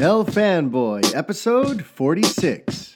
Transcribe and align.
El 0.00 0.24
Fanboy, 0.24 1.02
episode 1.14 1.84
46. 1.84 2.89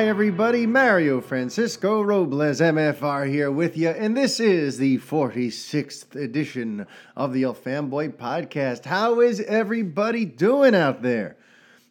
Hi, 0.00 0.08
everybody. 0.08 0.66
Mario 0.66 1.20
Francisco 1.20 2.00
Robles, 2.00 2.62
MFR, 2.62 3.28
here 3.28 3.50
with 3.50 3.76
you, 3.76 3.90
and 3.90 4.16
this 4.16 4.40
is 4.40 4.78
the 4.78 4.96
46th 4.96 6.16
edition 6.16 6.86
of 7.14 7.34
the 7.34 7.42
El 7.42 7.54
Fanboy 7.54 8.14
Podcast. 8.14 8.86
How 8.86 9.20
is 9.20 9.42
everybody 9.42 10.24
doing 10.24 10.74
out 10.74 11.02
there? 11.02 11.36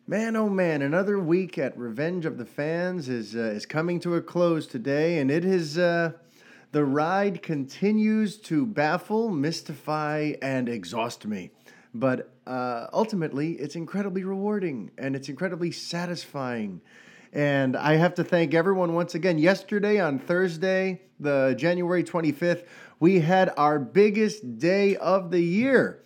Man, 0.08 0.36
oh 0.36 0.50
man, 0.50 0.82
another 0.82 1.20
week 1.20 1.60
at 1.60 1.78
Revenge 1.78 2.26
of 2.26 2.40
the 2.40 2.48
Fans 2.48 3.10
is 3.10 3.36
uh, 3.36 3.42
is 3.42 3.68
coming 3.68 4.00
to 4.00 4.16
a 4.16 4.24
close 4.24 4.66
today, 4.66 5.20
and 5.20 5.30
it 5.30 5.46
is 5.46 5.78
uh, 5.78 6.14
the 6.72 6.86
ride 6.86 7.44
continues 7.44 8.38
to 8.38 8.66
baffle, 8.66 9.30
mystify, 9.30 10.34
and 10.42 10.68
exhaust 10.68 11.28
me. 11.28 11.52
But 11.94 12.32
uh, 12.48 12.88
ultimately, 12.92 13.52
it's 13.54 13.76
incredibly 13.76 14.24
rewarding 14.24 14.90
and 14.98 15.16
it's 15.16 15.30
incredibly 15.30 15.72
satisfying. 15.72 16.82
And 17.32 17.78
I 17.78 17.96
have 17.96 18.16
to 18.16 18.24
thank 18.24 18.56
everyone 18.56 18.96
once 18.96 19.14
again. 19.14 19.38
Yesterday 19.38 20.00
on 20.00 20.18
Thursday, 20.18 21.02
the 21.20 21.54
January 21.58 22.04
25th, 22.04 22.66
we 23.00 23.20
had 23.20 23.54
our 23.56 23.78
biggest 23.78 24.58
day 24.58 24.96
of 24.96 25.30
the 25.30 25.42
year. 25.42 26.04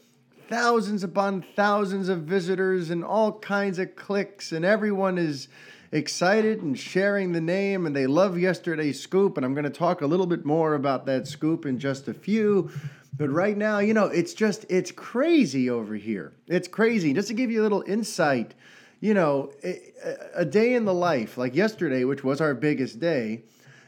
Thousands 0.50 1.02
upon 1.04 1.46
thousands 1.56 2.10
of 2.10 2.24
visitors 2.24 2.90
and 2.90 3.06
all 3.06 3.40
kinds 3.40 3.80
of 3.80 3.96
clicks, 3.96 4.52
and 4.52 4.66
everyone 4.66 5.18
is 5.18 5.48
excited 5.94 6.62
and 6.62 6.78
sharing 6.78 7.32
the 7.32 7.42
name, 7.42 7.86
and 7.86 7.96
they 7.96 8.06
love 8.06 8.38
yesterday's 8.38 9.00
scoop. 9.00 9.38
And 9.38 9.46
I'm 9.46 9.54
going 9.54 9.64
to 9.64 9.70
talk 9.70 10.02
a 10.02 10.08
little 10.08 10.26
bit 10.26 10.44
more 10.44 10.76
about 10.76 11.06
that 11.06 11.28
scoop 11.28 11.66
in 11.66 11.80
just 11.80 12.10
a 12.10 12.14
few. 12.14 12.70
But 13.16 13.30
right 13.30 13.56
now, 13.56 13.80
you 13.80 13.94
know, 13.94 14.08
it's 14.08 14.34
just, 14.34 14.66
it's 14.70 14.92
crazy 14.92 15.70
over 15.70 15.96
here. 15.96 16.34
It's 16.48 16.68
crazy. 16.68 17.14
Just 17.14 17.30
to 17.30 17.34
give 17.34 17.50
you 17.50 17.62
a 17.62 17.64
little 17.64 17.84
insight, 17.88 18.56
you 19.04 19.14
know, 19.14 19.52
a, 20.34 20.46
day 20.46 20.74
in 20.74 20.86
the 20.86 20.94
life, 20.94 21.38
like 21.38 21.54
yesterday, 21.54 22.06
which 22.06 22.24
was 22.24 22.40
our 22.40 22.54
biggest 22.54 23.02
day, 23.02 23.44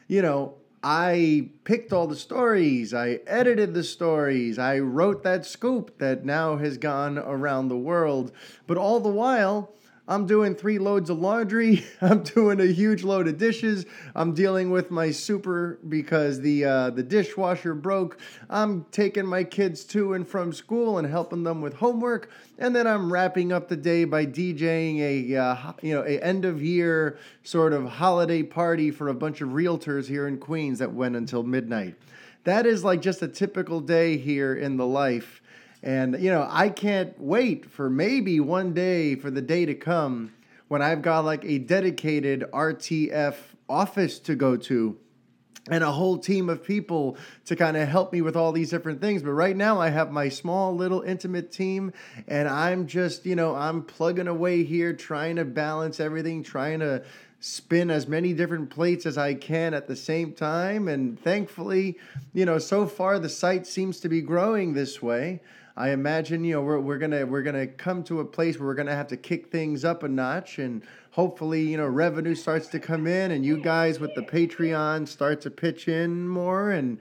you 0.09 0.21
know, 0.21 0.55
I 0.83 1.51
picked 1.63 1.93
all 1.93 2.05
the 2.05 2.17
stories, 2.17 2.93
I 2.93 3.21
edited 3.25 3.73
the 3.73 3.83
stories, 3.85 4.59
I 4.59 4.79
wrote 4.79 5.23
that 5.23 5.45
scoop 5.45 5.99
that 5.99 6.25
now 6.25 6.57
has 6.57 6.77
gone 6.77 7.17
around 7.17 7.69
the 7.69 7.77
world. 7.77 8.33
But 8.67 8.75
all 8.75 8.99
the 8.99 9.07
while, 9.07 9.73
I'm 10.07 10.27
doing 10.27 10.53
three 10.53 10.77
loads 10.77 11.09
of 11.09 11.19
laundry. 11.19 11.83
I'm 12.01 12.21
doing 12.21 12.59
a 12.59 12.65
huge 12.65 13.03
load 13.03 13.27
of 13.27 13.37
dishes. 13.37 13.85
I'm 14.13 14.33
dealing 14.33 14.69
with 14.69 14.91
my 14.91 15.09
super 15.09 15.79
because 15.87 16.41
the 16.41 16.65
uh, 16.65 16.89
the 16.91 17.01
dishwasher 17.01 17.73
broke. 17.73 18.19
I'm 18.49 18.85
taking 18.91 19.25
my 19.25 19.43
kids 19.43 19.83
to 19.85 20.13
and 20.13 20.27
from 20.27 20.53
school 20.53 20.99
and 20.99 21.07
helping 21.07 21.43
them 21.43 21.61
with 21.61 21.75
homework, 21.75 22.29
and 22.59 22.75
then 22.75 22.85
I'm 22.85 23.11
wrapping 23.11 23.51
up 23.51 23.67
the 23.67 23.77
day 23.77 24.05
by 24.05 24.25
DJing 24.27 24.99
a 24.99 25.37
uh, 25.37 25.73
you 25.81 25.95
know 25.95 26.03
a 26.03 26.19
end 26.19 26.45
of 26.45 26.61
year 26.61 27.17
sort 27.43 27.73
of 27.73 27.85
holiday 27.85 28.43
party 28.43 28.91
for 28.91 29.07
a 29.07 29.13
bunch 29.15 29.41
of 29.41 29.49
realtors 29.49 30.05
here 30.05 30.27
in 30.27 30.37
Queens 30.37 30.79
that 30.79 30.93
went 30.93 31.15
until 31.15 31.41
midnight. 31.41 31.95
That 32.43 32.67
is 32.67 32.83
like 32.83 33.01
just 33.01 33.23
a 33.23 33.27
typical 33.27 33.79
day 33.79 34.17
here 34.17 34.53
in 34.53 34.77
the 34.77 34.85
life 34.85 35.41
and, 35.85 36.19
you 36.19 36.31
know, 36.31 36.47
I 36.49 36.69
can't 36.69 37.17
wait 37.21 37.69
for 37.69 37.91
maybe 37.91 38.39
one 38.39 38.73
day 38.73 39.15
for 39.15 39.29
the 39.29 39.41
day 39.41 39.67
to 39.67 39.75
come 39.75 40.33
when 40.67 40.81
I've 40.81 41.03
got 41.03 41.23
like 41.25 41.45
a 41.45 41.59
dedicated 41.59 42.43
RTF 42.51 43.35
office 43.69 44.17
to 44.19 44.35
go 44.35 44.57
to 44.57 44.97
and 45.69 45.83
a 45.83 45.91
whole 45.91 46.17
team 46.17 46.49
of 46.49 46.63
people 46.63 47.17
to 47.45 47.55
kind 47.55 47.77
of 47.77 47.87
help 47.87 48.11
me 48.11 48.21
with 48.21 48.35
all 48.35 48.51
these 48.51 48.71
different 48.71 48.99
things. 48.99 49.21
But 49.21 49.31
right 49.31 49.55
now, 49.55 49.79
I 49.79 49.89
have 49.89 50.11
my 50.11 50.29
small, 50.29 50.75
little, 50.75 51.01
intimate 51.01 51.51
team, 51.51 51.93
and 52.27 52.47
I'm 52.47 52.87
just, 52.87 53.25
you 53.25 53.35
know, 53.35 53.55
I'm 53.55 53.83
plugging 53.83 54.27
away 54.27 54.63
here, 54.63 54.93
trying 54.93 55.35
to 55.37 55.45
balance 55.45 55.99
everything, 55.99 56.43
trying 56.43 56.79
to 56.79 57.03
spin 57.39 57.91
as 57.91 58.07
many 58.07 58.33
different 58.33 58.71
plates 58.71 59.05
as 59.05 59.17
I 59.17 59.35
can 59.35 59.73
at 59.75 59.87
the 59.87 59.95
same 59.95 60.33
time. 60.33 60.87
And 60.87 61.19
thankfully, 61.19 61.97
you 62.33 62.45
know, 62.45 62.57
so 62.57 62.87
far 62.87 63.19
the 63.19 63.29
site 63.29 63.67
seems 63.67 63.99
to 63.99 64.09
be 64.09 64.21
growing 64.21 64.73
this 64.73 65.01
way. 65.01 65.41
I 65.77 65.89
imagine 65.89 66.45
you 66.45 66.53
know 66.53 66.61
we're, 66.61 66.79
we're 66.79 66.97
gonna 66.97 67.25
we're 67.25 67.41
gonna 67.41 67.67
come 67.67 68.03
to 68.05 68.21
a 68.21 68.25
place 68.25 68.57
where 68.57 68.67
we're 68.67 68.75
gonna 68.75 68.95
have 68.95 69.07
to 69.07 69.17
kick 69.17 69.51
things 69.51 69.83
up 69.83 70.03
a 70.03 70.07
notch 70.07 70.57
and 70.57 70.81
hopefully 71.11 71.63
you 71.63 71.75
know 71.75 71.85
revenue 71.85 72.33
starts 72.33 72.67
to 72.67 72.79
come 72.79 73.07
in 73.07 73.31
and 73.31 73.45
you 73.45 73.57
guys 73.57 73.99
with 73.99 74.15
the 74.15 74.21
Patreon 74.21 75.05
start 75.07 75.41
to 75.41 75.51
pitch 75.51 75.89
in 75.89 76.29
more 76.29 76.71
and 76.71 76.97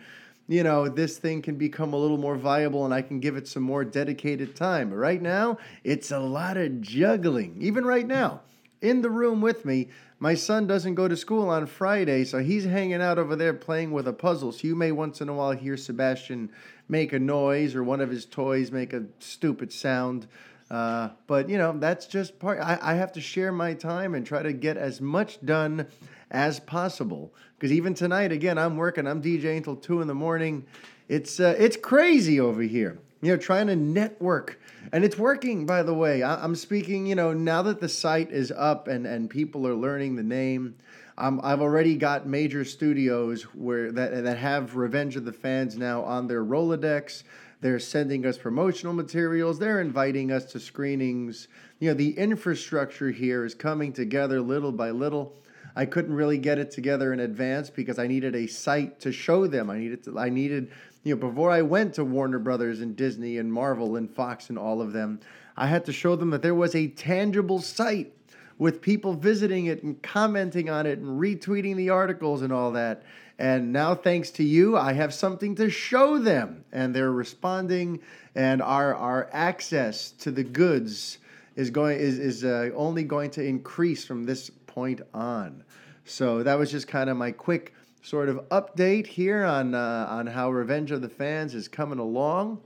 you 0.48 0.64
know 0.64 0.88
this 0.88 1.18
thing 1.18 1.40
can 1.40 1.54
become 1.54 1.92
a 1.92 1.96
little 1.96 2.18
more 2.18 2.36
viable 2.36 2.84
and 2.84 2.92
I 2.92 3.00
can 3.00 3.20
give 3.20 3.36
it 3.36 3.46
some 3.46 3.62
more 3.62 3.84
dedicated 3.84 4.56
time. 4.56 4.90
But 4.90 4.96
right 4.96 5.22
now 5.22 5.58
it's 5.84 6.10
a 6.10 6.18
lot 6.18 6.56
of 6.56 6.80
juggling. 6.80 7.58
Even 7.60 7.84
right 7.84 8.06
now 8.06 8.40
in 8.84 9.00
the 9.00 9.10
room 9.10 9.40
with 9.40 9.64
me. 9.64 9.88
My 10.18 10.34
son 10.34 10.66
doesn't 10.66 10.94
go 10.94 11.08
to 11.08 11.16
school 11.16 11.48
on 11.48 11.66
Friday, 11.66 12.24
so 12.24 12.38
he's 12.38 12.64
hanging 12.64 13.00
out 13.00 13.18
over 13.18 13.34
there 13.34 13.54
playing 13.54 13.92
with 13.92 14.06
a 14.06 14.12
puzzle. 14.12 14.52
So 14.52 14.66
you 14.66 14.76
may 14.76 14.92
once 14.92 15.20
in 15.20 15.28
a 15.28 15.34
while 15.34 15.52
hear 15.52 15.76
Sebastian 15.76 16.50
make 16.88 17.12
a 17.12 17.18
noise 17.18 17.74
or 17.74 17.82
one 17.82 18.00
of 18.00 18.10
his 18.10 18.24
toys 18.24 18.70
make 18.70 18.92
a 18.92 19.04
stupid 19.18 19.72
sound. 19.72 20.26
Uh, 20.70 21.10
but 21.26 21.48
you 21.48 21.58
know 21.58 21.76
that's 21.78 22.06
just 22.06 22.38
part. 22.38 22.58
I, 22.58 22.78
I 22.80 22.94
have 22.94 23.12
to 23.12 23.20
share 23.20 23.52
my 23.52 23.74
time 23.74 24.14
and 24.14 24.26
try 24.26 24.42
to 24.42 24.52
get 24.52 24.76
as 24.76 25.00
much 25.00 25.44
done 25.44 25.86
as 26.30 26.58
possible. 26.60 27.34
Because 27.56 27.72
even 27.72 27.94
tonight, 27.94 28.32
again, 28.32 28.58
I'm 28.58 28.76
working. 28.76 29.06
I'm 29.06 29.22
DJing 29.22 29.58
until 29.58 29.76
two 29.76 30.00
in 30.00 30.08
the 30.08 30.14
morning. 30.14 30.66
It's 31.08 31.38
uh, 31.38 31.54
it's 31.58 31.76
crazy 31.76 32.40
over 32.40 32.62
here. 32.62 32.98
You 33.20 33.32
know, 33.32 33.36
trying 33.36 33.68
to 33.68 33.76
network, 33.76 34.60
and 34.92 35.04
it's 35.04 35.16
working. 35.16 35.64
By 35.64 35.82
the 35.82 35.94
way, 35.94 36.22
I, 36.22 36.44
am 36.44 36.54
speaking. 36.54 37.06
You 37.06 37.14
know, 37.14 37.32
now 37.32 37.62
that 37.62 37.80
the 37.80 37.88
site 37.88 38.30
is 38.30 38.50
up 38.50 38.88
and 38.88 39.06
and 39.06 39.30
people 39.30 39.66
are 39.66 39.74
learning 39.74 40.16
the 40.16 40.22
name. 40.22 40.76
Um, 41.16 41.40
I've 41.44 41.60
already 41.60 41.96
got 41.96 42.26
major 42.26 42.64
studios 42.64 43.42
where 43.54 43.92
that 43.92 44.24
that 44.24 44.38
have 44.38 44.74
Revenge 44.74 45.14
of 45.16 45.24
the 45.24 45.32
Fans 45.32 45.76
now 45.76 46.02
on 46.02 46.26
their 46.26 46.44
Rolodex. 46.44 47.22
They're 47.60 47.78
sending 47.78 48.26
us 48.26 48.36
promotional 48.36 48.92
materials. 48.92 49.58
They're 49.58 49.80
inviting 49.80 50.32
us 50.32 50.44
to 50.52 50.60
screenings. 50.60 51.48
You 51.78 51.88
know, 51.88 51.94
the 51.94 52.18
infrastructure 52.18 53.10
here 53.10 53.44
is 53.44 53.54
coming 53.54 53.92
together 53.92 54.40
little 54.40 54.72
by 54.72 54.90
little. 54.90 55.36
I 55.76 55.86
couldn't 55.86 56.14
really 56.14 56.38
get 56.38 56.58
it 56.58 56.70
together 56.70 57.12
in 57.12 57.20
advance 57.20 57.70
because 57.70 57.98
I 57.98 58.06
needed 58.06 58.34
a 58.34 58.46
site 58.46 59.00
to 59.00 59.12
show 59.12 59.46
them. 59.46 59.70
I 59.70 59.78
needed 59.78 60.04
to, 60.04 60.18
I 60.18 60.28
needed 60.30 60.72
you 61.04 61.14
know 61.14 61.28
before 61.28 61.52
I 61.52 61.62
went 61.62 61.94
to 61.94 62.04
Warner 62.04 62.40
Brothers 62.40 62.80
and 62.80 62.96
Disney 62.96 63.38
and 63.38 63.52
Marvel 63.52 63.94
and 63.94 64.10
Fox 64.10 64.50
and 64.50 64.58
all 64.58 64.82
of 64.82 64.92
them, 64.92 65.20
I 65.56 65.68
had 65.68 65.84
to 65.84 65.92
show 65.92 66.16
them 66.16 66.30
that 66.30 66.42
there 66.42 66.54
was 66.56 66.74
a 66.74 66.88
tangible 66.88 67.60
site 67.60 68.23
with 68.58 68.80
people 68.80 69.14
visiting 69.14 69.66
it 69.66 69.82
and 69.82 70.00
commenting 70.02 70.70
on 70.70 70.86
it 70.86 70.98
and 70.98 71.20
retweeting 71.20 71.76
the 71.76 71.90
articles 71.90 72.42
and 72.42 72.52
all 72.52 72.72
that. 72.72 73.02
And 73.38 73.72
now, 73.72 73.94
thanks 73.94 74.30
to 74.32 74.44
you, 74.44 74.76
I 74.76 74.92
have 74.92 75.12
something 75.12 75.56
to 75.56 75.68
show 75.68 76.18
them, 76.18 76.64
and 76.70 76.94
they're 76.94 77.10
responding. 77.10 78.00
And 78.34 78.62
our 78.62 78.94
our 78.94 79.28
access 79.32 80.12
to 80.12 80.30
the 80.30 80.44
goods 80.44 81.18
is 81.56 81.70
going 81.70 81.98
is 81.98 82.18
is 82.18 82.44
uh, 82.44 82.70
only 82.76 83.02
going 83.02 83.30
to 83.30 83.44
increase 83.44 84.04
from 84.04 84.24
this 84.24 84.50
point 84.66 85.00
on. 85.12 85.64
So 86.04 86.42
that 86.42 86.58
was 86.58 86.70
just 86.70 86.86
kind 86.86 87.10
of 87.10 87.16
my 87.16 87.32
quick 87.32 87.74
sort 88.02 88.28
of 88.28 88.36
update 88.50 89.06
here 89.06 89.44
on 89.44 89.74
uh, 89.74 90.06
on 90.08 90.28
how 90.28 90.50
Revenge 90.50 90.92
of 90.92 91.02
the 91.02 91.08
Fans 91.08 91.54
is 91.54 91.66
coming 91.66 91.98
along. 91.98 92.60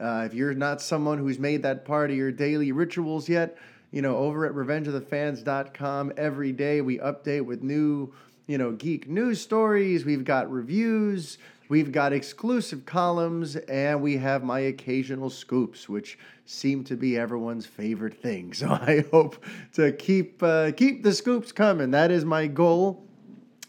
Uh, 0.00 0.24
if 0.26 0.34
you're 0.34 0.54
not 0.54 0.80
someone 0.80 1.18
who's 1.18 1.38
made 1.38 1.62
that 1.62 1.84
part 1.84 2.10
of 2.10 2.16
your 2.16 2.30
daily 2.30 2.72
rituals 2.72 3.28
yet, 3.28 3.56
you 3.90 4.02
know, 4.02 4.16
over 4.16 4.44
at 4.44 4.52
revengeofthefans.com 4.52 6.12
every 6.16 6.52
day 6.52 6.80
we 6.80 6.98
update 6.98 7.44
with 7.44 7.62
new, 7.62 8.12
you 8.46 8.58
know, 8.58 8.72
geek 8.72 9.08
news 9.08 9.40
stories. 9.40 10.04
We've 10.04 10.24
got 10.24 10.50
reviews, 10.50 11.38
we've 11.68 11.90
got 11.90 12.12
exclusive 12.12 12.84
columns, 12.84 13.56
and 13.56 14.02
we 14.02 14.18
have 14.18 14.44
my 14.44 14.60
occasional 14.60 15.30
scoops, 15.30 15.88
which 15.88 16.18
seem 16.44 16.84
to 16.84 16.96
be 16.96 17.16
everyone's 17.16 17.66
favorite 17.66 18.20
thing. 18.20 18.52
So 18.58 18.68
I 18.68 19.04
hope 19.10 19.42
to 19.74 19.92
keep 19.92 20.42
uh, 20.42 20.72
keep 20.72 21.02
the 21.02 21.12
scoops 21.12 21.52
coming. 21.52 21.90
That 21.92 22.10
is 22.10 22.24
my 22.24 22.46
goal. 22.46 23.04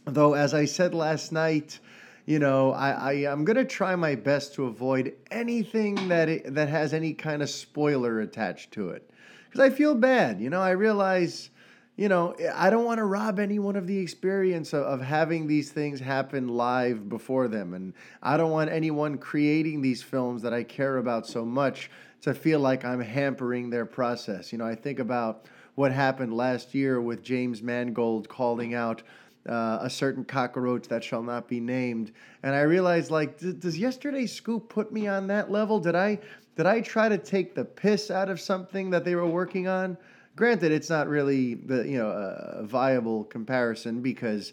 Though, 0.06 0.34
as 0.34 0.54
I 0.54 0.66
said 0.66 0.94
last 0.94 1.32
night, 1.32 1.80
you 2.26 2.40
know, 2.40 2.72
I, 2.72 2.92
I 2.92 3.14
am 3.32 3.46
gonna 3.46 3.64
try 3.64 3.96
my 3.96 4.16
best 4.16 4.56
to 4.56 4.66
avoid 4.66 5.14
anything 5.32 6.10
that 6.10 6.28
it, 6.28 6.56
that 6.56 6.68
has 6.68 6.94
any 6.94 7.14
kind 7.14 7.42
of 7.42 7.50
spoiler 7.50 8.20
attached 8.20 8.72
to 8.74 8.90
it 8.90 9.09
because 9.50 9.62
I 9.62 9.70
feel 9.76 9.96
bad. 9.96 10.40
You 10.40 10.50
know, 10.50 10.62
I 10.62 10.72
realize, 10.72 11.50
you 11.96 12.08
know, 12.08 12.36
I 12.54 12.70
don't 12.70 12.86
want 12.86 13.00
to 13.00 13.06
rob 13.06 13.40
anyone 13.40 13.76
of 13.76 13.88
the 13.88 13.98
experience 13.98 14.74
of, 14.74 14.84
of 14.84 15.02
having 15.02 15.48
these 15.48 15.72
things 15.72 16.00
happen 16.00 16.48
live 16.48 17.10
before 17.10 17.48
them. 17.48 17.74
And 17.74 17.94
I 18.22 18.38
don't 18.38 18.52
want 18.52 18.70
anyone 18.70 19.18
creating 19.18 19.82
these 19.82 20.04
films 20.04 20.42
that 20.44 20.54
I 20.54 20.64
care 20.64 20.98
about 20.98 21.26
so 21.28 21.44
much 21.44 21.90
to 22.22 22.34
feel 22.34 22.60
like 22.60 22.86
I'm 22.86 23.02
hampering 23.02 23.70
their 23.70 23.86
process. 23.86 24.52
You 24.52 24.58
know, 24.58 24.66
I 24.66 24.76
think 24.76 25.00
about 25.00 25.46
what 25.76 25.92
happened 25.92 26.34
last 26.34 26.76
year 26.76 27.00
with 27.00 27.24
James 27.24 27.62
Mangold 27.62 28.28
calling 28.28 28.74
out 28.74 29.02
uh, 29.48 29.80
a 29.82 29.90
certain 29.90 30.26
cockroach 30.26 30.88
that 30.90 31.04
shall 31.04 31.24
not 31.24 31.48
be 31.48 31.60
named, 31.62 32.12
and 32.44 32.54
I 32.54 32.62
realized 32.62 33.10
like, 33.10 33.38
does 33.38 33.80
yesterday's 33.80 34.34
scoop 34.34 34.68
put 34.68 34.92
me 34.92 35.08
on 35.08 35.28
that 35.28 35.50
level? 35.50 35.80
Did 35.80 35.96
I 35.96 36.20
did 36.60 36.66
I 36.66 36.82
try 36.82 37.08
to 37.08 37.18
take 37.18 37.56
the 37.56 37.64
piss 37.64 38.12
out 38.12 38.28
of 38.28 38.38
something 38.38 38.90
that 38.90 39.06
they 39.06 39.16
were 39.16 39.26
working 39.26 39.70
on? 39.70 39.98
Granted, 40.36 40.74
it's 40.74 40.90
not 40.90 41.08
really 41.08 41.54
the 41.54 41.88
you 41.88 41.98
know 41.98 42.10
a 42.10 42.64
viable 42.66 43.24
comparison 43.24 44.02
because 44.02 44.52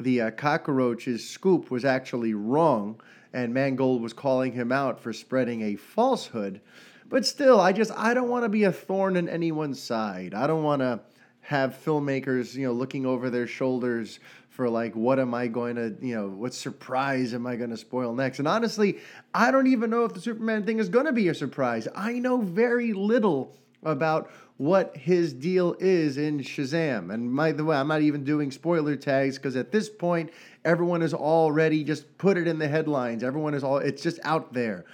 the 0.00 0.22
uh, 0.22 0.30
cockroach's 0.32 1.28
scoop 1.28 1.70
was 1.70 1.84
actually 1.84 2.34
wrong, 2.34 3.00
and 3.32 3.54
Mangold 3.54 4.02
was 4.02 4.12
calling 4.12 4.50
him 4.50 4.72
out 4.72 4.98
for 4.98 5.12
spreading 5.12 5.62
a 5.62 5.76
falsehood. 5.76 6.60
But 7.08 7.24
still, 7.24 7.60
I 7.60 7.70
just 7.70 7.92
I 7.92 8.14
don't 8.14 8.28
want 8.28 8.42
to 8.42 8.48
be 8.48 8.64
a 8.64 8.72
thorn 8.72 9.14
in 9.14 9.28
anyone's 9.28 9.80
side. 9.80 10.34
I 10.34 10.48
don't 10.48 10.64
want 10.64 10.82
to 10.82 10.98
have 11.42 11.78
filmmakers 11.84 12.56
you 12.56 12.66
know 12.66 12.72
looking 12.72 13.06
over 13.06 13.30
their 13.30 13.46
shoulders 13.46 14.18
for 14.54 14.70
like 14.70 14.94
what 14.94 15.18
am 15.18 15.34
I 15.34 15.48
going 15.48 15.74
to 15.74 15.96
you 16.00 16.14
know 16.14 16.28
what 16.28 16.54
surprise 16.54 17.34
am 17.34 17.44
I 17.44 17.56
going 17.56 17.70
to 17.70 17.76
spoil 17.76 18.14
next? 18.14 18.38
And 18.38 18.46
honestly, 18.46 18.98
I 19.34 19.50
don't 19.50 19.66
even 19.66 19.90
know 19.90 20.04
if 20.04 20.14
the 20.14 20.20
Superman 20.20 20.64
thing 20.64 20.78
is 20.78 20.88
going 20.88 21.06
to 21.06 21.12
be 21.12 21.26
a 21.26 21.34
surprise. 21.34 21.88
I 21.96 22.12
know 22.20 22.40
very 22.40 22.92
little 22.92 23.56
about 23.82 24.30
what 24.56 24.96
his 24.96 25.32
deal 25.32 25.74
is 25.80 26.16
in 26.16 26.38
Shazam. 26.38 27.12
And 27.12 27.34
by 27.34 27.50
the 27.50 27.64
way, 27.64 27.76
I'm 27.76 27.88
not 27.88 28.02
even 28.02 28.22
doing 28.22 28.52
spoiler 28.52 28.94
tags 28.94 29.36
because 29.36 29.56
at 29.56 29.72
this 29.72 29.90
point, 29.90 30.30
everyone 30.64 31.02
is 31.02 31.12
already 31.12 31.82
just 31.82 32.16
put 32.16 32.38
it 32.38 32.46
in 32.46 32.60
the 32.60 32.68
headlines. 32.68 33.24
Everyone 33.24 33.54
is 33.54 33.64
all, 33.64 33.78
it's 33.78 34.02
just 34.02 34.20
out 34.22 34.52
there. 34.52 34.84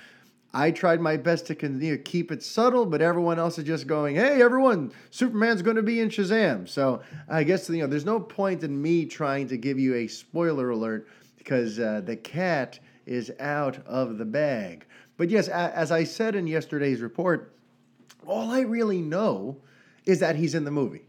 I 0.53 0.73
tried 0.73 1.01
my 1.01 1.17
best 1.17 1.47
to 1.47 1.99
keep 2.05 2.33
it 2.33 2.43
subtle, 2.43 2.85
but 2.85 3.01
everyone 3.01 3.39
else 3.39 3.59
is 3.59 3.65
just 3.65 3.87
going, 3.87 4.17
"Hey, 4.17 4.43
everyone, 4.43 4.93
Superman's 5.11 5.63
going 5.63 5.77
to 5.77 5.83
be 5.83 6.01
in 6.01 6.09
Shazam." 6.09 6.69
So 6.69 7.03
I 7.29 7.45
guess 7.45 7.69
you 7.69 7.79
know, 7.79 7.87
there's 7.87 8.05
no 8.05 8.19
point 8.19 8.65
in 8.65 8.81
me 8.81 9.07
trying 9.07 9.47
to 9.49 9.57
give 9.57 9.79
you 9.79 9.95
a 9.95 10.09
spoiler 10.09 10.71
alert 10.71 11.09
because 11.39 11.79
uh, 11.79 12.03
the 12.05 12.17
cat 12.17 12.81
is 13.07 13.33
out 13.39 13.79
of 13.87 14.19
the 14.19 14.25
bag. 14.25 14.87
But 15.17 15.31
yes, 15.31 15.49
as 15.49 15.93
I 15.93 16.05
said 16.05 16.35
in 16.35 16.47
yesterday's 16.47 17.01
report, 17.01 17.55
all 18.27 18.51
I 18.51 18.61
really 18.61 19.03
know 19.03 19.59
is 20.07 20.21
that 20.21 20.37
he's 20.37 20.55
in 20.55 20.65
the 20.65 20.71
movie 20.71 21.03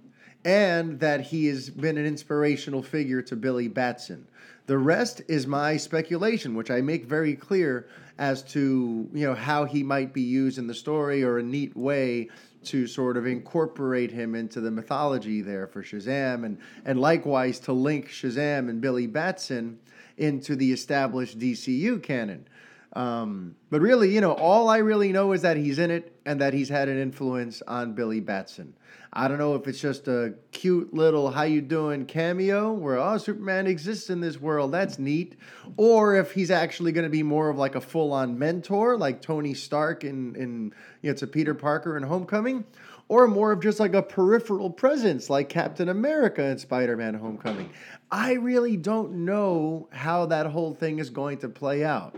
and 0.44 1.00
that 1.00 1.22
he 1.22 1.46
has 1.48 1.70
been 1.70 1.98
an 1.98 2.06
inspirational 2.06 2.82
figure 2.82 3.22
to 3.22 3.36
Billy 3.36 3.68
Batson. 3.68 4.28
The 4.66 4.78
rest 4.78 5.22
is 5.28 5.48
my 5.48 5.78
speculation, 5.78 6.56
which 6.56 6.72
I 6.72 6.82
make 6.82 7.06
very 7.06 7.36
clear 7.36 7.88
as 8.22 8.44
to 8.44 9.10
you 9.14 9.26
know 9.26 9.34
how 9.34 9.66
he 9.66 9.82
might 9.82 10.14
be 10.14 10.22
used 10.22 10.60
in 10.60 10.68
the 10.68 10.76
story 10.76 11.24
or 11.24 11.40
a 11.40 11.44
neat 11.44 11.76
way 11.76 12.30
to 12.64 12.86
sort 12.86 13.18
of 13.18 13.26
incorporate 13.26 14.12
him 14.12 14.36
into 14.36 14.62
the 14.62 14.70
mythology 14.70 15.42
there 15.42 15.66
for 15.66 15.82
Shazam 15.82 16.46
and 16.46 16.60
and 16.86 17.02
likewise 17.02 17.60
to 17.62 17.74
link 17.74 18.10
Shazam 18.10 18.70
and 18.70 18.80
Billy 18.80 19.08
Batson 19.08 19.80
into 20.18 20.56
the 20.56 20.72
established 20.72 21.40
DCU 21.40 22.02
canon. 22.04 22.48
Um, 22.94 23.56
but 23.72 23.82
really, 23.82 24.14
you 24.14 24.22
know, 24.22 24.34
all 24.34 24.70
I 24.70 24.78
really 24.78 25.12
know 25.12 25.32
is 25.32 25.42
that 25.42 25.58
he's 25.58 25.80
in 25.80 25.90
it 25.90 26.11
and 26.26 26.40
that 26.42 26.54
he's 26.54 26.70
had 26.70 26.88
an 26.88 27.00
influence 27.00 27.62
on 27.68 27.94
Billy 27.94 28.20
Batson. 28.20 28.74
I 29.14 29.28
don't 29.28 29.40
know 29.40 29.56
if 29.56 29.68
it's 29.68 29.80
just 29.80 30.08
a 30.08 30.36
cute 30.52 30.94
little 30.94 31.32
"How 31.32 31.44
you 31.44 31.62
doing" 31.62 32.06
cameo 32.06 32.72
where 32.72 32.98
oh 32.98 33.18
Superman 33.18 33.68
exists 33.68 34.10
in 34.10 34.22
this 34.22 34.40
world, 34.40 34.72
that's 34.72 34.98
neat, 34.98 35.36
or 35.76 36.16
if 36.16 36.32
he's 36.32 36.52
actually 36.52 36.92
going 36.92 37.04
to 37.04 37.10
be 37.10 37.24
more 37.24 37.50
of 37.50 37.58
like 37.58 37.76
a 37.76 37.82
full-on 37.82 38.40
mentor, 38.40 38.98
like 38.98 39.22
Tony 39.22 39.54
Stark 39.54 40.04
in 40.04 40.36
in 40.36 40.74
you 41.02 41.12
know 41.12 41.18
to 41.18 41.28
Peter 41.28 41.54
Parker 41.54 41.98
in 41.98 42.04
Homecoming, 42.04 42.64
or 43.10 43.28
more 43.28 43.52
of 43.52 43.60
just 43.60 43.80
like 43.80 43.94
a 43.94 44.02
peripheral 44.02 44.70
presence 44.70 45.30
like 45.30 45.50
Captain 45.50 45.90
America 45.90 46.44
in 46.46 46.58
Spider-Man 46.58 47.16
Homecoming. 47.16 47.70
I 48.10 48.34
really 48.34 48.78
don't 48.78 49.26
know 49.26 49.90
how 49.92 50.28
that 50.28 50.46
whole 50.46 50.74
thing 50.74 51.00
is 51.00 51.10
going 51.10 51.40
to 51.40 51.50
play 51.50 51.84
out. 51.84 52.16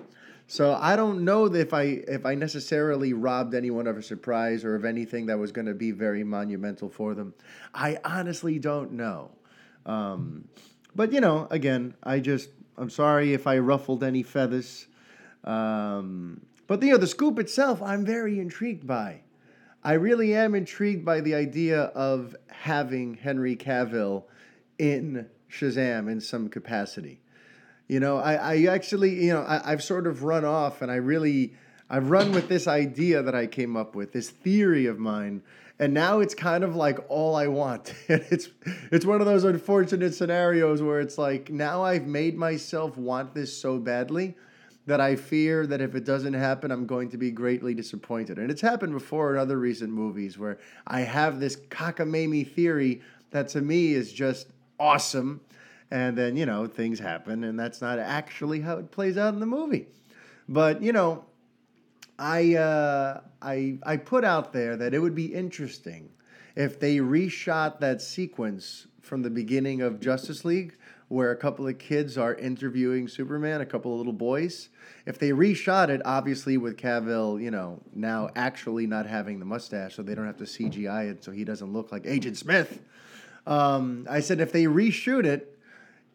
So 0.48 0.78
I 0.80 0.96
don't 0.96 1.24
know 1.24 1.46
if 1.46 1.74
I 1.74 1.84
if 1.84 2.26
I 2.26 2.36
necessarily 2.36 3.14
robbed 3.14 3.56
anyone 3.56 3.88
of 3.88 3.98
a 3.98 4.04
surprise 4.04 4.64
or 4.64 4.76
of 4.76 4.86
anything 4.86 5.28
that 5.28 5.40
was 5.40 5.52
going 5.52 5.68
to 5.68 5.74
be 5.74 5.92
very 5.92 6.24
monumental 6.24 6.90
for 6.90 7.16
them. 7.16 7.34
I 7.74 7.98
honestly 8.04 8.60
don't 8.60 8.94
know. 8.94 9.32
Um, 9.86 10.48
but 10.96 11.12
you 11.12 11.22
know, 11.22 11.48
again, 11.50 11.96
I 12.04 12.20
just 12.20 12.50
I'm 12.78 12.90
sorry 12.90 13.34
if 13.34 13.48
I 13.48 13.58
ruffled 13.60 14.04
any 14.04 14.24
feathers. 14.24 14.88
Um, 15.44 16.42
but 16.68 16.82
you 16.82 16.92
know, 16.92 16.98
the 16.98 17.08
scoop 17.08 17.40
itself, 17.40 17.82
I'm 17.82 18.06
very 18.06 18.40
intrigued 18.40 18.88
by. 18.88 19.22
I 19.84 19.94
really 19.94 20.34
am 20.34 20.56
intrigued 20.56 21.04
by 21.04 21.20
the 21.20 21.36
idea 21.36 21.82
of 21.82 22.36
having 22.48 23.16
Henry 23.16 23.56
Cavill 23.56 24.24
in 24.80 25.28
Shazam 25.50 26.10
in 26.10 26.22
some 26.22 26.48
capacity. 26.48 27.23
You 27.88 28.00
know, 28.00 28.18
I, 28.18 28.34
I 28.34 28.64
actually, 28.66 29.26
you 29.26 29.34
know, 29.34 29.42
I, 29.42 29.72
I've 29.72 29.84
sort 29.84 30.08
of 30.08 30.24
run 30.24 30.46
off 30.46 30.82
and 30.82 30.92
I 30.92 30.96
really, 30.96 31.54
I've 31.90 32.10
run 32.10 32.32
with 32.32 32.48
this 32.48 32.68
idea 32.68 33.22
that 33.22 33.36
I 33.36 33.46
came 33.48 33.76
up 33.76 33.94
with, 33.96 34.14
this 34.14 34.30
theory 34.30 34.86
of 34.86 35.00
mine, 35.00 35.44
and 35.80 35.94
now 35.94 36.20
it's 36.20 36.34
kind 36.34 36.64
of 36.64 36.76
like 36.76 37.00
all 37.10 37.36
I 37.36 37.48
want. 37.48 37.94
And 38.10 38.24
it's 38.30 38.50
it's 38.92 39.06
one 39.06 39.22
of 39.22 39.28
those 39.28 39.44
unfortunate 39.44 40.14
scenarios 40.14 40.82
where 40.82 41.00
it's 41.00 41.18
like 41.18 41.50
now 41.50 41.84
I've 41.84 42.08
made 42.08 42.38
myself 42.38 42.98
want 42.98 43.34
this 43.34 43.56
so 43.56 43.80
badly 43.80 44.36
that 44.86 45.00
I 45.00 45.16
fear 45.16 45.66
that 45.68 45.82
if 45.82 45.96
it 45.96 46.04
doesn't 46.04 46.34
happen, 46.34 46.72
I'm 46.72 46.86
going 46.86 47.10
to 47.12 47.18
be 47.18 47.32
greatly 47.32 47.74
disappointed. 47.74 48.38
And 48.38 48.52
it's 48.52 48.62
happened 48.62 48.94
before 48.94 49.34
in 49.34 49.40
other 49.40 49.58
recent 49.58 49.92
movies 49.92 50.38
where 50.38 50.58
I 50.86 51.02
have 51.02 51.40
this 51.40 51.56
cockamamie 51.56 52.54
theory 52.54 53.02
that 53.32 53.48
to 53.50 53.62
me 53.62 53.94
is 53.94 54.12
just 54.12 54.48
awesome 54.80 55.42
and 55.94 56.18
then 56.18 56.36
you 56.36 56.46
know 56.46 56.66
things 56.66 57.00
happen 57.00 57.44
and 57.44 57.58
that's 57.58 57.80
not 57.80 58.00
actually 58.00 58.60
how 58.60 58.78
it 58.78 58.92
plays 58.92 59.16
out 59.16 59.34
in 59.34 59.40
the 59.40 59.46
movie. 59.46 59.86
But 60.50 60.82
you 60.82 60.92
know 60.92 61.24
i 62.20 62.56
uh, 62.56 63.22
i 63.42 63.78
i 63.84 63.96
put 63.96 64.26
out 64.26 64.52
there 64.52 64.76
that 64.76 64.94
it 64.94 65.00
would 65.00 65.16
be 65.16 65.34
interesting 65.34 66.10
if 66.56 66.80
they 66.80 66.98
reshot 66.98 67.80
that 67.80 68.02
sequence 68.02 68.88
from 69.02 69.22
the 69.22 69.30
beginning 69.30 69.82
of 69.82 70.00
justice 70.00 70.44
league 70.44 70.76
where 71.10 71.32
a 71.32 71.36
couple 71.36 71.68
of 71.68 71.78
kids 71.78 72.18
are 72.18 72.34
interviewing 72.36 73.08
superman 73.08 73.62
a 73.62 73.66
couple 73.66 73.92
of 73.92 73.98
little 73.98 74.14
boys. 74.14 74.70
If 75.06 75.20
they 75.20 75.30
reshot 75.30 75.90
it 75.90 76.02
obviously 76.06 76.58
with 76.58 76.76
cavill 76.76 77.40
you 77.40 77.52
know 77.52 77.82
now 77.94 78.30
actually 78.36 78.88
not 78.88 79.06
having 79.06 79.38
the 79.38 79.46
mustache 79.46 79.96
so 79.96 80.02
they 80.02 80.16
don't 80.16 80.26
have 80.26 80.38
to 80.38 80.46
cgi 80.46 81.12
it 81.12 81.24
so 81.24 81.32
he 81.32 81.44
doesn't 81.44 81.72
look 81.72 81.92
like 81.92 82.08
agent 82.08 82.38
smith. 82.38 82.80
Um, 83.46 84.08
i 84.10 84.22
said 84.22 84.40
if 84.40 84.52
they 84.52 84.64
reshoot 84.64 85.26
it 85.26 85.53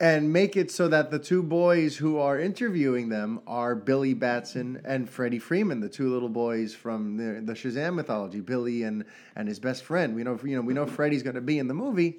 and 0.01 0.33
make 0.33 0.57
it 0.57 0.71
so 0.71 0.87
that 0.89 1.11
the 1.11 1.19
two 1.19 1.43
boys 1.43 1.97
who 1.97 2.19
are 2.19 2.39
interviewing 2.39 3.09
them 3.09 3.41
are 3.47 3.75
Billy 3.75 4.15
Batson 4.15 4.81
and 4.85 5.11
Freddie 5.11 5.41
Freeman, 5.41 5.81
the 5.81 5.89
two 5.89 6.13
little 6.13 6.29
boys 6.29 6.73
from 6.75 7.17
the, 7.17 7.41
the 7.41 7.55
Shazam 7.55 7.95
mythology, 7.95 8.41
Billy 8.41 8.85
and 8.85 9.05
and 9.35 9.49
his 9.49 9.59
best 9.59 9.83
friend. 9.83 10.15
We 10.15 10.23
know 10.23 10.39
you 10.45 10.57
know 10.57 10.63
we 10.63 10.75
know 10.75 10.87
Freddie's 10.87 11.23
going 11.23 11.35
to 11.35 11.41
be 11.41 11.59
in 11.59 11.67
the 11.67 11.75
movie, 11.75 12.19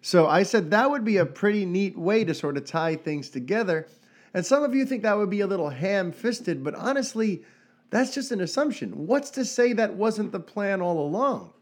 so 0.00 0.26
I 0.26 0.42
said 0.42 0.70
that 0.72 0.90
would 0.90 1.04
be 1.04 1.18
a 1.18 1.26
pretty 1.26 1.64
neat 1.64 1.96
way 1.96 2.24
to 2.24 2.34
sort 2.34 2.56
of 2.56 2.64
tie 2.64 2.96
things 2.96 3.30
together. 3.30 3.86
And 4.34 4.44
some 4.44 4.64
of 4.64 4.74
you 4.74 4.86
think 4.86 5.02
that 5.02 5.16
would 5.16 5.30
be 5.30 5.40
a 5.40 5.46
little 5.46 5.68
ham-fisted, 5.68 6.64
but 6.64 6.74
honestly, 6.74 7.44
that's 7.90 8.14
just 8.14 8.32
an 8.32 8.40
assumption. 8.40 9.06
What's 9.06 9.28
to 9.32 9.44
say 9.44 9.74
that 9.74 9.92
wasn't 9.94 10.32
the 10.32 10.40
plan 10.40 10.80
all 10.80 11.06
along? 11.06 11.52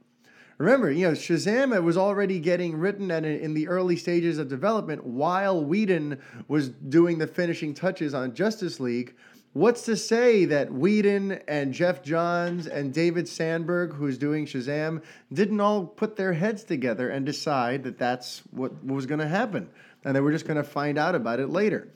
Remember, 0.61 0.90
you 0.90 1.09
know, 1.09 1.14
Shazam 1.14 1.83
was 1.83 1.97
already 1.97 2.38
getting 2.38 2.76
written 2.76 3.11
and 3.11 3.25
in 3.25 3.55
the 3.55 3.67
early 3.67 3.97
stages 3.97 4.37
of 4.37 4.49
development 4.49 5.02
while 5.07 5.64
Whedon 5.64 6.21
was 6.49 6.69
doing 6.69 7.17
the 7.17 7.26
finishing 7.26 7.73
touches 7.73 8.12
on 8.12 8.35
Justice 8.35 8.79
League. 8.79 9.14
What's 9.55 9.87
to 9.87 9.97
say 9.97 10.45
that 10.45 10.71
Whedon 10.71 11.40
and 11.49 11.73
Geoff 11.73 12.02
Johns 12.02 12.67
and 12.67 12.93
David 12.93 13.26
Sandberg, 13.26 13.95
who's 13.95 14.19
doing 14.19 14.45
Shazam, 14.45 15.02
didn't 15.33 15.62
all 15.62 15.87
put 15.87 16.17
their 16.17 16.35
heads 16.35 16.62
together 16.62 17.09
and 17.09 17.25
decide 17.25 17.83
that 17.85 17.97
that's 17.97 18.43
what 18.50 18.85
was 18.85 19.07
going 19.07 19.21
to 19.21 19.29
happen? 19.29 19.71
And 20.05 20.14
they 20.14 20.21
were 20.21 20.31
just 20.31 20.47
going 20.47 20.59
to 20.59 20.62
find 20.62 20.99
out 20.99 21.14
about 21.14 21.40
it 21.40 21.49
later. 21.49 21.88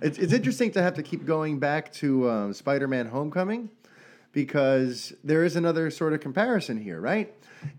It's, 0.00 0.16
it's 0.16 0.32
interesting 0.32 0.70
to 0.70 0.82
have 0.82 0.94
to 0.94 1.02
keep 1.02 1.26
going 1.26 1.58
back 1.58 1.92
to 1.94 2.26
uh, 2.26 2.52
Spider 2.54 2.88
Man 2.88 3.08
Homecoming 3.08 3.68
because 4.36 5.14
there 5.24 5.44
is 5.44 5.56
another 5.56 5.90
sort 5.90 6.12
of 6.12 6.20
comparison 6.20 6.76
here, 6.76 7.00
right? 7.00 7.32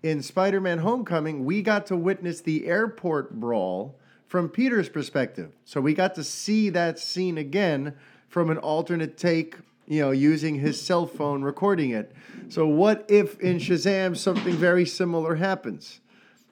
in 0.04 0.22
Spider 0.22 0.60
Man 0.60 0.80
Homecoming, 0.80 1.46
we 1.46 1.62
got 1.62 1.86
to 1.88 1.96
witness 1.96 2.42
the 2.42 2.66
airport 2.66 3.40
brawl 3.40 3.96
from 4.28 4.50
Peter's 4.50 4.90
perspective. 4.90 5.52
So 5.66 5.80
we 5.80 5.94
got 5.94 6.16
to 6.16 6.24
see 6.24 6.70
that 6.72 6.98
scene 7.00 7.38
again 7.38 7.94
from 8.28 8.50
an 8.50 8.58
alternate 8.58 9.18
take, 9.18 9.56
you 9.88 10.02
know, 10.02 10.12
using 10.12 10.56
his 10.56 10.82
cell 10.82 11.06
phone 11.06 11.44
recording 11.44 11.92
it. 11.92 12.12
So 12.50 12.68
what 12.68 13.06
if 13.08 13.40
in 13.40 13.58
Shazam 13.58 14.18
something 14.18 14.56
very 14.56 14.86
similar 14.86 15.36
happens? 15.36 16.00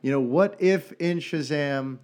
You 0.03 0.11
know, 0.11 0.21
what 0.21 0.55
if 0.59 0.91
in 0.93 1.17
Shazam 1.17 1.97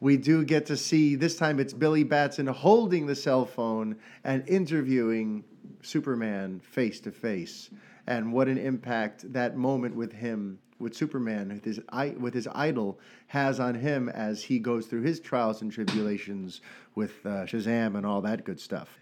we 0.00 0.16
do 0.16 0.44
get 0.44 0.66
to 0.66 0.76
see 0.76 1.14
this 1.14 1.36
time 1.36 1.60
it's 1.60 1.72
Billy 1.72 2.02
Batson 2.02 2.46
holding 2.48 3.06
the 3.06 3.14
cell 3.14 3.46
phone 3.46 3.96
and 4.24 4.46
interviewing 4.48 5.44
Superman 5.84 6.60
face 6.60 7.00
to 7.00 7.10
face, 7.10 7.70
and 8.06 8.32
what 8.32 8.48
an 8.48 8.58
impact 8.58 9.32
that 9.32 9.56
moment 9.56 9.94
with 9.94 10.12
him, 10.12 10.58
with 10.78 10.94
Superman, 10.94 11.48
with 11.48 11.64
his 11.64 11.80
with 12.18 12.34
his 12.34 12.48
idol, 12.52 12.98
has 13.28 13.60
on 13.60 13.74
him 13.74 14.08
as 14.08 14.42
he 14.42 14.58
goes 14.58 14.86
through 14.86 15.02
his 15.02 15.20
trials 15.20 15.62
and 15.62 15.70
tribulations 15.70 16.60
with 16.94 17.24
uh, 17.24 17.46
Shazam 17.46 17.96
and 17.96 18.04
all 18.04 18.20
that 18.22 18.44
good 18.44 18.60
stuff. 18.60 18.98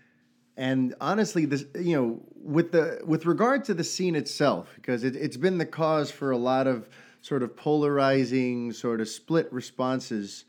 And 0.57 0.95
honestly, 1.01 1.47
this 1.47 1.65
you 1.79 1.97
know, 1.97 2.21
with 2.35 2.73
the 2.73 3.01
with 3.05 3.25
regard 3.27 3.65
to 3.65 3.75
the 3.75 3.85
scene 3.85 4.15
itself, 4.15 4.73
because 4.77 5.03
it, 5.03 5.17
it's 5.17 5.37
been 5.37 5.59
the 5.59 5.67
cause 5.67 6.11
for 6.11 6.31
a 6.31 6.37
lot 6.37 6.67
of 6.67 6.89
sort 7.23 7.43
of 7.43 7.57
polarizing, 7.57 8.73
sort 8.73 9.01
of 9.01 9.09
split 9.09 9.51
responses. 9.53 10.45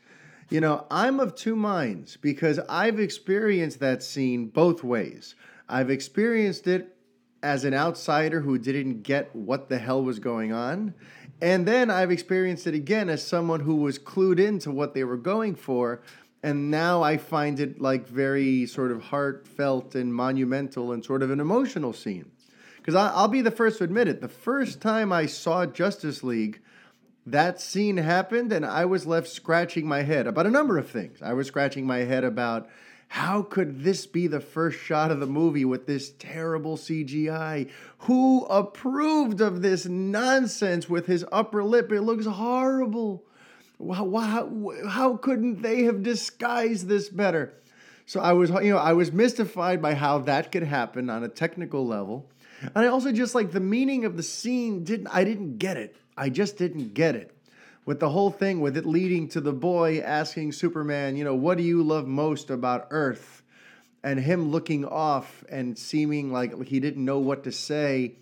You 0.50 0.60
know, 0.60 0.86
I'm 0.90 1.20
of 1.20 1.34
two 1.34 1.56
minds 1.56 2.18
because 2.18 2.58
I've 2.68 3.00
experienced 3.00 3.80
that 3.80 4.02
scene 4.02 4.48
both 4.48 4.84
ways. 4.84 5.34
I've 5.68 5.90
experienced 5.90 6.66
it 6.66 6.96
as 7.42 7.64
an 7.64 7.74
outsider 7.74 8.40
who 8.40 8.58
didn't 8.58 9.02
get 9.02 9.34
what 9.34 9.68
the 9.68 9.78
hell 9.78 10.02
was 10.02 10.18
going 10.18 10.52
on. 10.52 10.94
And 11.42 11.66
then 11.66 11.90
I've 11.90 12.10
experienced 12.10 12.66
it 12.66 12.74
again 12.74 13.08
as 13.08 13.26
someone 13.26 13.60
who 13.60 13.76
was 13.76 13.98
clued 13.98 14.38
into 14.38 14.70
what 14.70 14.94
they 14.94 15.04
were 15.04 15.16
going 15.16 15.54
for 15.56 16.00
and 16.44 16.70
now 16.70 17.02
I 17.02 17.16
find 17.16 17.58
it 17.58 17.80
like 17.80 18.06
very 18.06 18.66
sort 18.66 18.92
of 18.92 19.00
heartfelt 19.04 19.94
and 19.94 20.14
monumental 20.14 20.92
and 20.92 21.02
sort 21.02 21.22
of 21.22 21.30
an 21.30 21.40
emotional 21.40 21.94
scene. 21.94 22.30
Because 22.76 22.94
I'll 22.94 23.28
be 23.28 23.40
the 23.40 23.50
first 23.50 23.78
to 23.78 23.84
admit 23.84 24.08
it. 24.08 24.20
The 24.20 24.28
first 24.28 24.82
time 24.82 25.10
I 25.10 25.24
saw 25.24 25.64
Justice 25.64 26.22
League, 26.22 26.60
that 27.24 27.62
scene 27.62 27.96
happened, 27.96 28.52
and 28.52 28.66
I 28.66 28.84
was 28.84 29.06
left 29.06 29.28
scratching 29.28 29.88
my 29.88 30.02
head 30.02 30.26
about 30.26 30.46
a 30.46 30.50
number 30.50 30.76
of 30.76 30.90
things. 30.90 31.22
I 31.22 31.32
was 31.32 31.46
scratching 31.46 31.86
my 31.86 32.00
head 32.00 32.24
about 32.24 32.68
how 33.14 33.42
could 33.42 33.84
this 33.84 34.06
be 34.06 34.26
the 34.26 34.40
first 34.40 34.76
shot 34.76 35.12
of 35.12 35.20
the 35.20 35.26
movie 35.26 35.64
with 35.64 35.86
this 35.86 36.10
terrible 36.18 36.76
CGI? 36.76 37.70
Who 37.98 38.44
approved 38.46 39.40
of 39.40 39.62
this 39.62 39.86
nonsense 39.86 40.88
with 40.88 41.06
his 41.06 41.24
upper 41.30 41.62
lip? 41.62 41.92
It 41.92 42.00
looks 42.00 42.26
horrible. 42.26 43.22
How, 43.78 44.10
how, 44.10 44.72
how 44.88 45.16
couldn't 45.16 45.62
they 45.62 45.84
have 45.84 46.02
disguised 46.02 46.88
this 46.88 47.08
better? 47.08 47.54
So 48.04 48.18
I 48.18 48.32
was, 48.32 48.50
you 48.50 48.70
know, 48.70 48.78
I 48.78 48.94
was 48.94 49.12
mystified 49.12 49.80
by 49.80 49.94
how 49.94 50.18
that 50.18 50.50
could 50.50 50.64
happen 50.64 51.08
on 51.08 51.22
a 51.22 51.28
technical 51.28 51.86
level. 51.86 52.28
And 52.62 52.78
I 52.84 52.88
also 52.88 53.12
just 53.12 53.32
like 53.32 53.52
the 53.52 53.60
meaning 53.60 54.04
of 54.04 54.16
the 54.16 54.24
scene 54.24 54.82
didn't 54.82 55.06
I 55.06 55.22
didn't 55.22 55.58
get 55.58 55.76
it. 55.76 55.94
I 56.16 56.30
just 56.30 56.58
didn't 56.58 56.94
get 56.94 57.14
it. 57.14 57.30
With 57.86 58.00
the 58.00 58.10
whole 58.10 58.30
thing 58.30 58.60
with 58.60 58.76
it 58.76 58.86
leading 58.86 59.28
to 59.28 59.40
the 59.40 59.52
boy 59.52 60.00
asking 60.00 60.52
Superman, 60.52 61.16
you 61.16 61.24
know, 61.24 61.34
what 61.34 61.58
do 61.58 61.64
you 61.64 61.82
love 61.82 62.06
most 62.06 62.50
about 62.50 62.88
Earth? 62.90 63.42
And 64.02 64.20
him 64.20 64.50
looking 64.50 64.84
off 64.84 65.44
and 65.48 65.78
seeming 65.78 66.32
like 66.32 66.64
he 66.64 66.80
didn't 66.80 67.04
know 67.04 67.18
what 67.18 67.44
to 67.44 67.52
say 67.52 68.16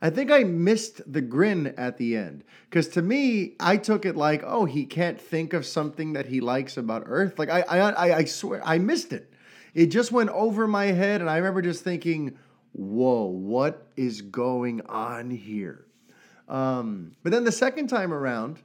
I 0.00 0.10
think 0.10 0.30
I 0.30 0.44
missed 0.44 1.12
the 1.12 1.20
grin 1.20 1.74
at 1.76 1.98
the 1.98 2.16
end. 2.16 2.44
Because 2.70 2.88
to 2.88 3.02
me, 3.02 3.54
I 3.58 3.76
took 3.76 4.04
it 4.04 4.16
like, 4.16 4.42
oh, 4.46 4.64
he 4.64 4.84
can't 4.84 5.20
think 5.20 5.52
of 5.52 5.66
something 5.66 6.12
that 6.12 6.26
he 6.26 6.40
likes 6.40 6.76
about 6.76 7.04
Earth. 7.06 7.38
Like, 7.38 7.50
I, 7.50 7.62
I, 7.62 8.16
I 8.18 8.24
swear, 8.24 8.64
I 8.64 8.78
missed 8.78 9.12
it. 9.12 9.32
It 9.74 9.86
just 9.86 10.12
went 10.12 10.30
over 10.30 10.66
my 10.68 10.86
head, 10.86 11.20
and 11.20 11.28
I 11.28 11.36
remember 11.36 11.62
just 11.62 11.82
thinking, 11.82 12.38
whoa, 12.72 13.24
what 13.24 13.88
is 13.96 14.22
going 14.22 14.82
on 14.86 15.30
here? 15.30 15.84
Um, 16.48 17.16
but 17.22 17.32
then 17.32 17.44
the 17.44 17.52
second 17.52 17.88
time 17.88 18.12
around, 18.12 18.58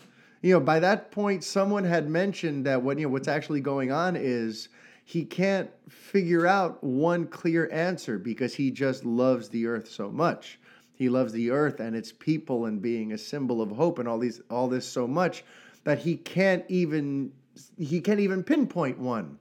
you 0.44 0.52
know, 0.52 0.60
by 0.60 0.82
that 0.82 1.10
point, 1.10 1.42
someone 1.42 1.86
had 1.86 2.10
mentioned 2.10 2.66
that 2.66 2.84
what 2.84 3.00
you 3.00 3.06
know 3.06 3.12
what's 3.12 3.30
actually 3.30 3.62
going 3.62 3.94
on 3.94 4.18
is 4.18 4.68
he 5.06 5.24
can't 5.24 5.70
figure 5.90 6.46
out 6.46 6.84
one 6.84 7.28
clear 7.28 7.72
answer 7.72 8.20
because 8.20 8.54
he 8.54 8.70
just 8.70 9.06
loves 9.06 9.48
the 9.48 9.66
earth 9.66 9.90
so 9.90 10.12
much. 10.12 10.60
He 10.96 11.08
loves 11.08 11.32
the 11.32 11.50
earth 11.50 11.80
and 11.80 11.96
its 11.96 12.12
people 12.12 12.66
and 12.66 12.82
being 12.82 13.14
a 13.14 13.18
symbol 13.18 13.62
of 13.62 13.72
hope 13.72 14.00
and 14.00 14.08
all 14.08 14.20
these 14.20 14.42
all 14.50 14.68
this 14.68 14.86
so 14.86 15.08
much 15.08 15.46
that 15.86 16.00
he 16.00 16.18
can't 16.18 16.66
even 16.68 17.32
he 17.78 18.02
can't 18.02 18.20
even 18.20 18.44
pinpoint 18.44 19.00
one. 19.00 19.40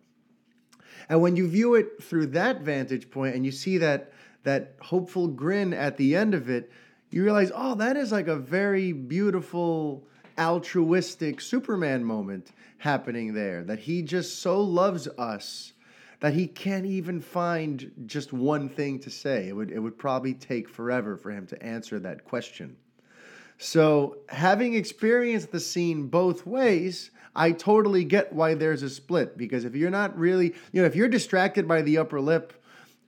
And 1.09 1.21
when 1.21 1.35
you 1.35 1.49
view 1.49 1.75
it 1.75 2.01
through 2.01 2.27
that 2.27 2.61
vantage 2.61 3.11
point 3.11 3.35
and 3.35 3.45
you 3.45 3.51
see 3.51 3.77
that 3.79 4.13
that 4.45 4.77
hopeful 4.81 5.27
grin 5.27 5.75
at 5.75 5.97
the 5.97 6.15
end 6.15 6.33
of 6.33 6.49
it, 6.49 6.71
you 7.11 7.25
realize, 7.25 7.51
oh, 7.53 7.75
that 7.75 7.97
is 7.97 8.13
like 8.13 8.29
a 8.29 8.37
very 8.37 8.93
beautiful 8.93 10.07
altruistic 10.39 11.41
Superman 11.41 12.05
moment 12.05 12.53
happening 12.79 13.35
there. 13.35 13.63
That 13.63 13.81
he 13.81 14.03
just 14.03 14.41
so 14.41 14.61
loves 14.61 15.09
us 15.19 15.73
that 16.23 16.35
he 16.35 16.47
can't 16.47 16.87
even 16.87 17.21
find 17.21 17.91
just 18.07 18.33
one 18.33 18.69
thing 18.69 19.01
to 19.01 19.11
say. 19.11 19.49
It 19.49 19.57
would, 19.57 19.73
it 19.73 19.81
would 19.81 19.99
probably 19.99 20.35
take 20.35 20.69
forever 20.69 21.17
for 21.17 21.33
him 21.33 21.49
to 21.49 21.61
answer 21.61 21.99
that 21.99 22.25
question. 22.25 22.77
So, 23.59 24.19
having 24.29 24.75
experienced 24.75 25.51
the 25.51 25.59
scene 25.59 26.07
both 26.07 26.47
ways, 26.47 27.11
I 27.35 27.51
totally 27.51 28.05
get 28.05 28.33
why 28.33 28.55
there's 28.55 28.85
a 28.85 28.91
split 28.91 29.37
because 29.37 29.65
if 29.65 29.75
you're 29.75 29.91
not 29.91 30.17
really, 30.17 30.55
you 30.73 30.81
know, 30.81 30.85
if 30.87 30.95
you're 30.95 31.09
distracted 31.09 31.67
by 31.67 31.83
the 31.83 31.99
upper 31.99 32.21
lip, 32.21 32.53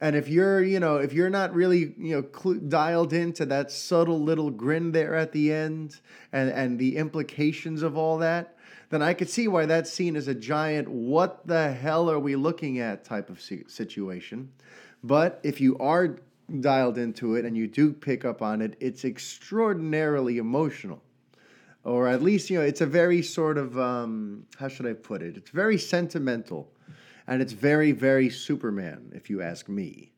and 0.05 0.15
if 0.15 0.29
you're, 0.29 0.63
you 0.63 0.81
know, 0.81 0.97
if 0.99 1.15
you're 1.15 1.31
not 1.31 1.55
really, 1.55 1.95
you 1.97 2.15
know, 2.15 2.27
cl- 2.39 2.61
dialed 2.69 3.15
into 3.15 3.47
that 3.47 3.73
subtle 3.73 4.21
little 4.21 4.51
grin 4.51 4.93
there 4.93 5.15
at 5.15 5.33
the 5.33 5.51
end 5.51 5.99
and 6.31 6.51
and 6.51 6.79
the 6.79 6.99
implications 6.99 7.83
of 7.83 7.97
all 7.97 8.19
that, 8.19 8.55
then 8.91 9.01
I 9.01 9.15
could 9.15 9.31
see 9.31 9.49
why 9.49 9.65
that 9.65 9.89
scene 9.89 10.15
is 10.15 10.29
a 10.29 10.35
giant, 10.35 10.89
what 10.89 11.47
the 11.47 11.73
hell 11.73 12.11
are 12.11 12.19
we 12.19 12.37
looking 12.37 12.81
at 12.81 13.03
type 13.03 13.31
of 13.31 13.41
situation. 13.41 14.53
But 15.03 15.41
if 15.43 15.59
you 15.59 15.79
are 15.79 16.19
dialed 16.61 16.99
into 16.99 17.37
it 17.37 17.47
and 17.47 17.57
you 17.57 17.67
do 17.67 17.91
pick 17.91 18.27
up 18.27 18.43
on 18.43 18.61
it, 18.61 18.77
it's 18.81 19.07
extraordinarily 19.07 20.37
emotional. 20.37 21.03
Or 21.83 22.09
at 22.09 22.23
least, 22.23 22.51
you 22.51 22.59
know, 22.59 22.65
it's 22.67 22.83
a 22.83 22.87
very 22.87 23.23
sort 23.23 23.57
of, 23.57 23.79
um, 23.79 24.45
how 24.59 24.69
should 24.69 24.85
I 24.85 24.93
put 24.93 25.23
it? 25.23 25.39
It's 25.39 25.51
very 25.51 25.79
sentimental. 25.79 26.71
And 27.27 27.41
it's 27.41 27.53
very, 27.53 27.93
very 27.93 28.31
Superman, 28.31 29.13
if 29.15 29.31
you 29.31 29.41
ask 29.41 29.69
me. 29.69 30.13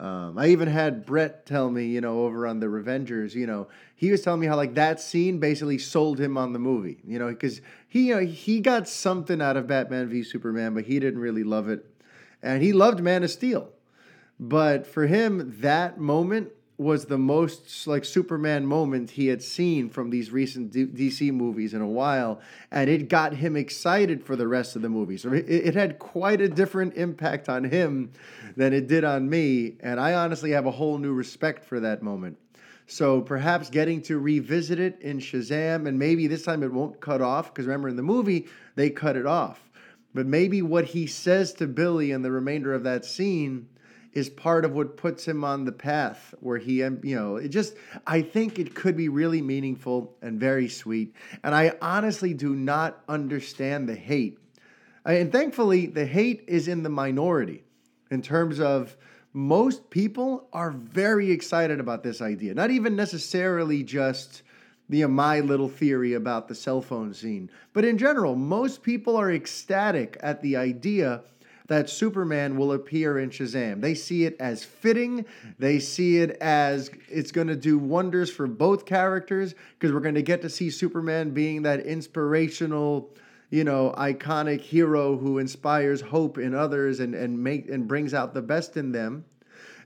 Um, 0.00 0.38
I 0.38 0.46
even 0.46 0.66
had 0.66 1.04
Brett 1.04 1.44
tell 1.44 1.70
me, 1.70 1.84
you 1.84 2.00
know, 2.00 2.24
over 2.24 2.46
on 2.46 2.58
the 2.58 2.66
Revengers, 2.66 3.34
you 3.34 3.46
know, 3.46 3.68
he 3.96 4.10
was 4.10 4.22
telling 4.22 4.40
me 4.40 4.46
how 4.46 4.56
like 4.56 4.74
that 4.74 4.98
scene 4.98 5.38
basically 5.38 5.76
sold 5.76 6.18
him 6.18 6.38
on 6.38 6.54
the 6.54 6.58
movie, 6.58 7.00
you 7.04 7.18
know, 7.18 7.28
because 7.28 7.60
he, 7.86 8.08
you 8.08 8.14
know, 8.14 8.22
he 8.22 8.60
got 8.60 8.88
something 8.88 9.42
out 9.42 9.58
of 9.58 9.66
Batman 9.66 10.08
v 10.08 10.22
Superman, 10.22 10.72
but 10.72 10.84
he 10.84 10.98
didn't 11.00 11.20
really 11.20 11.44
love 11.44 11.68
it, 11.68 11.84
and 12.42 12.62
he 12.62 12.72
loved 12.72 13.00
Man 13.00 13.22
of 13.22 13.30
Steel, 13.30 13.68
but 14.38 14.86
for 14.86 15.06
him 15.06 15.54
that 15.60 16.00
moment 16.00 16.50
was 16.80 17.04
the 17.04 17.18
most 17.18 17.86
like 17.86 18.06
Superman 18.06 18.64
moment 18.64 19.10
he 19.10 19.26
had 19.26 19.42
seen 19.42 19.90
from 19.90 20.08
these 20.08 20.30
recent 20.30 20.72
D- 20.72 20.86
DC 20.86 21.30
movies 21.30 21.74
in 21.74 21.82
a 21.82 21.86
while, 21.86 22.40
and 22.70 22.88
it 22.88 23.10
got 23.10 23.34
him 23.34 23.54
excited 23.54 24.24
for 24.24 24.34
the 24.34 24.48
rest 24.48 24.76
of 24.76 24.82
the 24.82 24.88
movie. 24.88 25.18
So 25.18 25.30
it, 25.34 25.44
it, 25.46 25.74
had 25.74 25.98
quite 25.98 26.40
a 26.40 26.48
different 26.48 26.94
impact 26.94 27.50
on 27.50 27.64
him 27.64 28.12
than 28.56 28.72
it 28.72 28.88
did 28.88 29.04
on 29.04 29.28
me, 29.28 29.76
and 29.80 30.00
I 30.00 30.14
honestly 30.14 30.52
have 30.52 30.64
a 30.64 30.70
whole 30.70 30.96
new 30.96 31.12
respect 31.12 31.66
for 31.66 31.80
that 31.80 32.02
moment. 32.02 32.38
So 32.86 33.20
perhaps 33.20 33.68
getting 33.68 34.00
to 34.02 34.18
revisit 34.18 34.80
it 34.80 35.02
in 35.02 35.18
Shazam, 35.18 35.86
and 35.86 35.98
maybe 35.98 36.28
this 36.28 36.44
time 36.44 36.62
it 36.62 36.72
won't 36.72 36.98
cut 36.98 37.20
off 37.20 37.52
because 37.52 37.66
remember 37.66 37.90
in 37.90 37.96
the 37.96 38.02
movie 38.02 38.48
they 38.76 38.88
cut 38.88 39.16
it 39.16 39.26
off, 39.26 39.70
but 40.14 40.24
maybe 40.24 40.62
what 40.62 40.86
he 40.86 41.06
says 41.06 41.52
to 41.54 41.66
Billy 41.66 42.10
in 42.10 42.22
the 42.22 42.32
remainder 42.32 42.72
of 42.72 42.84
that 42.84 43.04
scene 43.04 43.68
is 44.12 44.28
part 44.28 44.64
of 44.64 44.72
what 44.72 44.96
puts 44.96 45.26
him 45.26 45.44
on 45.44 45.64
the 45.64 45.72
path 45.72 46.34
where 46.40 46.58
he, 46.58 46.78
you 46.78 46.98
know, 47.02 47.36
it 47.36 47.48
just, 47.48 47.74
I 48.06 48.22
think 48.22 48.58
it 48.58 48.74
could 48.74 48.96
be 48.96 49.08
really 49.08 49.40
meaningful 49.40 50.16
and 50.20 50.40
very 50.40 50.68
sweet. 50.68 51.14
And 51.44 51.54
I 51.54 51.74
honestly 51.80 52.34
do 52.34 52.54
not 52.54 53.02
understand 53.08 53.88
the 53.88 53.94
hate. 53.94 54.38
And 55.04 55.32
thankfully, 55.32 55.86
the 55.86 56.06
hate 56.06 56.44
is 56.46 56.68
in 56.68 56.82
the 56.82 56.88
minority 56.88 57.62
in 58.10 58.22
terms 58.22 58.60
of 58.60 58.96
most 59.32 59.90
people 59.90 60.48
are 60.52 60.72
very 60.72 61.30
excited 61.30 61.78
about 61.78 62.02
this 62.02 62.20
idea. 62.20 62.52
Not 62.52 62.70
even 62.70 62.96
necessarily 62.96 63.82
just 63.82 64.42
the 64.88 65.04
uh, 65.04 65.08
my 65.08 65.38
little 65.38 65.68
theory 65.68 66.14
about 66.14 66.48
the 66.48 66.54
cell 66.54 66.82
phone 66.82 67.14
scene, 67.14 67.48
but 67.72 67.84
in 67.84 67.96
general, 67.96 68.34
most 68.34 68.82
people 68.82 69.16
are 69.16 69.30
ecstatic 69.30 70.16
at 70.20 70.42
the 70.42 70.56
idea 70.56 71.22
that 71.70 71.88
Superman 71.88 72.56
will 72.56 72.72
appear 72.72 73.20
in 73.20 73.30
Shazam. 73.30 73.80
They 73.80 73.94
see 73.94 74.24
it 74.24 74.36
as 74.40 74.64
fitting. 74.64 75.24
They 75.60 75.78
see 75.78 76.18
it 76.18 76.32
as 76.40 76.90
it's 77.08 77.30
going 77.30 77.46
to 77.46 77.54
do 77.54 77.78
wonders 77.78 78.28
for 78.28 78.48
both 78.48 78.84
characters 78.84 79.54
because 79.78 79.94
we're 79.94 80.00
going 80.00 80.16
to 80.16 80.22
get 80.22 80.42
to 80.42 80.50
see 80.50 80.68
Superman 80.68 81.30
being 81.30 81.62
that 81.62 81.86
inspirational, 81.86 83.14
you 83.50 83.62
know, 83.62 83.94
iconic 83.96 84.60
hero 84.60 85.16
who 85.16 85.38
inspires 85.38 86.00
hope 86.00 86.38
in 86.38 86.56
others 86.56 86.98
and 86.98 87.14
and 87.14 87.38
make 87.38 87.70
and 87.70 87.86
brings 87.86 88.14
out 88.14 88.34
the 88.34 88.42
best 88.42 88.76
in 88.76 88.90
them. 88.90 89.24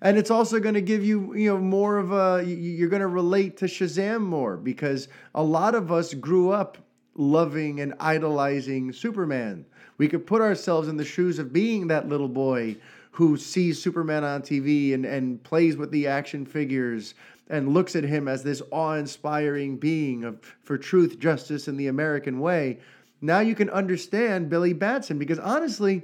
And 0.00 0.16
it's 0.16 0.30
also 0.30 0.60
going 0.60 0.76
to 0.76 0.80
give 0.80 1.04
you, 1.04 1.34
you 1.34 1.50
know, 1.50 1.58
more 1.58 1.98
of 1.98 2.12
a 2.12 2.42
you're 2.46 2.88
going 2.88 3.02
to 3.02 3.08
relate 3.08 3.58
to 3.58 3.66
Shazam 3.66 4.22
more 4.22 4.56
because 4.56 5.08
a 5.34 5.42
lot 5.42 5.74
of 5.74 5.92
us 5.92 6.14
grew 6.14 6.50
up 6.50 6.78
loving 7.14 7.80
and 7.80 7.92
idolizing 8.00 8.90
Superman. 8.90 9.66
We 9.96 10.08
could 10.08 10.26
put 10.26 10.40
ourselves 10.40 10.88
in 10.88 10.96
the 10.96 11.04
shoes 11.04 11.38
of 11.38 11.52
being 11.52 11.88
that 11.88 12.08
little 12.08 12.28
boy 12.28 12.76
who 13.12 13.36
sees 13.36 13.80
Superman 13.80 14.24
on 14.24 14.42
TV 14.42 14.92
and, 14.92 15.04
and 15.04 15.42
plays 15.42 15.76
with 15.76 15.90
the 15.92 16.08
action 16.08 16.44
figures 16.44 17.14
and 17.48 17.68
looks 17.68 17.94
at 17.94 18.04
him 18.04 18.26
as 18.26 18.42
this 18.42 18.62
awe 18.70 18.94
inspiring 18.94 19.76
being 19.76 20.24
of, 20.24 20.40
for 20.62 20.76
truth, 20.76 21.18
justice, 21.18 21.68
and 21.68 21.78
the 21.78 21.86
American 21.86 22.40
way. 22.40 22.80
Now 23.20 23.40
you 23.40 23.54
can 23.54 23.70
understand 23.70 24.50
Billy 24.50 24.72
Batson 24.72 25.18
because 25.18 25.38
honestly, 25.38 26.02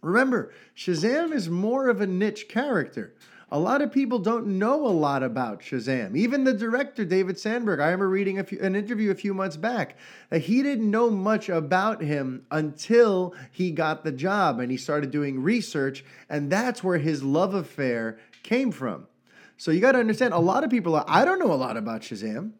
remember, 0.00 0.52
Shazam 0.76 1.32
is 1.32 1.50
more 1.50 1.88
of 1.88 2.00
a 2.00 2.06
niche 2.06 2.48
character. 2.48 3.14
A 3.54 3.58
lot 3.60 3.82
of 3.82 3.92
people 3.92 4.18
don't 4.18 4.58
know 4.58 4.84
a 4.84 4.90
lot 4.90 5.22
about 5.22 5.60
Shazam. 5.60 6.16
Even 6.16 6.42
the 6.42 6.52
director, 6.52 7.04
David 7.04 7.38
Sandberg, 7.38 7.78
I 7.78 7.84
remember 7.84 8.08
reading 8.08 8.42
few, 8.42 8.58
an 8.60 8.74
interview 8.74 9.12
a 9.12 9.14
few 9.14 9.32
months 9.32 9.56
back 9.56 9.96
that 10.30 10.40
he 10.40 10.60
didn't 10.60 10.90
know 10.90 11.08
much 11.08 11.48
about 11.48 12.02
him 12.02 12.44
until 12.50 13.32
he 13.52 13.70
got 13.70 14.02
the 14.02 14.10
job 14.10 14.58
and 14.58 14.72
he 14.72 14.76
started 14.76 15.12
doing 15.12 15.40
research, 15.40 16.04
and 16.28 16.50
that's 16.50 16.82
where 16.82 16.98
his 16.98 17.22
love 17.22 17.54
affair 17.54 18.18
came 18.42 18.72
from. 18.72 19.06
So 19.56 19.70
you 19.70 19.78
got 19.78 19.92
to 19.92 20.00
understand, 20.00 20.34
a 20.34 20.40
lot 20.40 20.64
of 20.64 20.70
people, 20.70 20.96
are, 20.96 21.04
I 21.06 21.24
don't 21.24 21.38
know 21.38 21.52
a 21.52 21.54
lot 21.54 21.76
about 21.76 22.00
Shazam. 22.00 22.54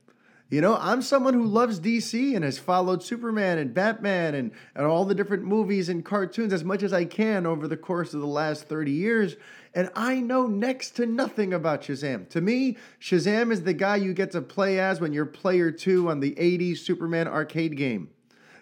You 0.48 0.60
know, 0.60 0.76
I'm 0.78 1.02
someone 1.02 1.34
who 1.34 1.44
loves 1.44 1.80
DC 1.80 2.36
and 2.36 2.44
has 2.44 2.60
followed 2.60 3.02
Superman 3.02 3.58
and 3.58 3.74
Batman 3.74 4.36
and, 4.36 4.52
and 4.76 4.86
all 4.86 5.04
the 5.04 5.14
different 5.14 5.42
movies 5.42 5.88
and 5.88 6.04
cartoons 6.04 6.52
as 6.52 6.62
much 6.62 6.84
as 6.84 6.92
I 6.92 7.06
can 7.06 7.46
over 7.46 7.66
the 7.66 7.76
course 7.76 8.14
of 8.14 8.20
the 8.20 8.28
last 8.28 8.68
30 8.68 8.92
years 8.92 9.36
and 9.74 9.90
I 9.94 10.20
know 10.20 10.46
next 10.46 10.90
to 10.92 11.06
nothing 11.06 11.52
about 11.52 11.82
Shazam. 11.82 12.28
To 12.30 12.40
me, 12.40 12.76
Shazam 13.00 13.50
is 13.50 13.64
the 13.64 13.72
guy 13.72 13.96
you 13.96 14.14
get 14.14 14.30
to 14.32 14.40
play 14.40 14.78
as 14.78 15.00
when 15.00 15.12
you're 15.12 15.26
player 15.26 15.70
two 15.70 16.08
on 16.08 16.20
the 16.20 16.32
80s 16.32 16.78
Superman 16.78 17.26
arcade 17.26 17.76
game. 17.76 18.10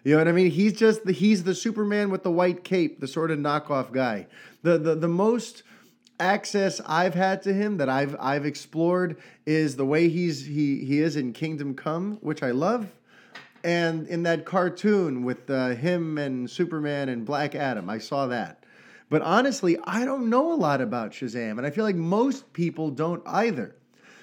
You 0.05 0.13
know 0.13 0.19
what 0.19 0.29
I 0.29 0.33
mean? 0.33 0.51
He's 0.51 0.73
just 0.73 1.05
the 1.05 1.13
he's 1.13 1.45
the 1.45 1.55
Superman 1.55 2.11
with 2.11 2.25
the 2.25 2.31
white 2.31 2.65
cape, 2.65 2.99
the 2.99 3.07
sort 3.07 3.31
of 3.31 3.39
knockoff 3.39 3.93
guy. 3.93 4.27
The 4.63 4.77
the 4.79 4.95
the 4.97 5.09
most 5.09 5.63
access 6.19 6.81
I've 6.87 7.15
had 7.15 7.43
to 7.43 7.55
him 7.55 7.77
that 7.77 7.89
I've 7.89 8.17
I've 8.19 8.45
explored 8.45 9.17
is 9.47 9.77
the 9.77 9.87
way 9.87 10.09
he's 10.09 10.47
he 10.47 10.85
he 10.85 11.01
is 11.01 11.15
in 11.15 11.33
Kingdom 11.33 11.75
Come, 11.75 12.19
which 12.21 12.43
I 12.43 12.51
love, 12.51 12.89
and 13.63 14.09
in 14.09 14.25
that 14.25 14.45
cartoon 14.45 15.23
with 15.23 15.49
uh, 15.49 15.69
him 15.69 16.19
and 16.19 16.51
Superman 16.51 17.09
and 17.09 17.25
Black 17.25 17.55
Adam. 17.55 17.89
I 17.89 17.99
saw 17.99 18.27
that. 18.27 18.62
But 19.13 19.21
honestly, 19.21 19.77
I 19.85 20.07
don't 20.07 20.31
know 20.31 20.55
a 20.55 20.57
lot 20.57 20.81
about 20.81 21.11
Shazam, 21.11 21.59
and 21.59 21.67
I 21.67 21.71
feel 21.71 21.85
like 21.85 21.97
most 21.97 22.51
people 22.55 22.91
don't 22.91 23.23
either. 23.27 23.77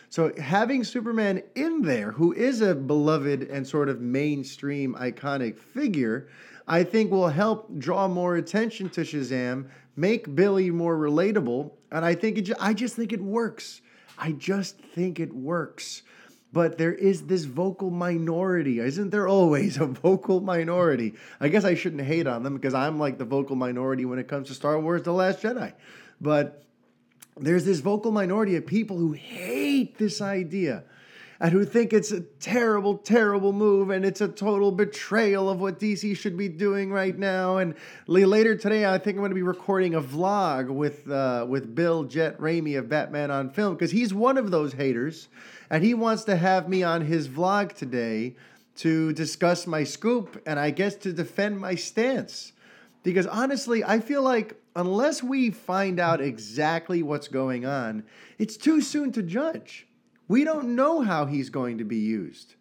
So 0.10 0.34
having 0.39 0.84
Superman 0.84 1.43
in 1.53 1.84
there, 1.84 2.12
who 2.12 2.34
is 2.34 2.62
a 2.62 2.74
beloved 2.74 3.43
and 3.43 3.67
sort 3.67 3.88
of 3.88 4.01
mainstream 4.01 4.96
iconic 4.96 5.60
figure, 5.60 6.27
I 6.67 6.84
think 6.84 7.12
will 7.12 7.27
help 7.27 7.77
draw 7.77 8.08
more 8.08 8.38
attention 8.38 8.89
to 8.89 9.01
Shazam, 9.01 9.67
make 9.96 10.34
Billy 10.34 10.72
more 10.72 10.98
relatable, 10.98 11.69
and 11.91 12.03
I 12.03 12.15
think 12.15 12.39
it. 12.39 12.50
I 12.60 12.74
just 12.74 12.96
think 12.96 13.13
it 13.13 13.22
works. 13.22 13.81
I 14.17 14.31
just 14.31 14.79
think 14.79 15.19
it 15.19 15.31
works 15.31 16.01
but 16.51 16.77
there 16.77 16.94
is 16.94 17.27
this 17.27 17.46
vocal 17.46 17.89
minority. 17.89 18.79
Isn't 18.79 19.12
there 19.12 19.27
always 19.27 19.77
a 19.77 19.86
vocal 19.86 20.41
minority? 20.41 21.13
I 21.39 21.50
guess 21.50 21.63
I 21.63 21.75
shouldn't 21.75 22.01
hate 22.01 22.27
on 22.27 22.44
them 22.44 22.56
because 22.56 22.74
I'm 22.74 23.00
like 23.00 23.18
the 23.18 23.25
vocal 23.25 23.56
minority 23.56 24.06
when 24.06 24.20
it 24.20 24.27
comes 24.27 24.48
to 24.48 24.53
Star 24.53 24.79
Wars 24.79 25.03
The 25.03 25.13
Last 25.13 25.41
Jedi. 25.41 25.74
But 26.20 26.63
there's 27.38 27.65
this 27.65 27.79
vocal 27.79 28.12
minority 28.12 28.56
of 28.56 28.65
people 28.65 28.98
who 28.98 29.13
hate 29.13 29.98
this 29.98 30.22
idea 30.22 30.84
and 31.41 31.53
who 31.53 31.63
think 31.63 31.93
it's 31.93 32.12
a 32.12 32.19
terrible, 32.19 32.98
terrible 32.98 33.53
move 33.53 33.89
and 33.89 34.03
it's 34.03 34.19
a 34.19 34.27
total 34.27 34.72
betrayal 34.72 35.50
of 35.50 35.62
what 35.62 35.79
DC 35.79 36.17
should 36.17 36.38
be 36.38 36.50
doing 36.50 36.91
right 36.91 37.17
now. 37.17 37.58
And 37.58 37.75
later 38.08 38.55
today, 38.55 38.86
I 38.86 38.98
think 38.98 39.15
I'm 39.15 39.22
going 39.22 39.31
to 39.31 39.36
be 39.36 39.41
recording 39.41 39.96
a 39.96 40.01
vlog 40.01 40.69
with 40.69 41.10
uh, 41.10 41.46
with 41.48 41.74
Bill 41.74 42.03
Jett 42.03 42.38
Ramey 42.39 42.77
of 42.77 42.89
Batman 42.89 43.31
on 43.31 43.50
Film 43.50 43.75
because 43.75 43.91
he's 43.91 44.13
one 44.13 44.38
of 44.38 44.51
those 44.51 44.74
haters 44.74 45.29
and 45.69 45.84
he 45.84 45.93
wants 45.93 46.25
to 46.25 46.36
have 46.36 46.67
me 46.67 46.84
on 46.84 47.02
his 47.02 47.30
vlog 47.30 47.73
today 47.73 48.36
to 48.78 49.13
discuss 49.13 49.65
my 49.65 49.84
scoop 49.84 50.41
and 50.45 50.60
I 50.60 50.71
guess 50.71 50.95
to 50.95 51.13
defend 51.13 51.60
my 51.60 51.75
stance. 51.75 52.52
Because 53.02 53.28
honestly, 53.28 53.82
I 53.84 54.02
feel 54.02 54.21
like 54.21 54.62
unless 54.75 55.23
we 55.23 55.52
find 55.52 56.02
out 56.02 56.19
exactly 56.19 57.02
what's 57.02 57.30
going 57.30 57.65
on, 57.65 58.04
it's 58.38 58.58
too 58.58 58.82
soon 58.82 59.13
to 59.13 59.23
judge. 59.23 59.86
We 60.30 60.46
don't 60.46 60.76
know 60.76 61.02
how 61.02 61.26
he's 61.26 61.50
going 61.50 61.80
to 61.80 61.84
be 61.84 61.98
used. 61.98 62.56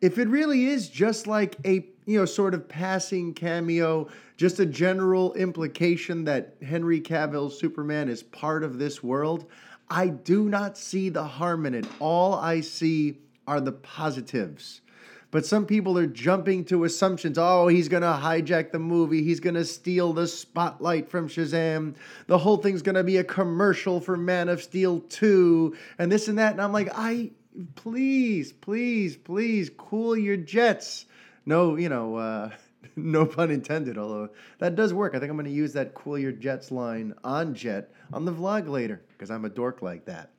If 0.00 0.18
it 0.18 0.28
really 0.28 0.66
is 0.66 0.88
just 0.88 1.26
like 1.26 1.56
a, 1.64 1.86
you 2.04 2.18
know, 2.18 2.24
sort 2.24 2.54
of 2.54 2.68
passing 2.68 3.34
cameo, 3.34 4.08
just 4.36 4.60
a 4.60 4.66
general 4.66 5.32
implication 5.34 6.24
that 6.24 6.54
Henry 6.62 7.00
Cavill's 7.00 7.58
Superman 7.58 8.08
is 8.08 8.22
part 8.22 8.62
of 8.62 8.78
this 8.78 9.02
world, 9.02 9.46
I 9.90 10.08
do 10.08 10.48
not 10.48 10.76
see 10.76 11.08
the 11.08 11.24
harm 11.24 11.66
in 11.66 11.74
it. 11.74 11.86
All 11.98 12.34
I 12.34 12.60
see 12.60 13.18
are 13.46 13.60
the 13.60 13.72
positives. 13.72 14.82
But 15.30 15.44
some 15.44 15.66
people 15.66 15.98
are 15.98 16.06
jumping 16.06 16.64
to 16.66 16.84
assumptions. 16.84 17.36
Oh, 17.38 17.68
he's 17.68 17.88
going 17.88 18.02
to 18.02 18.08
hijack 18.08 18.72
the 18.72 18.78
movie. 18.78 19.22
He's 19.22 19.40
going 19.40 19.56
to 19.56 19.64
steal 19.64 20.14
the 20.14 20.26
spotlight 20.26 21.10
from 21.10 21.28
Shazam. 21.28 21.96
The 22.28 22.38
whole 22.38 22.56
thing's 22.56 22.80
going 22.80 22.94
to 22.94 23.04
be 23.04 23.18
a 23.18 23.24
commercial 23.24 24.00
for 24.00 24.16
Man 24.16 24.48
of 24.48 24.62
Steel 24.62 25.00
2 25.00 25.76
and 25.98 26.10
this 26.10 26.28
and 26.28 26.38
that. 26.38 26.52
And 26.52 26.62
I'm 26.62 26.72
like, 26.72 26.88
I, 26.94 27.30
please, 27.74 28.52
please, 28.52 29.16
please 29.16 29.70
cool 29.76 30.16
your 30.16 30.38
jets. 30.38 31.04
No, 31.44 31.76
you 31.76 31.90
know, 31.90 32.16
uh, 32.16 32.50
no 32.96 33.26
pun 33.26 33.50
intended, 33.50 33.98
although 33.98 34.30
that 34.60 34.76
does 34.76 34.94
work. 34.94 35.14
I 35.14 35.18
think 35.18 35.30
I'm 35.30 35.36
going 35.36 35.44
to 35.44 35.52
use 35.52 35.74
that 35.74 35.92
cool 35.94 36.18
your 36.18 36.32
jets 36.32 36.70
line 36.70 37.12
on 37.22 37.54
Jett 37.54 37.92
on 38.14 38.24
the 38.24 38.32
vlog 38.32 38.66
later 38.68 39.02
because 39.10 39.30
I'm 39.30 39.44
a 39.44 39.50
dork 39.50 39.82
like 39.82 40.06
that. 40.06 40.30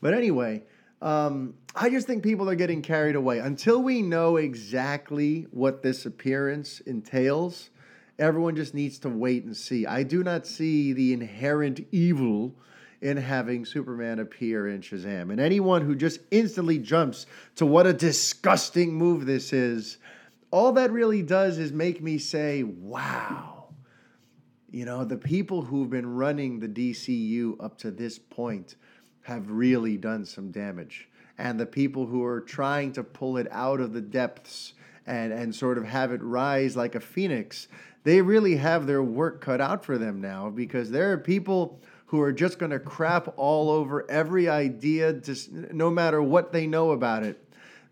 But 0.00 0.14
anyway, 0.14 0.62
um, 1.02 1.54
I 1.74 1.88
just 1.88 2.06
think 2.06 2.22
people 2.22 2.48
are 2.50 2.54
getting 2.54 2.82
carried 2.82 3.16
away. 3.16 3.38
Until 3.38 3.82
we 3.82 4.02
know 4.02 4.36
exactly 4.36 5.46
what 5.50 5.82
this 5.82 6.04
appearance 6.06 6.80
entails, 6.80 7.70
everyone 8.18 8.56
just 8.56 8.74
needs 8.74 8.98
to 9.00 9.08
wait 9.08 9.44
and 9.44 9.56
see. 9.56 9.86
I 9.86 10.02
do 10.02 10.22
not 10.22 10.46
see 10.46 10.92
the 10.92 11.12
inherent 11.12 11.80
evil 11.90 12.54
in 13.00 13.16
having 13.16 13.64
Superman 13.64 14.18
appear 14.18 14.68
in 14.68 14.82
Shazam. 14.82 15.30
And 15.30 15.40
anyone 15.40 15.82
who 15.82 15.94
just 15.94 16.20
instantly 16.30 16.78
jumps 16.78 17.24
to 17.56 17.64
what 17.64 17.86
a 17.86 17.94
disgusting 17.94 18.92
move 18.92 19.24
this 19.24 19.54
is, 19.54 19.96
all 20.50 20.72
that 20.72 20.90
really 20.90 21.22
does 21.22 21.56
is 21.56 21.72
make 21.72 22.02
me 22.02 22.18
say, 22.18 22.62
wow 22.62 23.60
you 24.72 24.84
know, 24.84 25.04
the 25.04 25.16
people 25.16 25.62
who've 25.62 25.90
been 25.90 26.14
running 26.14 26.60
the 26.60 26.68
DCU 26.68 27.62
up 27.62 27.78
to 27.78 27.90
this 27.90 28.18
point 28.18 28.76
have 29.30 29.48
really 29.48 29.96
done 29.96 30.24
some 30.24 30.50
damage. 30.50 31.08
And 31.38 31.58
the 31.58 31.64
people 31.64 32.04
who 32.04 32.24
are 32.24 32.40
trying 32.40 32.92
to 32.94 33.04
pull 33.04 33.36
it 33.36 33.46
out 33.52 33.80
of 33.80 33.92
the 33.92 34.00
depths 34.00 34.74
and, 35.06 35.32
and 35.32 35.54
sort 35.54 35.78
of 35.78 35.84
have 35.84 36.12
it 36.12 36.20
rise 36.20 36.76
like 36.76 36.96
a 36.96 37.00
phoenix, 37.00 37.68
they 38.02 38.20
really 38.20 38.56
have 38.56 38.86
their 38.86 39.02
work 39.04 39.40
cut 39.40 39.60
out 39.60 39.84
for 39.84 39.98
them 39.98 40.20
now 40.20 40.50
because 40.50 40.90
there 40.90 41.12
are 41.12 41.16
people 41.16 41.80
who 42.06 42.20
are 42.20 42.32
just 42.32 42.58
going 42.58 42.72
to 42.72 42.80
crap 42.80 43.32
all 43.36 43.70
over 43.70 44.04
every 44.10 44.48
idea, 44.48 45.12
just 45.12 45.52
no 45.52 45.90
matter 45.90 46.20
what 46.20 46.50
they 46.50 46.66
know 46.66 46.90
about 46.90 47.22
it. 47.22 47.40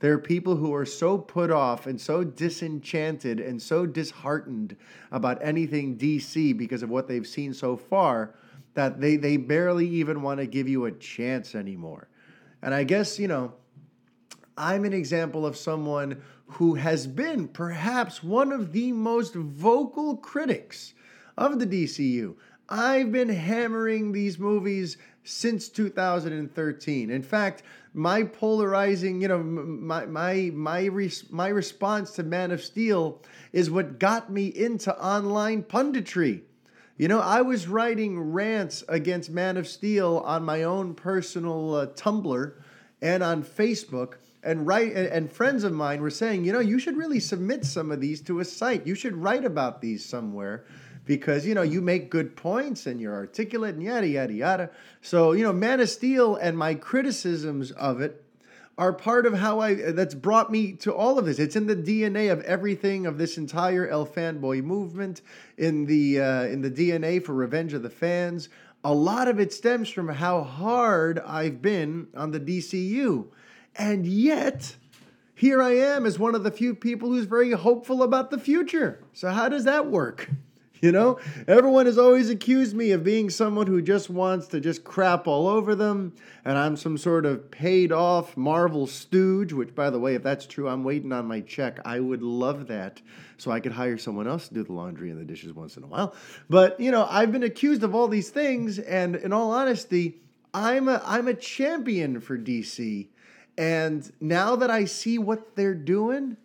There 0.01 0.13
are 0.13 0.19
people 0.19 0.57
who 0.57 0.75
are 0.75 0.87
so 0.87 1.19
put 1.19 1.53
off 1.53 1.87
and 1.87 2.01
so 2.01 2.25
disenchanted 2.25 3.39
and 3.39 3.63
so 3.63 3.87
disheartened 3.87 4.77
about 5.13 5.39
anything 5.41 5.97
DC 5.97 6.57
because 6.57 6.83
of 6.83 6.91
what 6.91 7.07
they've 7.07 7.27
seen 7.27 7.55
so 7.55 7.77
far 7.77 8.35
that 8.75 9.01
they, 9.01 9.17
they 9.17 9.37
barely 9.37 9.89
even 9.89 10.23
want 10.23 10.41
to 10.41 10.47
give 10.47 10.69
you 10.69 10.85
a 10.85 10.93
chance 10.93 11.55
anymore. 11.55 12.09
And 12.63 12.75
I 12.75 12.85
guess, 12.85 13.19
you 13.19 13.29
know, 13.29 13.53
I'm 14.57 14.85
an 14.85 14.93
example 14.93 15.47
of 15.47 15.57
someone 15.57 16.21
who 16.47 16.75
has 16.75 17.07
been 17.07 17.49
perhaps 17.49 18.23
one 18.23 18.53
of 18.53 18.73
the 18.73 18.93
most 18.93 19.35
vocal 19.35 20.17
critics 20.17 20.95
of 21.37 21.59
the 21.59 21.67
DCU. 21.67 22.35
I've 22.69 23.13
been 23.13 23.29
hammering 23.29 24.13
these 24.13 24.39
movies 24.39 24.99
since 25.25 25.69
2013. 25.69 27.11
In 27.11 27.23
fact, 27.23 27.63
my 27.95 28.25
polarizing, 28.25 29.21
you 29.21 29.29
know, 29.29 29.43
my 29.43 30.07
my 30.07 30.51
my 30.53 30.85
res- 30.87 31.31
my 31.31 31.49
response 31.49 32.13
to 32.13 32.23
Man 32.23 32.51
of 32.51 32.63
Steel 32.63 33.23
is 33.53 33.71
what 33.71 33.99
got 33.99 34.31
me 34.31 34.47
into 34.47 34.97
online 35.03 35.63
punditry. 35.63 36.43
You 36.99 37.07
know, 37.07 37.21
I 37.21 37.43
was 37.43 37.69
writing 37.69 38.19
rants 38.19 38.83
against 38.89 39.31
Man 39.31 39.57
of 39.57 39.69
Steel 39.69 40.21
on 40.27 40.45
my 40.45 40.65
own 40.65 40.95
personal 40.95 41.75
uh, 41.77 41.87
Tumblr 41.87 42.55
and 43.01 43.23
on 43.23 43.45
Facebook 43.45 44.15
and 44.43 44.67
write 44.67 44.93
and, 44.95 45.07
and 45.07 45.33
friends 45.33 45.63
of 45.63 45.73
mine 45.73 46.03
were 46.03 46.11
saying, 46.11 46.45
you 46.45 46.53
know, 46.53 46.59
you 46.59 46.81
should 46.81 46.97
really 46.97 47.21
submit 47.21 47.65
some 47.65 47.93
of 47.93 48.01
these 48.01 48.21
to 48.23 48.41
a 48.41 48.45
site. 48.45 48.85
You 48.85 48.97
should 48.97 49.15
write 49.15 49.45
about 49.45 49.81
these 49.81 50.05
somewhere 50.05 50.65
because 51.05 51.47
you 51.47 51.55
know 51.55 51.63
you 51.63 51.81
make 51.81 52.11
good 52.11 52.37
points 52.37 52.87
and 52.87 53.01
you're 53.01 53.15
articulate 53.15 53.77
and 53.77 53.83
yada 53.85 54.09
yada 54.09 54.33
yada. 54.33 54.71
So 55.01 55.33
you 55.33 55.45
know, 55.45 55.53
Man 55.53 55.79
of 55.79 55.89
Steel 55.89 56.35
and 56.35 56.59
my 56.59 56.75
criticisms 56.75 57.71
of 57.71 58.01
it 58.01 58.25
are 58.79 58.93
part 58.93 59.27
of 59.27 59.35
how 59.35 59.59
I 59.59 59.75
that's 59.75 60.15
brought 60.15 60.53
me 60.53 60.73
to 60.75 60.95
all 60.95 61.19
of 61.19 61.27
this. 61.27 61.41
It's 61.41 61.57
in 61.57 61.67
the 61.67 61.77
DNA 61.77 62.33
of 62.33 62.41
everything 62.43 63.07
of 63.07 63.19
this 63.19 63.37
entire 63.37 63.87
El 63.89 64.07
Fanboy 64.07 64.63
movement, 64.63 65.21
in 65.59 65.85
the 65.87 66.21
uh, 66.21 66.43
in 66.45 66.63
the 66.63 66.71
DNA 66.71 67.23
for 67.23 67.35
Revenge 67.35 67.75
of 67.75 67.83
the 67.83 67.91
Fans. 67.91 68.49
A 68.85 68.95
lot 68.95 69.27
of 69.27 69.41
it 69.41 69.53
stems 69.53 69.89
from 69.89 70.09
how 70.09 70.45
hard 70.45 71.19
I've 71.19 71.61
been 71.61 72.07
on 72.17 72.31
the 72.31 72.39
DCU, 72.39 73.27
and 73.75 74.07
yet 74.07 74.77
here 75.35 75.61
I 75.61 75.75
am 75.75 76.07
as 76.07 76.19
one 76.19 76.37
of 76.37 76.45
the 76.45 76.51
few 76.53 76.75
people 76.75 77.09
who's 77.09 77.27
very 77.27 77.51
hopeful 77.51 78.05
about 78.05 78.31
the 78.31 78.39
future. 78.39 79.05
So 79.13 79.31
how 79.31 79.49
does 79.49 79.65
that 79.65 79.91
work? 79.91 80.31
You 80.81 80.93
know, 80.93 81.19
everyone 81.49 81.87
has 81.87 81.99
always 81.99 82.31
accused 82.31 82.77
me 82.77 82.93
of 82.93 83.03
being 83.03 83.31
someone 83.31 83.67
who 83.67 83.83
just 83.83 84.09
wants 84.09 84.47
to 84.49 84.61
just 84.61 84.85
crap 84.85 85.27
all 85.27 85.49
over 85.49 85.75
them, 85.75 86.15
and 86.45 86.57
I'm 86.57 86.77
some 86.77 86.97
sort 86.97 87.27
of 87.27 87.51
paid 87.51 87.91
off 87.91 88.37
Marvel 88.37 88.87
stooge, 88.87 89.53
which, 89.53 89.75
by 89.75 89.91
the 89.91 89.99
way, 89.99 90.15
if 90.15 90.23
that's 90.23 90.47
true, 90.47 90.69
I'm 90.69 90.85
waiting 90.85 91.13
on 91.13 91.27
my 91.27 91.41
check. 91.41 91.81
I 91.85 91.99
would 91.99 92.23
love 92.23 92.69
that 92.69 93.03
so 93.39 93.51
I 93.51 93.59
could 93.59 93.73
hire 93.73 93.99
someone 93.99 94.29
else 94.29 94.49
to 94.49 94.55
do 94.55 94.63
the 94.63 94.73
laundry 94.73 95.11
and 95.11 95.21
the 95.21 95.25
dishes 95.25 95.53
once 95.53 95.77
in 95.77 95.83
a 95.83 95.87
while. 95.87 96.15
But, 96.49 96.79
you 96.79 96.93
know, 96.93 97.07
I've 97.11 97.33
been 97.33 97.43
accused 97.43 97.83
of 97.83 97.95
all 97.95 98.07
these 98.07 98.31
things, 98.31 98.79
and 98.79 99.17
in 99.17 99.33
all 99.33 99.51
honesty, 99.51 100.21
I'm 100.55 100.89
a, 100.89 101.03
I'm 101.05 101.27
a 101.27 101.35
champion 101.35 102.21
for 102.21 102.39
DC. 102.39 103.09
And 103.57 104.11
now 104.21 104.55
that 104.55 104.71
I 104.71 104.85
see 104.85 105.19
what 105.19 105.57
they're 105.57 105.75
doing, 105.75 106.37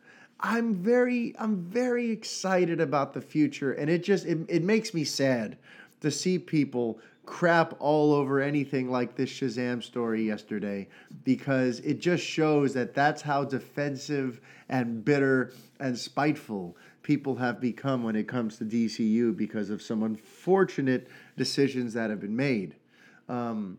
I'm 0.43 0.75
very 0.75 1.33
I'm 1.39 1.55
very 1.55 2.11
excited 2.11 2.81
about 2.81 3.13
the 3.13 3.21
future 3.21 3.71
and 3.71 3.89
it 3.89 4.03
just 4.03 4.25
it, 4.25 4.39
it 4.49 4.61
makes 4.61 4.93
me 4.93 5.05
sad 5.05 5.57
to 6.01 6.11
see 6.11 6.37
people 6.37 6.99
crap 7.25 7.73
all 7.79 8.11
over 8.11 8.41
anything 8.41 8.91
like 8.91 9.15
this 9.15 9.29
Shazam 9.29 9.81
story 9.81 10.23
yesterday 10.23 10.89
because 11.23 11.79
it 11.79 12.01
just 12.01 12.21
shows 12.21 12.73
that 12.73 12.93
that's 12.93 13.21
how 13.21 13.45
defensive 13.45 14.41
and 14.67 15.05
bitter 15.05 15.53
and 15.79 15.97
spiteful 15.97 16.75
people 17.01 17.35
have 17.35 17.61
become 17.61 18.03
when 18.03 18.17
it 18.17 18.27
comes 18.27 18.57
to 18.57 18.65
DCU 18.65 19.35
because 19.35 19.69
of 19.69 19.81
some 19.81 20.03
unfortunate 20.03 21.07
decisions 21.37 21.93
that 21.93 22.09
have 22.09 22.19
been 22.19 22.35
made. 22.35 22.75
Um, 23.29 23.77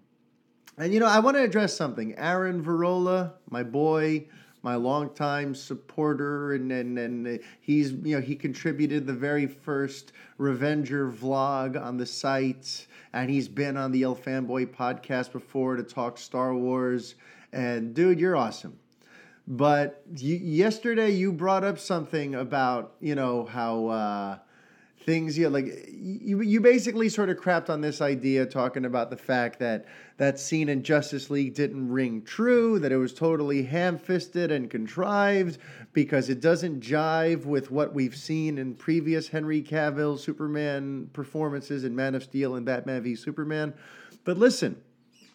and 0.79 0.93
you 0.93 1.01
know, 1.01 1.07
I 1.07 1.19
want 1.19 1.37
to 1.37 1.43
address 1.43 1.77
something. 1.77 2.15
Aaron 2.17 2.63
Verola, 2.63 3.33
my 3.51 3.63
boy, 3.63 4.27
my 4.65 4.77
longtime 4.77 5.55
supporter, 5.55 6.55
and, 6.55 6.73
and, 6.73 6.99
and 6.99 7.39
he's, 7.61 7.93
you 7.93 8.17
know, 8.17 8.21
he 8.21 8.35
contributed 8.35 9.07
the 9.07 9.13
very 9.13 9.47
first 9.47 10.13
Revenger 10.39 11.13
vlog 11.13 11.81
on 11.81 11.99
the 11.99 12.07
site, 12.07 12.87
and 13.13 13.29
he's 13.29 13.47
been 13.47 13.77
on 13.77 13.93
the 13.93 14.03
El 14.03 14.17
Fanboy 14.17 14.75
podcast 14.75 15.33
before 15.33 15.77
to 15.77 15.83
talk 15.83 16.17
Star 16.17 16.55
Wars. 16.55 17.15
And 17.53 17.95
dude, 17.95 18.19
you're 18.19 18.37
awesome. 18.37 18.79
But 19.47 20.03
you, 20.17 20.37
yesterday 20.37 21.11
you 21.11 21.31
brought 21.31 21.63
up 21.63 21.79
something 21.79 22.35
about, 22.35 22.95
you 23.01 23.15
know, 23.15 23.45
how, 23.45 23.89
uh, 23.89 24.39
things 25.05 25.37
you 25.37 25.49
like 25.51 25.67
you, 25.91 26.41
you 26.41 26.61
basically 26.61 27.09
sort 27.09 27.29
of 27.29 27.37
crapped 27.37 27.69
on 27.69 27.81
this 27.81 28.01
idea 28.01 28.47
talking 28.47 28.85
about 28.85 29.11
the 29.11 29.17
fact 29.17 29.59
that 29.59 29.87
that 30.17 30.39
scene 30.41 30.69
in 30.69 30.83
Justice 30.83 31.29
League 31.29 31.55
didn't 31.55 31.91
ring 31.91 32.23
true, 32.23 32.79
that 32.79 32.93
it 32.93 32.97
was 32.97 33.13
totally 33.13 33.65
ham-fisted 33.65 34.51
and 34.51 34.71
contrived 34.71 35.59
because 35.93 36.29
it 36.29 36.41
doesn't 36.41 36.81
jive 36.81 37.45
with 37.45 37.71
what 37.71 37.93
we've 37.93 38.17
seen 38.17 38.59
in 38.59 38.75
previous 38.75 39.29
Henry 39.29 39.63
Cavill 39.63 40.19
Superman 40.19 41.11
performances 41.13 41.85
in 41.85 41.95
Man 41.95 42.15
of 42.15 42.23
Steel 42.23 42.55
and 42.55 42.65
Batman 42.65 43.03
v 43.03 43.15
Superman. 43.15 43.75
But 44.25 44.39
listen, 44.39 44.81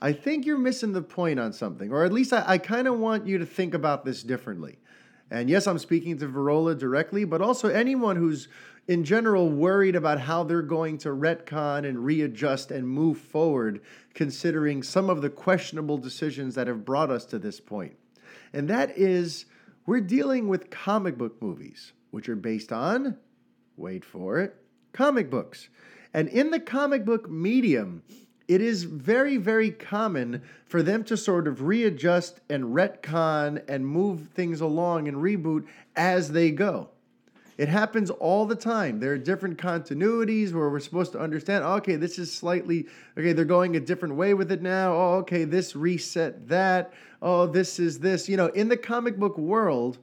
I 0.02 0.14
think 0.14 0.46
you're 0.46 0.58
missing 0.58 0.94
the 0.94 1.02
point 1.02 1.40
on 1.40 1.54
something, 1.54 1.92
or 1.92 2.06
at 2.06 2.14
least 2.14 2.34
I, 2.34 2.44
I 2.48 2.58
kind 2.58 2.88
of 2.88 2.98
want 2.98 3.28
you 3.28 3.38
to 3.38 3.46
think 3.46 3.74
about 3.74 4.06
this 4.06 4.24
differently. 4.24 4.80
And 5.32 5.50
yes, 5.50 5.68
I'm 5.68 5.78
speaking 5.78 6.18
to 6.20 6.28
Verola 6.28 6.78
directly, 6.78 7.24
but 7.24 7.42
also 7.42 7.70
anyone 7.70 8.16
who's 8.16 8.48
in 8.90 9.04
general 9.04 9.52
worried 9.52 9.96
about 9.96 10.20
how 10.20 10.44
they're 10.44 10.64
going 10.64 10.98
to 10.98 11.10
retcon 11.10 11.88
and 11.88 12.04
readjust 12.04 12.72
and 12.72 12.90
move 12.90 13.20
forward, 13.20 13.80
considering 14.16 14.82
some 14.82 15.12
of 15.12 15.22
the 15.22 15.30
questionable 15.30 16.00
decisions 16.00 16.56
that 16.56 16.66
have 16.66 16.84
brought 16.84 17.12
us 17.12 17.24
to 17.24 17.38
this 17.38 17.60
point. 17.60 17.96
And 18.52 18.68
that 18.68 18.98
is, 18.98 19.46
we're 19.86 20.02
dealing 20.02 20.48
with 20.48 20.72
comic 20.72 21.20
book 21.20 21.40
movies, 21.40 21.94
which 22.10 22.28
are 22.30 22.36
based 22.36 22.74
on, 22.74 23.16
wait 23.78 24.04
for 24.04 24.40
it, 24.40 24.56
comic 24.92 25.30
books. 25.30 25.70
And 26.12 26.28
in 26.28 26.50
the 26.50 26.60
comic 26.60 27.06
book 27.06 27.30
medium, 27.30 28.02
it 28.48 28.60
is 28.60 28.86
very, 28.86 29.38
very 29.38 29.70
common 29.70 30.42
for 30.66 30.82
them 30.82 31.04
to 31.04 31.16
sort 31.16 31.48
of 31.48 31.62
readjust 31.62 32.40
and 32.50 32.74
retcon 32.74 33.62
and 33.70 33.86
move 33.86 34.30
things 34.30 34.62
along 34.62 35.08
and 35.08 35.18
reboot 35.18 35.68
as 35.96 36.32
they 36.32 36.50
go. 36.50 36.90
It 37.60 37.68
happens 37.68 38.10
all 38.10 38.46
the 38.46 38.56
time. 38.56 39.02
There 39.02 39.12
are 39.12 39.18
different 39.18 39.58
continuities 39.58 40.54
where 40.54 40.70
we're 40.70 40.80
supposed 40.80 41.12
to 41.12 41.20
understand, 41.20 41.66
oh, 41.66 41.74
okay, 41.74 41.98
this 41.98 42.18
is 42.18 42.34
slightly, 42.34 42.88
okay, 43.18 43.34
they're 43.34 43.44
going 43.44 43.76
a 43.76 43.82
different 43.82 44.16
way 44.16 44.34
with 44.34 44.50
it 44.54 44.62
now. 44.62 44.94
Oh, 44.94 45.16
okay, 45.18 45.44
this 45.44 45.76
reset 45.76 46.48
that. 46.48 46.94
Oh, 47.22 47.48
this 47.48 47.78
is 47.78 48.00
this. 48.00 48.30
You 48.30 48.38
know, 48.38 48.46
in 48.46 48.70
the 48.70 48.78
comic 48.78 49.18
book 49.18 49.38
world, 49.38 49.98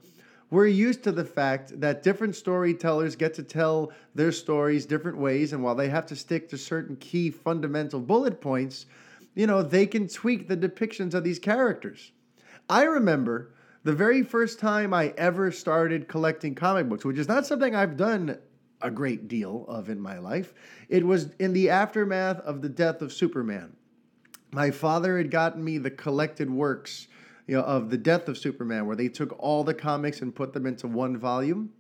we're 0.51 0.67
used 0.67 1.03
to 1.05 1.13
the 1.13 1.25
fact 1.25 1.81
that 1.81 2.03
different 2.03 2.37
storytellers 2.37 3.17
get 3.17 3.33
to 3.33 3.43
tell 3.43 3.91
their 4.15 4.33
stories 4.33 4.85
different 4.85 5.17
ways. 5.17 5.55
And 5.55 5.65
while 5.65 5.75
they 5.75 5.89
have 5.89 6.05
to 6.09 6.15
stick 6.15 6.51
to 6.51 6.59
certain 6.59 6.97
key 6.97 7.31
fundamental 7.31 8.01
bullet 8.01 8.39
points, 8.39 8.85
you 9.35 9.47
know, 9.47 9.63
they 9.63 9.87
can 9.87 10.09
tweak 10.09 10.47
the 10.47 10.59
depictions 10.59 11.15
of 11.15 11.25
these 11.25 11.39
characters. 11.39 12.13
I 12.69 12.83
remember 12.83 13.55
the 13.87 13.93
very 13.93 14.25
first 14.25 14.59
time 14.59 14.93
I 14.93 15.15
ever 15.17 15.53
started 15.53 16.09
collecting 16.09 16.57
comic 16.57 16.89
books, 16.89 17.05
which 17.05 17.19
is 17.19 17.29
not 17.29 17.47
something 17.47 17.77
I've 17.77 17.97
done 17.97 18.37
a 18.83 18.91
great 18.91 19.29
deal 19.29 19.65
of 19.69 19.89
in 19.89 20.01
my 20.01 20.19
life, 20.19 20.55
it 20.89 21.07
was 21.07 21.29
in 21.39 21.53
the 21.53 21.71
aftermath 21.71 22.41
of 22.41 22.63
the 22.63 22.69
death 22.69 23.01
of 23.01 23.13
Superman. 23.13 23.77
My 24.51 24.73
father 24.73 25.17
had 25.17 25.31
gotten 25.31 25.63
me 25.63 25.79
the 25.79 25.93
collected 25.93 26.51
works 26.51 27.07
you 27.47 27.55
know, 27.55 27.63
of 27.63 27.89
the 27.91 27.97
death 27.97 28.27
of 28.27 28.37
Superman, 28.37 28.87
where 28.87 28.97
they 28.97 29.09
took 29.09 29.37
all 29.39 29.63
the 29.63 29.73
comics 29.73 30.21
and 30.21 30.35
put 30.35 30.53
them 30.53 30.67
into 30.67 30.89
one 30.89 31.17
volume. 31.17 31.73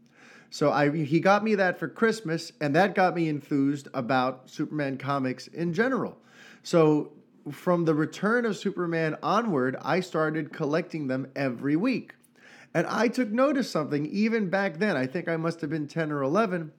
So 0.50 0.70
I 0.70 0.96
he 0.96 1.18
got 1.18 1.42
me 1.42 1.56
that 1.56 1.76
for 1.76 1.88
Christmas, 1.88 2.52
and 2.60 2.72
that 2.76 2.94
got 2.94 3.16
me 3.16 3.28
enthused 3.28 3.88
about 3.94 4.48
Superman 4.48 4.96
comics 4.96 5.48
in 5.48 5.72
general. 5.72 6.16
So 6.62 7.14
from 7.50 7.84
the 7.84 7.94
return 7.94 8.44
of 8.44 8.56
Superman 8.56 9.16
onward, 9.22 9.76
I 9.82 10.00
started 10.00 10.52
collecting 10.52 11.06
them 11.06 11.28
every 11.36 11.76
week. 11.76 12.14
And 12.74 12.86
I 12.88 13.08
took 13.08 13.30
note 13.30 13.56
of 13.56 13.66
something 13.66 14.06
even 14.06 14.50
back 14.50 14.78
then. 14.78 14.96
I 14.96 15.06
think 15.06 15.28
I 15.28 15.36
must 15.36 15.60
have 15.60 15.70
been 15.70 15.88
10 15.88 16.12
or 16.12 16.22
11. 16.22 16.72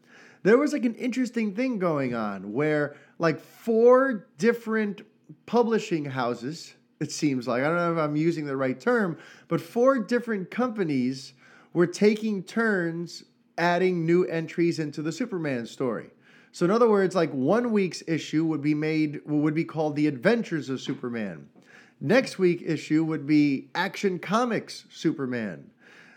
There 0.43 0.57
was 0.57 0.73
like 0.73 0.85
an 0.85 0.95
interesting 0.95 1.55
thing 1.55 1.79
going 1.79 2.13
on 2.13 2.53
where 2.53 2.95
like 3.17 3.39
four 3.39 4.27
different 4.37 5.01
publishing 5.45 6.05
houses, 6.05 6.75
it 6.99 7.11
seems 7.11 7.47
like, 7.47 7.63
I 7.63 7.67
don't 7.67 7.77
know 7.77 7.93
if 7.93 7.97
I'm 7.97 8.15
using 8.15 8.45
the 8.45 8.55
right 8.55 8.79
term, 8.79 9.17
but 9.47 9.59
four 9.59 9.99
different 9.99 10.51
companies 10.51 11.33
were 11.73 11.87
taking 11.87 12.43
turns 12.43 13.23
adding 13.57 14.05
new 14.05 14.23
entries 14.25 14.79
into 14.79 15.01
the 15.01 15.11
Superman 15.11 15.65
story. 15.65 16.11
So 16.57 16.65
in 16.65 16.71
other 16.71 16.89
words, 16.89 17.13
like 17.13 17.29
one 17.29 17.71
week's 17.71 18.01
issue 18.07 18.43
would 18.45 18.63
be 18.63 18.73
made 18.73 19.21
would 19.27 19.53
be 19.53 19.63
called 19.63 19.95
The 19.95 20.07
Adventures 20.07 20.71
of 20.71 20.81
Superman. 20.81 21.49
Next 22.01 22.39
week 22.39 22.63
issue 22.65 23.03
would 23.03 23.27
be 23.27 23.69
Action 23.75 24.17
Comics 24.17 24.85
Superman. 24.89 25.69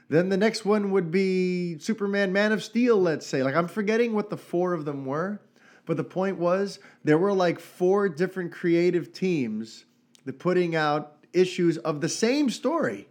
Then 0.09 0.31
the 0.31 0.39
next 0.39 0.65
one 0.65 0.93
would 0.93 1.11
be 1.11 1.79
Superman 1.79 2.33
Man 2.33 2.53
of 2.53 2.65
Steel, 2.65 2.99
let's 2.99 3.27
say. 3.27 3.43
Like 3.43 3.55
I'm 3.55 3.69
forgetting 3.69 4.15
what 4.15 4.31
the 4.31 4.39
four 4.39 4.73
of 4.73 4.87
them 4.87 5.05
were, 5.05 5.43
but 5.85 5.99
the 5.99 6.05
point 6.05 6.39
was 6.39 6.79
there 7.05 7.19
were 7.19 7.35
like 7.35 7.61
four 7.61 8.09
different 8.09 8.51
creative 8.51 9.13
teams 9.13 9.85
that 10.25 10.39
putting 10.39 10.75
out 10.75 11.17
issues 11.35 11.77
of 11.77 12.01
the 12.01 12.09
same 12.09 12.49
story 12.49 13.11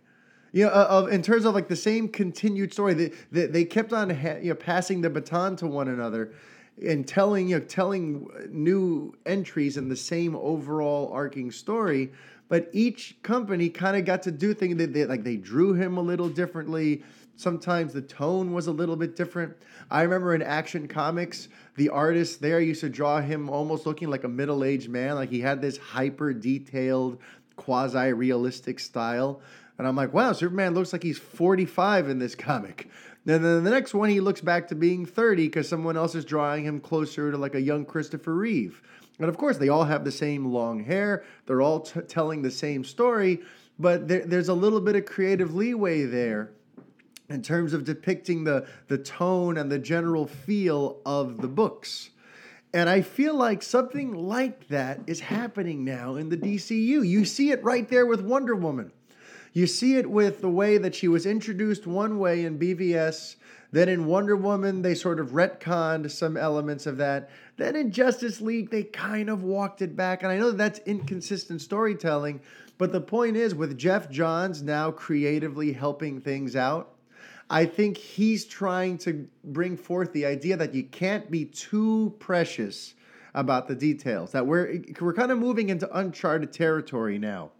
you 0.52 0.66
know, 0.66 0.72
of 0.72 1.10
in 1.10 1.22
terms 1.22 1.46
of 1.46 1.54
like 1.54 1.68
the 1.68 1.76
same 1.76 2.08
continued 2.10 2.74
story. 2.74 2.94
They, 2.94 3.12
they, 3.32 3.46
they 3.46 3.66
kept 3.66 3.94
on 3.94 4.10
you 4.42 4.50
know 4.50 4.56
passing 4.56 5.02
the 5.02 5.10
baton 5.10 5.56
to 5.58 5.68
one 5.68 5.88
another, 5.88 6.34
and 6.86 7.08
telling 7.08 7.50
you 7.50 7.60
know, 7.60 7.66
telling 7.66 8.28
new 8.50 9.14
entries 9.26 9.78
in 9.78 9.90
the 9.90 9.96
same 9.96 10.36
overall 10.36 11.12
arcing 11.14 11.52
story 11.52 12.12
but 12.50 12.68
each 12.74 13.16
company 13.22 13.70
kind 13.70 13.96
of 13.96 14.04
got 14.06 14.24
to 14.24 14.32
do 14.32 14.54
things 14.54 14.78
that 14.78 14.92
they, 14.92 15.06
like 15.06 15.24
they 15.24 15.38
drew 15.38 15.74
him 15.74 15.98
a 15.98 16.02
little 16.02 16.28
differently. 16.28 17.04
Sometimes 17.36 17.94
the 17.94 18.02
tone 18.02 18.52
was 18.52 18.68
a 18.68 18.72
little 18.72 18.96
bit 18.96 19.16
different. 19.16 19.56
I 19.90 20.02
remember 20.02 20.36
in 20.36 20.42
action 20.42 20.88
comics 20.88 21.48
the 21.76 21.90
artist 21.90 22.42
there 22.42 22.60
used 22.60 22.82
to 22.82 22.90
draw 22.90 23.22
him 23.22 23.50
almost 23.50 23.86
looking 23.86 24.10
like 24.10 24.26
a 24.26 24.28
middle-aged 24.28 24.90
man 24.90 25.16
like 25.16 25.30
he 25.30 25.40
had 25.40 25.62
this 25.62 25.78
hyper 25.78 26.34
detailed 26.34 27.20
quasi 27.56 28.12
realistic 28.12 28.80
style. 28.80 29.42
And 29.78 29.88
i'm 29.88 29.96
like 29.96 30.14
wow 30.14 30.34
superman 30.34 30.74
looks 30.74 30.92
like 30.92 31.04
he's 31.04 31.18
45 31.18 32.10
in 32.10 32.20
this 32.20 32.36
comic 32.36 32.90
then 33.30 33.64
the 33.64 33.70
next 33.70 33.94
one, 33.94 34.10
he 34.10 34.22
looks 34.22 34.42
back 34.42 34.68
to 34.70 34.76
being 34.76 35.06
30 35.06 35.48
because 35.48 35.68
someone 35.68 35.98
else 35.98 36.16
is 36.16 36.26
drawing 36.26 36.64
him 36.66 36.80
closer 36.80 37.32
to 37.32 37.38
like 37.38 37.56
a 37.56 37.62
young 37.62 37.86
Christopher 37.86 38.34
Reeve. 38.34 38.82
And 39.20 39.28
of 39.28 39.38
course, 39.38 39.58
they 39.58 39.70
all 39.70 39.84
have 39.84 40.06
the 40.06 40.12
same 40.12 40.46
long 40.46 40.84
hair. 40.84 41.24
They're 41.46 41.62
all 41.62 41.82
t- 41.82 42.02
telling 42.02 42.42
the 42.42 42.52
same 42.52 42.84
story. 42.84 43.42
but 43.78 44.08
there, 44.08 44.26
there's 44.26 44.50
a 44.50 44.54
little 44.54 44.82
bit 44.82 44.96
of 44.96 45.06
creative 45.06 45.54
leeway 45.54 46.04
there 46.04 46.52
in 47.30 47.42
terms 47.42 47.74
of 47.74 47.86
depicting 47.86 48.44
the, 48.44 48.68
the 48.88 48.98
tone 48.98 49.58
and 49.58 49.72
the 49.72 49.80
general 49.80 50.26
feel 50.26 51.00
of 51.06 51.42
the 51.42 51.48
books. 51.48 52.10
And 52.74 52.90
I 52.90 53.02
feel 53.02 53.36
like 53.36 53.64
something 53.64 54.14
like 54.14 54.68
that 54.68 55.02
is 55.08 55.20
happening 55.20 55.84
now 55.84 56.16
in 56.16 56.30
the 56.30 56.38
DCU. 56.38 57.08
You 57.08 57.26
see 57.26 57.52
it 57.52 57.64
right 57.64 57.88
there 57.90 58.06
with 58.06 58.22
Wonder 58.22 58.56
Woman. 58.56 58.92
You 59.54 59.68
see 59.68 59.96
it 59.96 60.10
with 60.10 60.42
the 60.42 60.50
way 60.50 60.78
that 60.78 60.96
she 60.96 61.08
was 61.08 61.26
introduced 61.26 61.88
one 61.88 62.20
way 62.20 62.46
in 62.46 62.60
BVS. 62.60 63.36
Then 63.72 63.90
in 63.90 64.06
Wonder 64.06 64.36
Woman, 64.36 64.82
they 64.82 64.96
sort 64.96 65.20
of 65.20 65.30
retconned 65.30 66.10
some 66.12 66.38
elements 66.38 66.86
of 66.86 66.98
that. 66.98 67.30
Then 67.58 67.76
in 67.76 67.92
Justice 67.92 68.42
League, 68.42 68.70
they 68.70 68.84
kind 68.84 69.30
of 69.30 69.44
walked 69.44 69.82
it 69.82 69.96
back. 69.96 70.24
And 70.24 70.32
I 70.32 70.38
know 70.38 70.52
that 70.52 70.58
that's 70.58 70.80
inconsistent 70.88 71.62
storytelling, 71.62 72.42
but 72.78 72.92
the 72.92 73.02
point 73.02 73.36
is, 73.36 73.54
with 73.54 73.78
Geoff 73.78 74.10
Johns 74.10 74.64
now 74.64 74.90
creatively 74.90 75.74
helping 75.74 76.22
things 76.22 76.56
out, 76.56 76.96
I 77.50 77.66
think 77.66 77.98
he's 77.98 78.46
trying 78.46 78.98
to 79.00 79.28
bring 79.44 79.76
forth 79.76 80.14
the 80.14 80.26
idea 80.26 80.56
that 80.58 80.74
you 80.74 80.84
can't 80.84 81.30
be 81.30 81.46
too 81.46 82.16
precious 82.20 82.94
about 83.34 83.68
the 83.68 83.76
details. 83.76 84.32
That 84.32 84.46
we're 84.46 84.82
we're 85.00 85.14
kind 85.14 85.32
of 85.32 85.40
moving 85.40 85.70
into 85.70 85.90
uncharted 85.98 86.54
territory 86.54 87.18
now. 87.18 87.52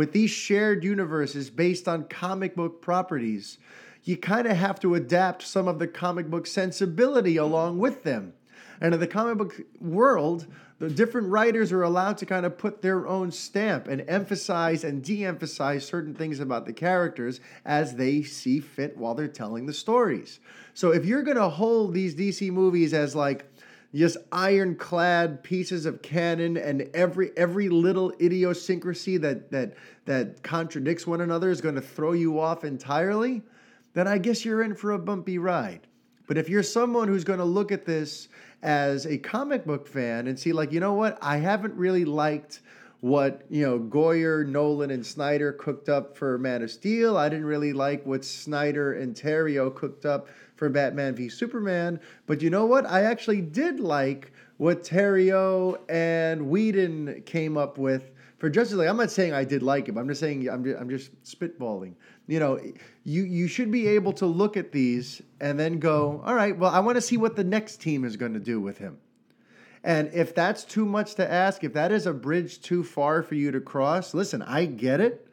With 0.00 0.12
these 0.12 0.30
shared 0.30 0.82
universes 0.82 1.50
based 1.50 1.86
on 1.86 2.04
comic 2.04 2.56
book 2.56 2.80
properties, 2.80 3.58
you 4.02 4.16
kind 4.16 4.46
of 4.46 4.56
have 4.56 4.80
to 4.80 4.94
adapt 4.94 5.42
some 5.42 5.68
of 5.68 5.78
the 5.78 5.86
comic 5.86 6.30
book 6.30 6.46
sensibility 6.46 7.36
along 7.36 7.80
with 7.80 8.02
them. 8.02 8.32
And 8.80 8.94
in 8.94 9.00
the 9.00 9.06
comic 9.06 9.36
book 9.36 9.60
world, 9.78 10.46
the 10.78 10.88
different 10.88 11.28
writers 11.28 11.70
are 11.70 11.82
allowed 11.82 12.16
to 12.16 12.24
kind 12.24 12.46
of 12.46 12.56
put 12.56 12.80
their 12.80 13.06
own 13.06 13.30
stamp 13.30 13.88
and 13.88 14.02
emphasize 14.08 14.84
and 14.84 15.04
de 15.04 15.22
emphasize 15.22 15.84
certain 15.84 16.14
things 16.14 16.40
about 16.40 16.64
the 16.64 16.72
characters 16.72 17.38
as 17.66 17.96
they 17.96 18.22
see 18.22 18.58
fit 18.58 18.96
while 18.96 19.14
they're 19.14 19.28
telling 19.28 19.66
the 19.66 19.74
stories. 19.74 20.40
So 20.72 20.92
if 20.94 21.04
you're 21.04 21.22
going 21.22 21.36
to 21.36 21.50
hold 21.50 21.92
these 21.92 22.14
DC 22.14 22.50
movies 22.50 22.94
as 22.94 23.14
like, 23.14 23.49
just 23.94 24.16
ironclad 24.32 25.42
pieces 25.42 25.86
of 25.86 26.02
canon 26.02 26.56
and 26.56 26.88
every 26.94 27.30
every 27.36 27.68
little 27.68 28.12
idiosyncrasy 28.20 29.16
that 29.16 29.50
that 29.50 29.74
that 30.04 30.42
contradicts 30.42 31.06
one 31.06 31.20
another 31.20 31.50
is 31.50 31.60
going 31.60 31.74
to 31.74 31.80
throw 31.80 32.12
you 32.12 32.38
off 32.38 32.64
entirely 32.64 33.42
then 33.94 34.06
i 34.06 34.16
guess 34.16 34.44
you're 34.44 34.62
in 34.62 34.74
for 34.74 34.92
a 34.92 34.98
bumpy 34.98 35.38
ride 35.38 35.86
but 36.30 36.38
if 36.38 36.48
you're 36.48 36.62
someone 36.62 37.08
who's 37.08 37.24
going 37.24 37.40
to 37.40 37.44
look 37.44 37.72
at 37.72 37.84
this 37.84 38.28
as 38.62 39.04
a 39.04 39.18
comic 39.18 39.64
book 39.64 39.88
fan 39.88 40.28
and 40.28 40.38
see, 40.38 40.52
like, 40.52 40.70
you 40.70 40.78
know 40.78 40.92
what, 40.92 41.18
I 41.20 41.38
haven't 41.38 41.74
really 41.74 42.04
liked 42.04 42.60
what 43.00 43.42
you 43.50 43.66
know 43.66 43.80
Goyer, 43.80 44.46
Nolan, 44.46 44.92
and 44.92 45.04
Snyder 45.04 45.52
cooked 45.52 45.88
up 45.88 46.16
for 46.16 46.38
Man 46.38 46.62
of 46.62 46.70
Steel. 46.70 47.16
I 47.16 47.28
didn't 47.28 47.46
really 47.46 47.72
like 47.72 48.06
what 48.06 48.24
Snyder 48.24 48.92
and 48.92 49.16
Terrio 49.16 49.74
cooked 49.74 50.06
up 50.06 50.28
for 50.60 50.68
Batman 50.68 51.16
v 51.16 51.28
Superman. 51.28 51.98
But 52.26 52.42
you 52.42 52.50
know 52.50 52.66
what? 52.66 52.84
I 52.86 53.04
actually 53.04 53.40
did 53.40 53.80
like 53.80 54.30
what 54.58 54.84
Terrio 54.84 55.78
and 55.88 56.48
Whedon 56.48 57.22
came 57.22 57.56
up 57.56 57.78
with 57.78 58.12
for 58.36 58.48
Justice 58.48 58.78
League, 58.78 58.88
I'm 58.88 58.96
not 58.96 59.10
saying 59.10 59.34
I 59.34 59.44
did 59.44 59.62
like 59.62 59.86
him. 59.86 59.98
I'm 59.98 60.08
just 60.08 60.18
saying 60.18 60.48
I'm 60.48 60.64
just, 60.64 60.80
I'm 60.80 60.88
just 60.88 61.24
spitballing. 61.24 61.92
You 62.26 62.40
know, 62.40 62.58
you 63.04 63.24
you 63.24 63.48
should 63.48 63.70
be 63.70 63.86
able 63.88 64.14
to 64.14 64.26
look 64.26 64.56
at 64.56 64.72
these 64.72 65.20
and 65.40 65.60
then 65.60 65.78
go, 65.78 66.22
all 66.24 66.34
right, 66.34 66.56
well, 66.56 66.70
I 66.70 66.80
want 66.80 66.96
to 66.96 67.02
see 67.02 67.18
what 67.18 67.36
the 67.36 67.44
next 67.44 67.82
team 67.82 68.02
is 68.04 68.16
going 68.16 68.32
to 68.32 68.40
do 68.40 68.58
with 68.58 68.78
him. 68.78 68.96
And 69.84 70.10
if 70.14 70.34
that's 70.34 70.64
too 70.64 70.86
much 70.86 71.16
to 71.16 71.30
ask, 71.30 71.64
if 71.64 71.74
that 71.74 71.92
is 71.92 72.06
a 72.06 72.14
bridge 72.14 72.62
too 72.62 72.82
far 72.82 73.22
for 73.22 73.34
you 73.34 73.50
to 73.50 73.60
cross, 73.60 74.14
listen, 74.14 74.40
I 74.42 74.64
get 74.66 75.00
it. 75.00 75.26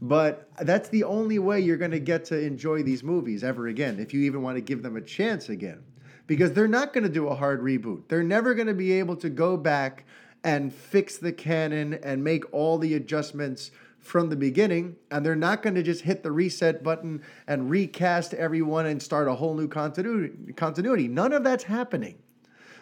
But 0.00 0.48
that's 0.60 0.88
the 0.88 1.04
only 1.04 1.38
way 1.38 1.60
you're 1.60 1.76
going 1.76 1.90
to 1.92 2.00
get 2.00 2.24
to 2.26 2.38
enjoy 2.38 2.82
these 2.82 3.02
movies 3.02 3.44
ever 3.44 3.68
again, 3.68 3.98
if 3.98 4.12
you 4.12 4.22
even 4.22 4.42
want 4.42 4.56
to 4.56 4.60
give 4.60 4.82
them 4.82 4.96
a 4.96 5.00
chance 5.00 5.48
again. 5.48 5.82
Because 6.26 6.52
they're 6.52 6.68
not 6.68 6.92
going 6.92 7.04
to 7.04 7.10
do 7.10 7.28
a 7.28 7.34
hard 7.34 7.60
reboot. 7.60 8.08
They're 8.08 8.22
never 8.22 8.54
going 8.54 8.68
to 8.68 8.74
be 8.74 8.92
able 8.92 9.16
to 9.16 9.28
go 9.28 9.56
back 9.56 10.04
and 10.44 10.72
fix 10.72 11.18
the 11.18 11.32
canon 11.32 11.94
and 11.94 12.24
make 12.24 12.52
all 12.52 12.78
the 12.78 12.94
adjustments 12.94 13.70
from 13.98 14.28
the 14.28 14.36
beginning. 14.36 14.96
And 15.10 15.24
they're 15.24 15.36
not 15.36 15.62
going 15.62 15.74
to 15.76 15.82
just 15.82 16.02
hit 16.02 16.22
the 16.22 16.32
reset 16.32 16.82
button 16.82 17.22
and 17.46 17.70
recast 17.70 18.34
everyone 18.34 18.86
and 18.86 19.02
start 19.02 19.28
a 19.28 19.34
whole 19.34 19.54
new 19.54 19.68
continuity. 19.68 20.52
continuity. 20.54 21.08
None 21.08 21.32
of 21.32 21.44
that's 21.44 21.64
happening. 21.64 22.18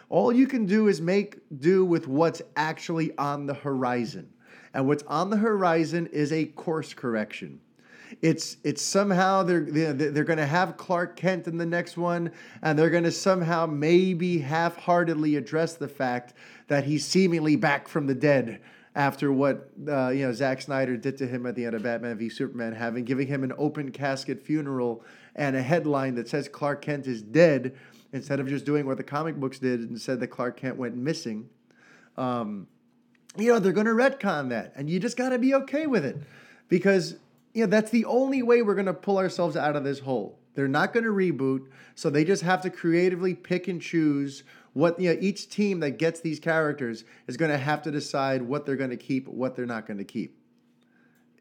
All 0.09 0.33
you 0.33 0.47
can 0.47 0.65
do 0.65 0.87
is 0.87 0.99
make 0.99 1.39
do 1.59 1.85
with 1.85 2.07
what's 2.07 2.41
actually 2.55 3.15
on 3.17 3.45
the 3.45 3.53
horizon. 3.53 4.29
And 4.73 4.87
what's 4.87 5.03
on 5.03 5.29
the 5.29 5.37
horizon 5.37 6.07
is 6.07 6.31
a 6.31 6.45
course 6.45 6.93
correction. 6.93 7.59
It's 8.21 8.57
it's 8.63 8.81
somehow 8.81 9.43
they're 9.43 9.61
they're, 9.61 9.93
they're 9.93 10.23
going 10.23 10.37
to 10.37 10.45
have 10.45 10.75
Clark 10.75 11.15
Kent 11.15 11.47
in 11.47 11.57
the 11.57 11.65
next 11.65 11.97
one, 11.97 12.31
and 12.61 12.77
they're 12.77 12.89
going 12.89 13.05
to 13.05 13.11
somehow 13.11 13.65
maybe 13.65 14.39
half-heartedly 14.39 15.37
address 15.37 15.75
the 15.75 15.87
fact 15.87 16.33
that 16.67 16.83
he's 16.83 17.05
seemingly 17.05 17.55
back 17.55 17.87
from 17.87 18.07
the 18.07 18.15
dead 18.15 18.59
after 18.95 19.31
what 19.31 19.69
uh, 19.87 20.09
you 20.09 20.25
know 20.25 20.33
Zack 20.33 20.61
Snyder 20.61 20.97
did 20.97 21.17
to 21.19 21.27
him 21.27 21.45
at 21.45 21.55
the 21.55 21.65
end 21.65 21.75
of 21.75 21.83
Batman 21.83 22.17
v 22.17 22.27
Superman, 22.29 22.73
having 22.73 23.05
giving 23.05 23.27
him 23.27 23.43
an 23.43 23.53
open 23.57 23.91
casket 23.91 24.43
funeral 24.43 25.03
and 25.35 25.55
a 25.55 25.61
headline 25.61 26.15
that 26.15 26.27
says 26.27 26.49
Clark 26.49 26.81
Kent 26.81 27.07
is 27.07 27.21
dead 27.21 27.75
instead 28.13 28.39
of 28.41 28.47
just 28.47 28.65
doing 28.65 28.85
what 28.85 28.97
the 28.97 29.03
comic 29.03 29.35
books 29.37 29.59
did 29.59 29.79
and 29.79 29.99
said 29.99 30.19
that 30.19 30.27
Clark 30.27 30.57
Kent 30.57 30.75
went 30.75 30.95
missing. 30.95 31.49
Um, 32.17 32.67
you 33.37 33.51
know 33.51 33.59
they're 33.59 33.71
going 33.71 33.87
to 33.87 33.93
retcon 33.93 34.49
that, 34.49 34.73
and 34.75 34.89
you 34.89 34.99
just 34.99 35.17
got 35.17 35.29
to 35.29 35.39
be 35.39 35.53
okay 35.55 35.87
with 35.87 36.05
it 36.05 36.17
because 36.69 37.15
you 37.53 37.63
know, 37.63 37.69
that's 37.69 37.91
the 37.91 38.05
only 38.05 38.41
way 38.41 38.61
we're 38.61 38.75
going 38.75 38.85
to 38.85 38.93
pull 38.93 39.17
ourselves 39.17 39.57
out 39.57 39.75
of 39.75 39.83
this 39.83 39.99
hole. 39.99 40.39
They're 40.53 40.67
not 40.67 40.93
going 40.93 41.05
to 41.05 41.11
reboot, 41.11 41.67
so 41.95 42.09
they 42.09 42.23
just 42.23 42.43
have 42.43 42.61
to 42.63 42.69
creatively 42.69 43.33
pick 43.33 43.67
and 43.67 43.81
choose 43.81 44.43
what 44.73 44.99
you 44.99 45.13
know, 45.13 45.17
each 45.19 45.49
team 45.49 45.79
that 45.81 45.97
gets 45.97 46.21
these 46.21 46.39
characters 46.39 47.03
is 47.27 47.37
going 47.37 47.51
to 47.51 47.57
have 47.57 47.81
to 47.83 47.91
decide 47.91 48.41
what 48.41 48.65
they're 48.65 48.75
going 48.75 48.89
to 48.89 48.97
keep, 48.97 49.27
what 49.27 49.55
they're 49.55 49.65
not 49.65 49.85
going 49.85 49.97
to 49.97 50.03
keep. 50.03 50.37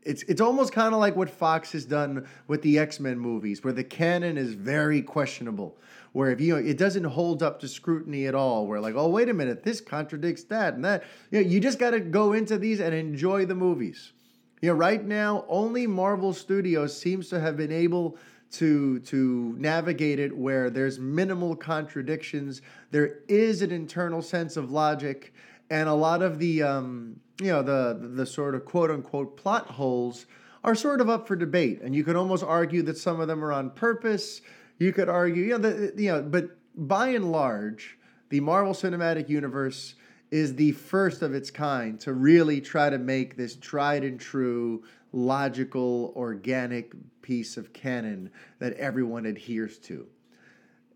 It's 0.02 0.22
it's 0.24 0.40
almost 0.40 0.72
kind 0.72 0.94
of 0.94 1.00
like 1.00 1.14
what 1.14 1.28
Fox 1.28 1.72
has 1.72 1.84
done 1.84 2.26
with 2.46 2.62
the 2.62 2.78
X-Men 2.78 3.18
movies 3.18 3.62
where 3.62 3.72
the 3.72 3.84
canon 3.84 4.38
is 4.38 4.54
very 4.54 5.02
questionable. 5.02 5.76
Where 6.12 6.30
if 6.30 6.40
you 6.40 6.54
know 6.54 6.58
it 6.58 6.76
doesn't 6.76 7.04
hold 7.04 7.42
up 7.42 7.60
to 7.60 7.68
scrutiny 7.68 8.26
at 8.26 8.34
all, 8.34 8.66
where 8.66 8.80
like, 8.80 8.94
oh 8.96 9.08
wait 9.08 9.28
a 9.28 9.34
minute, 9.34 9.62
this 9.62 9.80
contradicts 9.80 10.44
that 10.44 10.74
and 10.74 10.84
that. 10.84 11.04
You 11.30 11.40
know, 11.42 11.48
you 11.48 11.60
just 11.60 11.78
got 11.78 11.90
to 11.90 12.00
go 12.00 12.32
into 12.32 12.58
these 12.58 12.80
and 12.80 12.94
enjoy 12.94 13.46
the 13.46 13.54
movies. 13.54 14.12
You 14.60 14.70
know, 14.70 14.74
right 14.74 15.04
now, 15.04 15.44
only 15.48 15.86
Marvel 15.86 16.32
Studios 16.32 16.98
seems 16.98 17.28
to 17.30 17.40
have 17.40 17.56
been 17.56 17.72
able 17.72 18.18
to 18.52 18.98
to 19.00 19.54
navigate 19.58 20.18
it 20.18 20.36
where 20.36 20.70
there's 20.70 20.98
minimal 20.98 21.54
contradictions. 21.54 22.62
There 22.90 23.20
is 23.28 23.62
an 23.62 23.70
internal 23.70 24.22
sense 24.22 24.56
of 24.56 24.70
logic, 24.70 25.32
and 25.70 25.88
a 25.88 25.94
lot 25.94 26.22
of 26.22 26.38
the 26.38 26.62
um, 26.62 27.20
you 27.40 27.48
know 27.48 27.62
the 27.62 28.10
the 28.14 28.26
sort 28.26 28.54
of 28.54 28.64
quote 28.64 28.90
unquote 28.90 29.36
plot 29.36 29.66
holes 29.66 30.26
are 30.62 30.74
sort 30.74 31.00
of 31.00 31.08
up 31.08 31.26
for 31.26 31.36
debate, 31.36 31.80
and 31.82 31.94
you 31.94 32.04
could 32.04 32.16
almost 32.16 32.44
argue 32.44 32.82
that 32.82 32.98
some 32.98 33.20
of 33.20 33.28
them 33.28 33.42
are 33.44 33.52
on 33.52 33.70
purpose. 33.70 34.42
You 34.80 34.94
could 34.94 35.10
argue, 35.10 35.44
you 35.44 35.58
know, 35.58 35.70
the, 35.70 35.92
you 36.02 36.10
know, 36.10 36.22
but 36.22 36.56
by 36.74 37.08
and 37.08 37.30
large, 37.30 37.98
the 38.30 38.40
Marvel 38.40 38.72
Cinematic 38.72 39.28
Universe 39.28 39.94
is 40.30 40.54
the 40.54 40.72
first 40.72 41.20
of 41.20 41.34
its 41.34 41.50
kind 41.50 42.00
to 42.00 42.14
really 42.14 42.62
try 42.62 42.88
to 42.88 42.96
make 42.96 43.36
this 43.36 43.56
tried 43.56 44.04
and 44.04 44.18
true, 44.18 44.82
logical, 45.12 46.14
organic 46.16 46.92
piece 47.20 47.58
of 47.58 47.74
canon 47.74 48.30
that 48.58 48.72
everyone 48.74 49.26
adheres 49.26 49.78
to. 49.80 50.06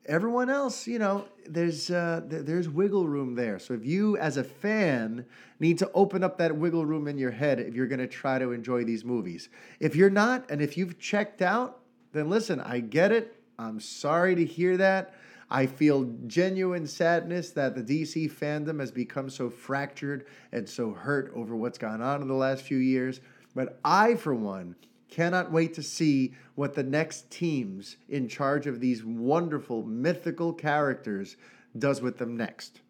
Everyone 0.07 0.49
else, 0.49 0.87
you 0.87 0.99
know, 0.99 1.27
there's 1.47 1.91
uh, 1.91 2.23
there's 2.25 2.69
wiggle 2.69 3.07
room 3.07 3.35
there. 3.35 3.59
So 3.59 3.75
if 3.75 3.85
you, 3.85 4.17
as 4.17 4.39
a 4.39 4.45
fan, 4.45 5.27
need 5.61 5.79
to 5.79 5.91
open 5.93 6.25
up 6.25 6.39
that 6.39 6.57
wiggle 6.57 6.87
room 6.87 7.07
in 7.07 7.19
your 7.19 7.31
head 7.33 7.61
if 7.61 7.75
you're 7.75 7.87
going 7.87 8.01
to 8.01 8.07
try 8.07 8.39
to 8.39 8.53
enjoy 8.53 8.85
these 8.85 9.05
movies. 9.05 9.51
If 9.79 9.95
you're 9.95 10.11
not, 10.11 10.51
and 10.51 10.63
if 10.63 10.79
you've 10.79 10.99
checked 10.99 11.43
out, 11.43 11.81
then 12.13 12.31
listen, 12.31 12.61
I 12.61 12.81
get 12.81 13.13
it. 13.13 13.44
I'm 13.59 13.81
sorry 13.81 14.35
to 14.35 14.45
hear 14.45 14.77
that. 14.77 15.15
I 15.51 15.67
feel 15.67 16.05
genuine 16.27 16.87
sadness 16.87 17.51
that 17.51 17.75
the 17.75 17.83
DC 17.83 18.33
fandom 18.33 18.81
has 18.81 18.91
become 18.91 19.31
so 19.31 19.51
fractured 19.51 20.27
and 20.53 20.69
so 20.69 20.93
hurt 20.93 21.33
over 21.35 21.55
what's 21.55 21.79
gone 21.79 22.01
on 22.01 22.23
in 22.23 22.29
the 22.29 22.35
last 22.35 22.63
few 22.63 22.79
years. 22.79 23.21
But 23.55 23.79
I, 23.85 24.15
for 24.17 24.35
one, 24.35 24.75
cannot 25.09 25.53
wait 25.53 25.75
to 25.75 25.83
see 25.83 26.35
what 26.55 26.75
the 26.75 26.83
next 26.83 27.31
teams 27.31 27.97
in 28.09 28.27
charge 28.29 28.67
of 28.67 28.81
these 28.81 29.05
wonderful 29.05 29.85
mythical 29.85 30.53
characters 30.53 31.37
does 31.79 32.01
with 32.01 32.19
them 32.19 32.37
next. 32.37 32.81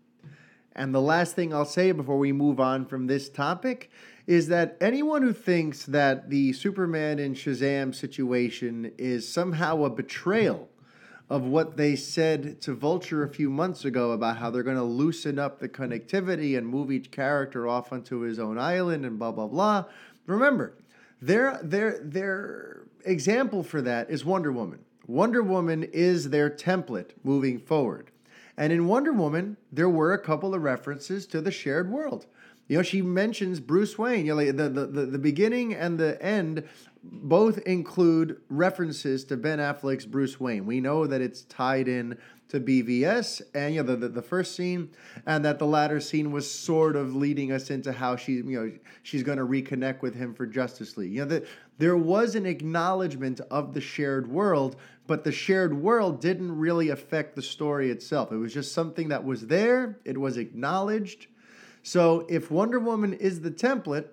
And 0.75 0.95
the 0.95 1.01
last 1.01 1.37
thing 1.37 1.53
I'll 1.53 1.65
say 1.65 1.93
before 1.93 2.19
we 2.19 2.33
move 2.33 2.61
on 2.61 2.87
from 2.87 3.07
this 3.07 3.29
topic 3.29 3.91
is 4.27 4.49
that 4.49 4.77
anyone 4.81 5.23
who 5.23 5.33
thinks 5.33 5.85
that 5.87 6.31
the 6.31 6.53
Superman 6.53 7.19
and 7.19 7.37
Shazam 7.37 7.95
situation 7.95 8.93
is 8.97 9.31
somehow 9.31 9.85
a 9.85 9.91
betrayal 9.91 10.69
of 11.29 11.43
what 11.43 11.77
they 11.77 11.97
said 11.97 12.61
to 12.63 12.75
Vulture 12.75 13.23
a 13.23 13.29
few 13.29 13.51
months 13.51 13.85
ago 13.85 14.13
about 14.13 14.37
how 14.39 14.51
they're 14.51 14.63
going 14.63 14.77
to 14.77 14.83
loosen 14.83 15.39
up 15.39 15.59
the 15.59 15.69
connectivity 15.69 16.57
and 16.57 16.67
move 16.67 16.93
each 16.93 17.11
character 17.11 17.67
off 17.67 17.93
onto 17.93 18.21
his 18.21 18.39
own 18.39 18.59
island 18.59 19.05
and 19.05 19.19
blah, 19.19 19.33
blah, 19.33 19.47
blah. 19.47 19.85
Remember, 20.27 20.75
Their 21.21 21.59
their 21.63 21.99
their 22.03 22.83
example 23.05 23.63
for 23.63 23.81
that 23.83 24.11
is 24.11 24.25
Wonder 24.25 24.53
Woman. 24.53 24.81
Wonder 25.07 25.43
Woman 25.43 25.83
is 25.83 26.31
their 26.31 26.51
template 26.51 27.11
moving 27.23 27.59
forward. 27.59 28.11
And 28.57 28.73
in 28.73 28.87
Wonder 28.87 29.13
Woman, 29.13 29.57
there 29.73 29.89
were 29.89 30.13
a 30.13 30.19
couple 30.19 30.55
of 30.55 30.63
references 30.63 31.27
to 31.29 31.41
the 31.41 31.51
shared 31.51 31.91
world. 31.91 32.27
You 32.69 32.79
know, 32.79 32.83
she 32.83 33.03
mentions 33.03 33.61
Bruce 33.61 33.99
Wayne. 33.99 34.27
You 34.27 34.33
know, 34.33 34.43
like 34.43 34.57
the, 34.57 34.69
the, 34.69 34.87
the, 34.87 35.07
the 35.07 35.19
beginning 35.19 35.75
and 35.75 35.99
the 35.99 36.21
end 36.23 36.65
both 37.03 37.59
include 37.59 38.41
references 38.49 39.25
to 39.27 39.37
Ben 39.37 39.59
Affleck's 39.59 40.07
Bruce 40.07 40.41
Wayne. 40.41 40.65
We 40.65 40.81
know 40.81 41.07
that 41.07 41.21
it's 41.21 41.43
tied 41.43 41.89
in 41.89 42.17
to 42.49 42.61
BVS 42.61 43.43
and 43.55 43.75
you 43.75 43.83
know 43.83 43.89
the, 43.89 43.97
the, 43.97 44.09
the, 44.09 44.23
first 44.23 44.55
scene 44.55 44.91
and 45.27 45.45
that 45.45 45.59
the 45.59 45.67
latter 45.67 45.99
scene 45.99 46.31
was 46.31 46.49
sort 46.49 46.95
of 46.95 47.17
leading 47.17 47.51
us 47.51 47.71
into 47.71 47.91
how 47.91 48.17
she 48.17 48.35
you 48.35 48.43
know 48.45 48.73
she's 49.03 49.23
going 49.23 49.39
to 49.39 49.47
reconnect 49.47 50.03
with 50.03 50.15
him 50.15 50.35
for 50.35 50.47
Justice 50.47 50.97
League. 50.97 51.13
You 51.13 51.21
know 51.21 51.29
that 51.29 51.47
there 51.79 51.97
was 51.97 52.35
an 52.35 52.47
acknowledgement 52.47 53.41
of 53.51 53.75
the 53.75 53.81
shared 53.81 54.31
world, 54.31 54.77
but 55.07 55.25
the 55.25 55.33
shared 55.33 55.75
world 55.75 56.21
didn't 56.21 56.57
really 56.57 56.91
affect 56.91 57.35
the 57.35 57.43
story 57.43 57.91
itself. 57.91 58.31
It 58.31 58.37
was 58.37 58.55
just 58.55 58.73
something 58.73 59.09
that 59.09 59.25
was 59.25 59.47
there, 59.47 59.99
it 60.05 60.19
was 60.19 60.37
acknowledged. 60.37 61.27
So 61.85 62.25
if 62.31 62.51
Wonder 62.51 62.81
Woman 62.81 63.13
is 63.13 63.43
the 63.43 63.51
template, 63.51 64.07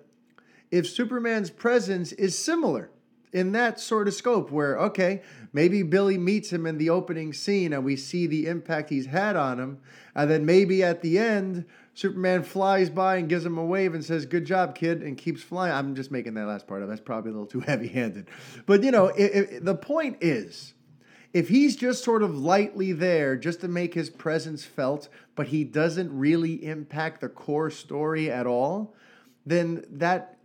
if 0.70 0.86
Superman's 0.86 1.50
presence 1.50 2.12
is 2.12 2.38
similar 2.38 2.90
in 3.32 3.52
that 3.52 3.80
sort 3.80 4.08
of 4.08 4.12
scope, 4.12 4.50
where, 4.50 4.78
okay, 4.78 5.22
maybe 5.54 5.82
Billy 5.82 6.18
meets 6.18 6.52
him 6.52 6.66
in 6.66 6.76
the 6.76 6.90
opening 6.90 7.32
scene 7.32 7.72
and 7.72 7.82
we 7.82 7.96
see 7.96 8.26
the 8.26 8.46
impact 8.46 8.90
he's 8.90 9.06
had 9.06 9.36
on 9.36 9.58
him, 9.58 9.78
and 10.14 10.30
then 10.30 10.44
maybe 10.44 10.84
at 10.84 11.00
the 11.00 11.18
end, 11.18 11.64
Superman 11.94 12.42
flies 12.42 12.90
by 12.90 13.16
and 13.16 13.26
gives 13.26 13.46
him 13.46 13.56
a 13.56 13.64
wave 13.64 13.94
and 13.94 14.04
says, 14.04 14.26
Good 14.26 14.44
job, 14.44 14.74
kid, 14.74 15.02
and 15.02 15.16
keeps 15.16 15.42
flying. 15.42 15.72
I'm 15.72 15.94
just 15.94 16.10
making 16.10 16.34
that 16.34 16.46
last 16.46 16.66
part 16.66 16.82
up. 16.82 16.90
That's 16.90 17.00
probably 17.00 17.30
a 17.30 17.34
little 17.34 17.46
too 17.46 17.60
heavy 17.66 17.88
handed. 17.88 18.28
But, 18.66 18.82
you 18.82 18.90
know, 18.90 19.06
it, 19.06 19.24
it, 19.24 19.64
the 19.64 19.74
point 19.74 20.18
is 20.20 20.74
if 21.32 21.48
he's 21.48 21.76
just 21.76 22.04
sort 22.04 22.22
of 22.22 22.36
lightly 22.36 22.92
there 22.92 23.36
just 23.36 23.60
to 23.60 23.68
make 23.68 23.94
his 23.94 24.10
presence 24.10 24.64
felt, 24.64 25.08
but 25.34 25.48
he 25.48 25.64
doesn't 25.64 26.16
really 26.16 26.64
impact 26.64 27.20
the 27.20 27.28
core 27.28 27.70
story 27.70 28.30
at 28.30 28.46
all, 28.46 28.94
then 29.44 29.84
that 29.90 30.38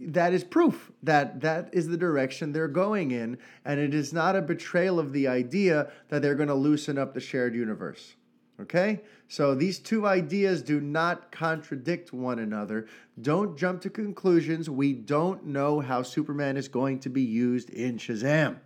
that 0.00 0.32
is 0.32 0.44
proof 0.44 0.92
that 1.02 1.40
that 1.40 1.68
is 1.72 1.88
the 1.88 1.96
direction 1.96 2.52
they're 2.52 2.68
going 2.68 3.10
in 3.10 3.38
and 3.64 3.80
it 3.80 3.92
is 3.92 4.12
not 4.12 4.36
a 4.36 4.42
betrayal 4.42 5.00
of 5.00 5.12
the 5.12 5.26
idea 5.26 5.90
that 6.10 6.22
they're 6.22 6.36
going 6.36 6.48
to 6.48 6.54
loosen 6.54 6.96
up 6.96 7.12
the 7.12 7.20
shared 7.20 7.56
universe 7.56 8.14
okay? 8.60 9.00
So 9.28 9.54
these 9.54 9.78
two 9.78 10.06
ideas 10.06 10.62
do 10.62 10.80
not 10.80 11.30
contradict 11.30 12.12
one 12.12 12.38
another. 12.38 12.86
Don't 13.20 13.58
jump 13.58 13.82
to 13.82 13.90
conclusions. 13.90 14.70
We 14.70 14.94
don't 14.94 15.44
know 15.44 15.80
how 15.80 16.02
superman 16.02 16.56
is 16.56 16.68
going 16.68 17.00
to 17.00 17.10
be 17.10 17.22
used 17.22 17.68
in 17.68 17.98
shazam. 17.98 18.56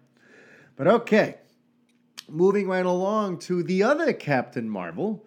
But 0.76 0.87
okay 0.87 1.38
moving 2.31 2.66
right 2.69 2.87
along 2.87 3.38
to 3.38 3.62
the 3.62 3.83
other 3.83 4.12
captain 4.12 4.69
marvel 4.69 5.25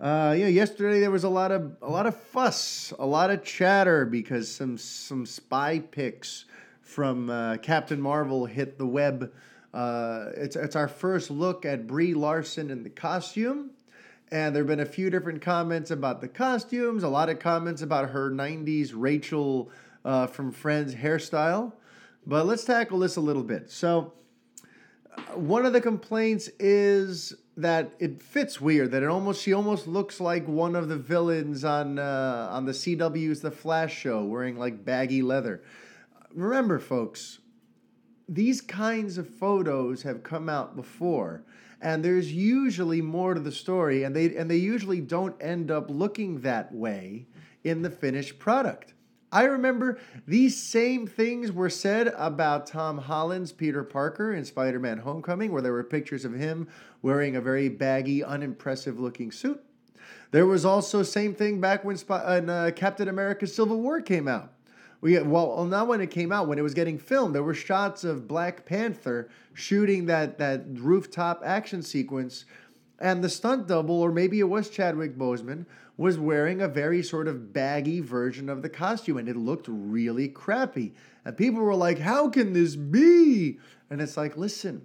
uh, 0.00 0.34
you 0.36 0.42
know, 0.42 0.50
yesterday 0.50 1.00
there 1.00 1.10
was 1.10 1.24
a 1.24 1.28
lot 1.28 1.52
of 1.52 1.76
a 1.80 1.88
lot 1.88 2.06
of 2.06 2.16
fuss, 2.16 2.92
a 2.98 3.06
lot 3.06 3.30
of 3.30 3.44
chatter 3.44 4.04
because 4.04 4.52
some 4.52 4.76
some 4.76 5.24
spy 5.24 5.78
pics 5.78 6.46
from 6.82 7.30
uh, 7.30 7.56
Captain 7.58 8.00
Marvel 8.00 8.44
hit 8.44 8.76
the 8.76 8.86
web. 8.86 9.32
Uh, 9.72 10.26
it's 10.36 10.56
it's 10.56 10.74
our 10.74 10.88
first 10.88 11.30
look 11.30 11.64
at 11.64 11.86
Brie 11.86 12.12
Larson 12.12 12.70
in 12.70 12.82
the 12.82 12.90
costume, 12.90 13.70
and 14.32 14.54
there 14.54 14.62
have 14.62 14.68
been 14.68 14.80
a 14.80 14.84
few 14.84 15.10
different 15.10 15.40
comments 15.40 15.92
about 15.92 16.20
the 16.20 16.28
costumes. 16.28 17.04
A 17.04 17.08
lot 17.08 17.28
of 17.28 17.38
comments 17.38 17.80
about 17.80 18.10
her 18.10 18.30
'90s 18.30 18.92
Rachel 18.94 19.70
uh, 20.04 20.26
from 20.26 20.50
Friends 20.50 20.96
hairstyle. 20.96 21.72
But 22.26 22.46
let's 22.46 22.64
tackle 22.64 22.98
this 22.98 23.16
a 23.16 23.20
little 23.20 23.42
bit. 23.42 23.70
So, 23.70 24.12
one 25.34 25.66
of 25.66 25.72
the 25.72 25.80
complaints 25.80 26.48
is 26.58 27.34
that 27.56 27.92
it 27.98 28.20
fits 28.20 28.60
weird 28.60 28.90
that 28.90 29.02
it 29.02 29.08
almost 29.08 29.42
she 29.42 29.52
almost 29.52 29.86
looks 29.86 30.20
like 30.20 30.46
one 30.48 30.74
of 30.74 30.88
the 30.88 30.96
villains 30.96 31.64
on 31.64 31.98
uh, 31.98 32.48
on 32.50 32.64
the 32.66 32.72
CW's 32.72 33.40
The 33.40 33.50
Flash 33.50 33.96
show 33.96 34.24
wearing 34.24 34.58
like 34.58 34.84
baggy 34.84 35.22
leather. 35.22 35.62
Remember, 36.32 36.80
folks, 36.80 37.38
these 38.28 38.60
kinds 38.60 39.18
of 39.18 39.28
photos 39.28 40.02
have 40.02 40.24
come 40.24 40.48
out 40.48 40.74
before, 40.74 41.44
and 41.80 42.04
there's 42.04 42.32
usually 42.32 43.00
more 43.00 43.34
to 43.34 43.40
the 43.40 43.52
story, 43.52 44.02
and 44.02 44.16
they 44.16 44.34
and 44.36 44.50
they 44.50 44.56
usually 44.56 45.00
don't 45.00 45.40
end 45.40 45.70
up 45.70 45.88
looking 45.88 46.40
that 46.40 46.74
way 46.74 47.26
in 47.62 47.82
the 47.82 47.90
finished 47.90 48.38
product. 48.38 48.93
I 49.34 49.46
remember 49.46 49.98
these 50.28 50.56
same 50.56 51.08
things 51.08 51.50
were 51.50 51.68
said 51.68 52.14
about 52.16 52.68
Tom 52.68 52.98
Holland's 52.98 53.50
Peter 53.50 53.82
Parker 53.82 54.32
in 54.32 54.44
Spider 54.44 54.78
Man 54.78 54.98
Homecoming, 54.98 55.50
where 55.50 55.60
there 55.60 55.72
were 55.72 55.82
pictures 55.82 56.24
of 56.24 56.34
him 56.34 56.68
wearing 57.02 57.34
a 57.34 57.40
very 57.40 57.68
baggy, 57.68 58.22
unimpressive 58.22 59.00
looking 59.00 59.32
suit. 59.32 59.60
There 60.30 60.46
was 60.46 60.64
also 60.64 61.02
same 61.02 61.34
thing 61.34 61.60
back 61.60 61.84
when, 61.84 61.96
when 61.96 62.48
uh, 62.48 62.70
Captain 62.76 63.08
America 63.08 63.48
Civil 63.48 63.80
War 63.80 64.00
came 64.00 64.28
out. 64.28 64.52
We, 65.00 65.20
well, 65.20 65.64
not 65.64 65.88
when 65.88 66.00
it 66.00 66.12
came 66.12 66.30
out, 66.30 66.46
when 66.46 66.60
it 66.60 66.62
was 66.62 66.72
getting 66.72 66.96
filmed, 66.96 67.34
there 67.34 67.42
were 67.42 67.54
shots 67.54 68.04
of 68.04 68.28
Black 68.28 68.64
Panther 68.64 69.28
shooting 69.52 70.06
that, 70.06 70.38
that 70.38 70.62
rooftop 70.68 71.42
action 71.44 71.82
sequence, 71.82 72.44
and 73.00 73.22
the 73.22 73.28
stunt 73.28 73.66
double, 73.66 74.00
or 74.00 74.12
maybe 74.12 74.40
it 74.40 74.48
was 74.48 74.70
Chadwick 74.70 75.16
Boseman, 75.16 75.66
was 75.96 76.18
wearing 76.18 76.60
a 76.60 76.68
very 76.68 77.02
sort 77.02 77.28
of 77.28 77.52
baggy 77.52 78.00
version 78.00 78.48
of 78.48 78.62
the 78.62 78.68
costume 78.68 79.16
and 79.16 79.28
it 79.28 79.36
looked 79.36 79.66
really 79.68 80.28
crappy. 80.28 80.94
And 81.24 81.36
people 81.36 81.60
were 81.60 81.74
like, 81.74 81.98
How 81.98 82.28
can 82.28 82.52
this 82.52 82.76
be? 82.76 83.58
And 83.90 84.00
it's 84.00 84.16
like, 84.16 84.36
listen, 84.36 84.84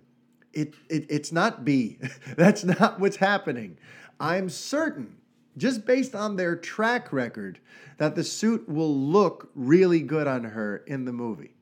it, 0.53 0.73
it 0.89 1.05
it's 1.09 1.31
not 1.31 1.65
B. 1.65 1.99
That's 2.37 2.63
not 2.63 2.99
what's 2.99 3.17
happening. 3.17 3.77
I'm 4.19 4.49
certain, 4.49 5.17
just 5.57 5.85
based 5.85 6.13
on 6.15 6.35
their 6.35 6.55
track 6.55 7.13
record, 7.13 7.59
that 7.97 8.15
the 8.15 8.23
suit 8.23 8.67
will 8.67 8.95
look 8.95 9.49
really 9.55 10.01
good 10.01 10.27
on 10.27 10.43
her 10.43 10.77
in 10.87 11.05
the 11.05 11.13
movie. 11.13 11.53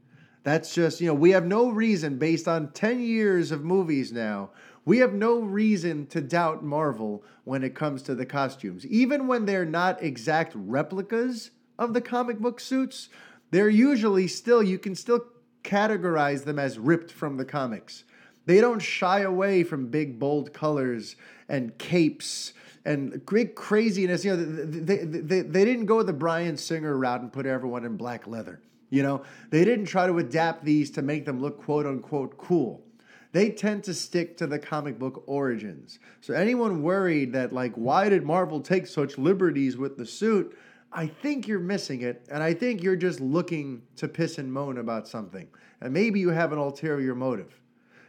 That's 0.44 0.74
just, 0.74 1.02
you 1.02 1.08
know, 1.08 1.14
we 1.14 1.32
have 1.32 1.46
no 1.46 1.70
reason 1.70 2.18
based 2.18 2.48
on 2.48 2.72
10 2.72 3.02
years 3.02 3.52
of 3.52 3.66
movies 3.66 4.14
now 4.14 4.52
we 4.88 5.00
have 5.00 5.14
no 5.14 5.42
reason 5.42 6.08
to 6.08 6.22
doubt 6.22 6.64
Marvel 6.64 7.22
when 7.44 7.62
it 7.62 7.76
comes 7.76 8.02
to 8.04 8.16
the 8.16 8.26
costumes. 8.26 8.86
Even 8.86 9.28
when 9.28 9.46
they're 9.46 9.66
not 9.66 10.02
exact 10.02 10.54
replicas 10.56 11.52
of 11.78 11.94
the 11.94 12.00
comic 12.00 12.40
book 12.40 12.62
suits, 12.62 13.10
they're 13.52 13.68
usually 13.68 14.30
still, 14.30 14.64
you 14.64 14.80
can 14.80 14.96
still 14.96 15.26
categorize 15.62 16.46
them 16.46 16.58
as 16.58 16.80
ripped 16.80 17.12
from 17.12 17.36
the 17.36 17.44
comics. 17.44 18.06
They 18.46 18.62
don't 18.62 18.80
shy 18.80 19.20
away 19.20 19.66
from 19.66 19.88
big, 19.88 20.20
bold 20.20 20.54
colors 20.54 21.18
and 21.50 21.78
capes 21.78 22.54
and 22.86 23.26
great 23.26 23.56
craziness. 23.56 24.24
You 24.24 24.38
know, 24.38 24.66
they, 24.66 25.00
they, 25.00 25.42
they 25.42 25.66
didn't 25.66 25.88
go 25.88 26.02
the 26.02 26.14
Bryan 26.14 26.56
Singer 26.56 26.96
route 26.98 27.20
and 27.20 27.34
put 27.34 27.46
everyone 27.46 27.84
in 27.84 27.98
black 27.98 28.26
leather. 28.26 28.62
You 28.90 29.04
know, 29.04 29.24
they 29.50 29.66
didn't 29.66 29.88
try 29.88 30.08
to 30.08 30.18
adapt 30.20 30.64
these 30.64 30.92
to 30.92 31.02
make 31.02 31.26
them 31.26 31.42
look 31.42 31.62
quote 31.62 31.86
unquote 31.86 32.38
cool 32.38 32.87
they 33.32 33.50
tend 33.50 33.84
to 33.86 33.94
stick 33.94 34.38
to 34.38 34.48
the 34.48 34.60
comic 34.60 34.98
book 34.98 35.24
origins. 35.26 36.00
So 36.22 36.34
anyone 36.34 36.82
worried 36.82 37.34
that 37.34 37.54
like 37.54 37.74
why 37.76 38.10
did 38.10 38.24
Marvel 38.24 38.62
take 38.62 38.88
such 38.88 39.18
liberties 39.18 39.78
with 39.78 39.98
the 39.98 40.06
suit? 40.06 40.58
I 40.92 41.08
think 41.08 41.48
you're 41.48 41.60
missing 41.60 42.02
it, 42.02 42.26
and 42.32 42.42
I 42.42 42.54
think 42.54 42.82
you're 42.82 42.96
just 42.96 43.20
looking 43.20 43.82
to 43.98 44.08
piss 44.08 44.38
and 44.38 44.52
moan 44.52 44.78
about 44.78 45.08
something. 45.08 45.48
And 45.82 45.94
maybe 45.94 46.20
you 46.20 46.30
have 46.30 46.54
an 46.54 46.58
ulterior 46.58 47.14
motive. 47.14 47.60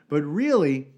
But 0.09 0.23
really, 0.23 0.89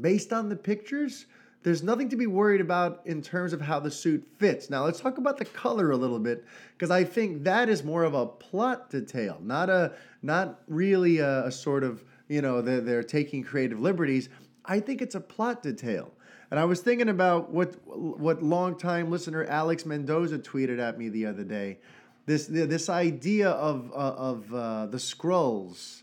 based 0.00 0.32
on 0.32 0.48
the 0.48 0.56
pictures, 0.56 1.26
there's 1.62 1.82
nothing 1.82 2.08
to 2.10 2.16
be 2.16 2.26
worried 2.26 2.60
about 2.60 3.02
in 3.06 3.20
terms 3.20 3.52
of 3.52 3.60
how 3.60 3.80
the 3.80 3.90
suit 3.90 4.26
fits. 4.38 4.70
Now, 4.70 4.84
let's 4.84 5.00
talk 5.00 5.18
about 5.18 5.36
the 5.36 5.44
color 5.44 5.90
a 5.90 5.96
little 5.96 6.18
bit 6.18 6.44
because 6.72 6.90
I 6.90 7.02
think 7.02 7.42
that 7.44 7.68
is 7.68 7.82
more 7.82 8.04
of 8.04 8.14
a 8.14 8.24
plot 8.24 8.88
detail, 8.88 9.38
not 9.42 9.68
a 9.68 9.92
not 10.22 10.60
really 10.68 11.18
a, 11.18 11.46
a 11.46 11.52
sort 11.52 11.82
of 11.82 12.04
you 12.28 12.42
know, 12.42 12.60
they're, 12.60 12.80
they're 12.80 13.02
taking 13.02 13.42
creative 13.42 13.80
liberties. 13.80 14.28
I 14.64 14.80
think 14.80 15.00
it's 15.02 15.14
a 15.14 15.20
plot 15.20 15.62
detail. 15.62 16.12
And 16.50 16.60
I 16.60 16.64
was 16.64 16.80
thinking 16.80 17.08
about 17.08 17.50
what 17.50 17.74
what 17.86 18.42
longtime 18.42 19.10
listener 19.10 19.44
Alex 19.44 19.84
Mendoza 19.84 20.38
tweeted 20.38 20.78
at 20.78 20.96
me 20.96 21.08
the 21.08 21.26
other 21.26 21.42
day. 21.42 21.78
This 22.26 22.46
this 22.46 22.88
idea 22.88 23.50
of 23.50 23.90
uh, 23.92 23.94
of 23.94 24.54
uh, 24.54 24.86
the 24.86 24.98
Skrulls. 24.98 26.02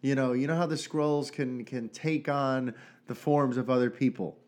You 0.00 0.14
know, 0.14 0.32
you 0.32 0.46
know 0.46 0.56
how 0.56 0.66
the 0.66 0.76
Skrulls 0.76 1.30
can 1.30 1.64
can 1.64 1.88
take 1.90 2.28
on 2.28 2.74
the 3.06 3.14
forms 3.14 3.58
of 3.58 3.68
other 3.68 3.90
people. 3.90 4.38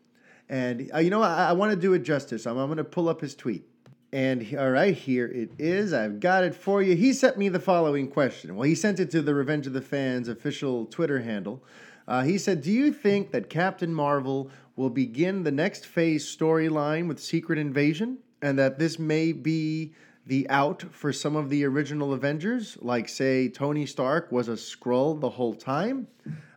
And 0.49 0.89
uh, 0.93 0.99
you 0.99 1.11
know, 1.11 1.21
I, 1.21 1.49
I 1.49 1.51
want 1.53 1.71
to 1.71 1.77
do 1.77 1.93
it 1.93 1.99
justice. 1.99 2.47
I'm, 2.47 2.57
I'm 2.57 2.67
going 2.67 2.77
to 2.77 2.83
pull 2.83 3.07
up 3.07 3.21
his 3.21 3.35
tweet. 3.35 3.67
And 4.15 4.55
all 4.57 4.71
right, 4.71 4.95
here 4.95 5.25
it 5.25 5.49
is. 5.59 5.91
I've 5.91 6.21
got 6.21 6.45
it 6.45 6.55
for 6.55 6.81
you. 6.81 6.95
He 6.95 7.11
sent 7.11 7.37
me 7.37 7.49
the 7.49 7.59
following 7.59 8.07
question. 8.07 8.55
Well, 8.55 8.65
he 8.65 8.73
sent 8.73 8.97
it 9.01 9.11
to 9.11 9.21
the 9.21 9.35
Revenge 9.35 9.67
of 9.67 9.73
the 9.73 9.81
Fans 9.81 10.29
official 10.29 10.85
Twitter 10.85 11.19
handle. 11.19 11.61
Uh, 12.07 12.23
he 12.23 12.37
said, 12.37 12.61
Do 12.61 12.71
you 12.71 12.93
think 12.93 13.31
that 13.31 13.49
Captain 13.49 13.93
Marvel 13.93 14.49
will 14.77 14.89
begin 14.89 15.43
the 15.43 15.51
next 15.51 15.85
phase 15.85 16.25
storyline 16.25 17.09
with 17.09 17.19
Secret 17.19 17.59
Invasion? 17.59 18.19
And 18.41 18.57
that 18.57 18.79
this 18.79 18.97
may 18.97 19.33
be 19.33 19.91
the 20.25 20.49
out 20.49 20.81
for 20.91 21.11
some 21.11 21.35
of 21.35 21.49
the 21.49 21.65
original 21.65 22.13
Avengers, 22.13 22.77
like, 22.81 23.09
say, 23.09 23.49
Tony 23.49 23.85
Stark 23.85 24.31
was 24.31 24.47
a 24.47 24.53
Skrull 24.53 25.19
the 25.19 25.31
whole 25.31 25.55
time? 25.55 26.07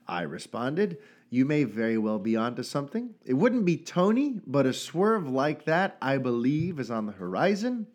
I 0.06 0.22
responded, 0.22 0.98
You 1.30 1.44
may 1.44 1.64
very 1.64 1.98
well 1.98 2.18
be 2.18 2.36
onto 2.36 2.62
something. 2.62 3.14
It 3.24 3.34
wouldn't 3.34 3.66
be 3.66 3.76
Tony, 3.76 4.40
but 4.46 4.64
a 4.64 4.72
swerve 4.72 5.28
like 5.28 5.64
that, 5.66 5.98
I 6.00 6.16
believe, 6.16 6.80
is 6.80 6.90
on 6.90 7.06
the 7.06 7.12
horizon. 7.12 7.86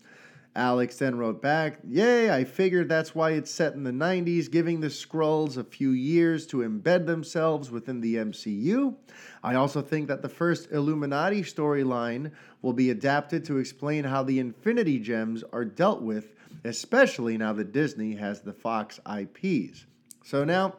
Alex 0.55 0.97
then 0.97 1.17
wrote 1.17 1.41
back, 1.41 1.79
Yay, 1.87 2.29
I 2.29 2.43
figured 2.43 2.87
that's 2.87 3.15
why 3.15 3.31
it's 3.31 3.49
set 3.49 3.73
in 3.73 3.83
the 3.83 3.91
90s, 3.91 4.51
giving 4.51 4.81
the 4.81 4.87
Skrulls 4.87 5.57
a 5.57 5.63
few 5.63 5.91
years 5.91 6.45
to 6.47 6.57
embed 6.57 7.07
themselves 7.07 7.71
within 7.71 8.01
the 8.01 8.15
MCU. 8.17 8.95
I 9.43 9.55
also 9.55 9.81
think 9.81 10.07
that 10.09 10.21
the 10.21 10.29
first 10.29 10.71
Illuminati 10.71 11.41
storyline 11.41 12.31
will 12.61 12.73
be 12.73 12.91
adapted 12.91 13.43
to 13.45 13.57
explain 13.57 14.03
how 14.03 14.21
the 14.21 14.37
Infinity 14.37 14.99
Gems 14.99 15.43
are 15.51 15.65
dealt 15.65 16.03
with, 16.03 16.35
especially 16.63 17.35
now 17.35 17.53
that 17.53 17.71
Disney 17.71 18.15
has 18.15 18.41
the 18.41 18.53
Fox 18.53 18.99
IPs. 19.11 19.87
So 20.23 20.45
now, 20.45 20.75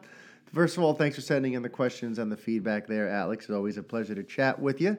first 0.55 0.77
of 0.77 0.83
all, 0.83 0.93
thanks 0.93 1.15
for 1.15 1.21
sending 1.21 1.53
in 1.53 1.61
the 1.61 1.69
questions 1.69 2.17
and 2.17 2.31
the 2.31 2.37
feedback 2.37 2.87
there, 2.87 3.09
Alex. 3.09 3.45
It's 3.45 3.53
always 3.53 3.77
a 3.77 3.83
pleasure 3.83 4.15
to 4.15 4.23
chat 4.23 4.57
with 4.57 4.81
you. 4.81 4.97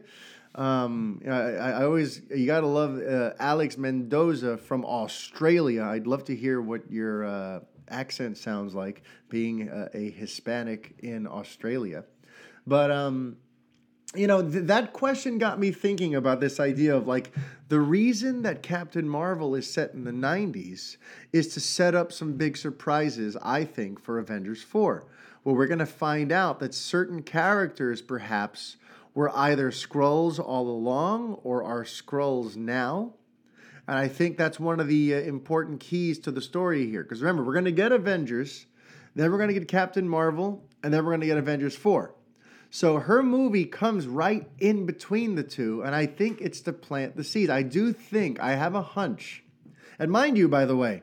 Um, 0.55 1.21
I, 1.27 1.31
I 1.31 1.85
always 1.85 2.23
you 2.35 2.47
gotta 2.47 2.67
love 2.67 2.99
uh, 3.03 3.33
Alex 3.41 3.77
Mendoza 3.77 4.57
from 4.57 4.85
Australia. 4.85 5.83
I'd 5.83 6.07
love 6.07 6.25
to 6.25 6.37
hear 6.37 6.61
what 6.61 6.91
your 6.91 7.25
uh, 7.25 7.61
accent 7.89 8.39
sounds 8.39 8.75
like, 8.75 9.03
being 9.29 9.69
uh, 9.69 9.89
a 9.93 10.11
Hispanic 10.11 10.95
in 11.01 11.27
Australia. 11.27 12.05
But 12.67 12.91
um, 12.91 13.37
you 14.15 14.27
know 14.27 14.43
th- 14.43 14.65
that 14.65 14.93
question 14.93 15.39
got 15.39 15.59
me 15.59 15.73
thinking 15.73 16.15
about 16.15 16.41
this 16.41 16.59
idea 16.61 16.97
of 16.97 17.07
like 17.07 17.33
the 17.69 17.81
reason 17.81 18.43
that 18.43 18.63
Captain 18.63 19.09
Marvel 19.09 19.55
is 19.55 19.71
set 19.71 19.93
in 19.93 20.05
the 20.05 20.11
'90s 20.13 20.97
is 21.33 21.49
to 21.49 21.61
set 21.61 21.95
up 21.95 22.13
some 22.13 22.35
big 22.35 22.57
surprises. 22.57 23.37
I 23.43 23.65
think 23.65 24.01
for 24.01 24.19
Avengers 24.19 24.63
Four, 24.63 25.05
where 25.47 25.55
we're 25.55 25.69
gonna 25.69 25.87
find 25.87 26.33
out 26.33 26.59
that 26.59 26.75
certain 26.75 27.23
characters 27.23 28.03
perhaps 28.03 28.79
were 29.15 29.31
either 29.33 29.71
Skrulls 29.71 30.41
all 30.41 30.69
along 30.69 31.35
or 31.45 31.63
are 31.63 31.85
Skrulls 31.85 32.57
now. 32.57 33.13
And 33.87 33.97
I 33.97 34.09
think 34.09 34.39
that's 34.39 34.59
one 34.59 34.81
of 34.81 34.89
the 34.89 35.15
uh, 35.15 35.19
important 35.19 35.79
keys 35.79 36.19
to 36.19 36.33
the 36.33 36.41
story 36.41 36.91
here. 36.91 37.05
Because 37.05 37.23
remember, 37.23 37.45
we're 37.45 37.53
going 37.53 37.65
to 37.65 37.71
get 37.71 37.93
Avengers, 37.93 38.67
then 39.15 39.31
we're 39.31 39.39
going 39.39 39.47
to 39.47 39.55
get 39.55 39.69
Captain 39.69 40.09
Marvel, 40.09 40.65
and 40.83 40.93
then 40.93 41.05
we're 41.05 41.13
going 41.13 41.21
to 41.21 41.29
get 41.29 41.39
Avengers 41.39 41.77
4. 41.77 42.13
So 42.69 42.99
her 42.99 43.23
movie 43.23 43.67
comes 43.67 44.09
right 44.09 44.51
in 44.59 44.85
between 44.85 45.37
the 45.37 45.45
two, 45.45 45.81
and 45.81 45.95
I 45.95 46.07
think 46.07 46.41
it's 46.41 46.61
to 46.63 46.73
plant 46.73 47.17
the 47.17 47.23
seed. 47.23 47.51
I 47.51 47.63
do 47.63 47.93
think, 47.93 48.41
I 48.41 48.57
have 48.57 48.75
a 48.75 48.83
hunch. 48.83 49.45
And 49.97 50.11
mind 50.11 50.39
you, 50.39 50.49
by 50.49 50.65
the 50.65 50.77
way, 50.77 51.03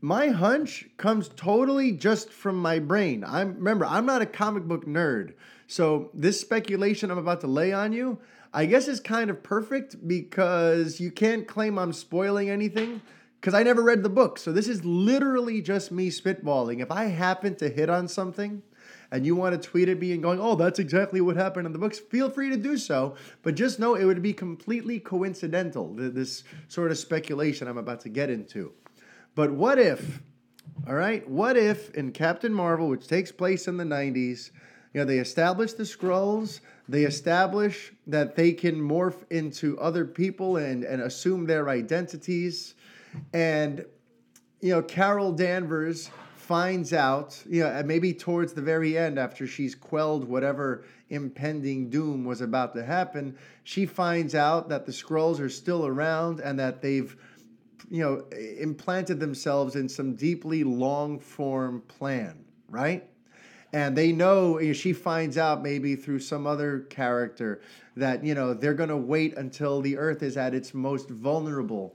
my 0.00 0.28
hunch 0.28 0.88
comes 0.96 1.28
totally 1.28 1.92
just 1.92 2.30
from 2.30 2.56
my 2.56 2.78
brain. 2.78 3.22
I'm 3.24 3.56
remember, 3.56 3.84
I'm 3.84 4.06
not 4.06 4.22
a 4.22 4.26
comic 4.26 4.64
book 4.64 4.86
nerd. 4.86 5.34
So 5.66 6.10
this 6.14 6.40
speculation 6.40 7.10
I'm 7.10 7.18
about 7.18 7.40
to 7.42 7.46
lay 7.46 7.72
on 7.72 7.92
you, 7.92 8.18
I 8.52 8.66
guess 8.66 8.88
is 8.88 8.98
kind 8.98 9.30
of 9.30 9.42
perfect 9.42 10.08
because 10.08 11.00
you 11.00 11.10
can't 11.10 11.46
claim 11.46 11.78
I'm 11.78 11.92
spoiling 11.92 12.50
anything 12.50 13.02
because 13.40 13.54
I 13.54 13.62
never 13.62 13.82
read 13.82 14.02
the 14.02 14.08
book. 14.08 14.38
So 14.38 14.52
this 14.52 14.68
is 14.68 14.84
literally 14.84 15.60
just 15.60 15.92
me 15.92 16.10
spitballing. 16.10 16.80
If 16.80 16.90
I 16.90 17.04
happen 17.04 17.54
to 17.56 17.68
hit 17.68 17.88
on 17.88 18.08
something 18.08 18.62
and 19.12 19.24
you 19.24 19.36
want 19.36 19.60
to 19.60 19.68
tweet 19.68 19.88
at 19.88 20.00
me 20.00 20.12
and 20.12 20.22
going, 20.22 20.40
oh, 20.40 20.56
that's 20.56 20.78
exactly 20.78 21.20
what 21.20 21.36
happened 21.36 21.66
in 21.66 21.72
the 21.72 21.78
books, 21.78 21.98
feel 21.98 22.30
free 22.30 22.50
to 22.50 22.56
do 22.56 22.76
so. 22.76 23.14
But 23.42 23.54
just 23.54 23.78
know 23.78 23.94
it 23.94 24.04
would 24.04 24.22
be 24.22 24.32
completely 24.32 24.98
coincidental, 24.98 25.94
this 25.94 26.42
sort 26.68 26.90
of 26.90 26.98
speculation 26.98 27.68
I'm 27.68 27.78
about 27.78 28.00
to 28.00 28.08
get 28.08 28.30
into. 28.30 28.72
But 29.34 29.52
what 29.52 29.78
if, 29.78 30.20
all 30.86 30.94
right, 30.94 31.28
what 31.28 31.56
if 31.56 31.94
in 31.94 32.12
Captain 32.12 32.52
Marvel, 32.52 32.88
which 32.88 33.06
takes 33.06 33.32
place 33.32 33.68
in 33.68 33.76
the 33.76 33.84
90s, 33.84 34.50
you 34.92 35.00
know, 35.00 35.04
they 35.04 35.18
establish 35.18 35.72
the 35.74 35.84
Skrulls. 35.84 36.60
They 36.88 37.04
establish 37.04 37.92
that 38.08 38.34
they 38.34 38.52
can 38.52 38.76
morph 38.76 39.22
into 39.30 39.78
other 39.78 40.04
people 40.04 40.56
and, 40.56 40.82
and 40.82 41.02
assume 41.02 41.46
their 41.46 41.68
identities. 41.68 42.74
And, 43.32 43.84
you 44.60 44.70
know, 44.70 44.82
Carol 44.82 45.32
Danvers 45.32 46.10
finds 46.34 46.92
out, 46.92 47.40
you 47.48 47.62
know, 47.62 47.80
maybe 47.84 48.12
towards 48.12 48.52
the 48.52 48.62
very 48.62 48.98
end, 48.98 49.20
after 49.20 49.46
she's 49.46 49.76
quelled 49.76 50.24
whatever 50.28 50.84
impending 51.10 51.88
doom 51.88 52.24
was 52.24 52.40
about 52.40 52.74
to 52.74 52.84
happen, 52.84 53.38
she 53.62 53.86
finds 53.86 54.34
out 54.34 54.68
that 54.68 54.84
the 54.84 54.90
Skrulls 54.90 55.38
are 55.38 55.48
still 55.48 55.86
around 55.86 56.40
and 56.40 56.58
that 56.58 56.82
they've, 56.82 57.16
you 57.90 58.02
know, 58.02 58.24
implanted 58.58 59.20
themselves 59.20 59.76
in 59.76 59.88
some 59.88 60.14
deeply 60.14 60.64
long 60.64 61.18
form 61.18 61.82
plan, 61.88 62.44
right? 62.68 63.10
and 63.72 63.96
they 63.96 64.12
know 64.12 64.58
you 64.58 64.68
know, 64.68 64.72
she 64.72 64.92
finds 64.92 65.38
out 65.38 65.62
maybe 65.62 65.96
through 65.96 66.18
some 66.18 66.46
other 66.46 66.80
character 66.90 67.60
that 67.96 68.24
you 68.24 68.34
know 68.34 68.54
they're 68.54 68.74
going 68.74 68.88
to 68.88 68.96
wait 68.96 69.36
until 69.36 69.80
the 69.80 69.96
earth 69.96 70.22
is 70.22 70.36
at 70.36 70.54
its 70.54 70.74
most 70.74 71.08
vulnerable 71.10 71.94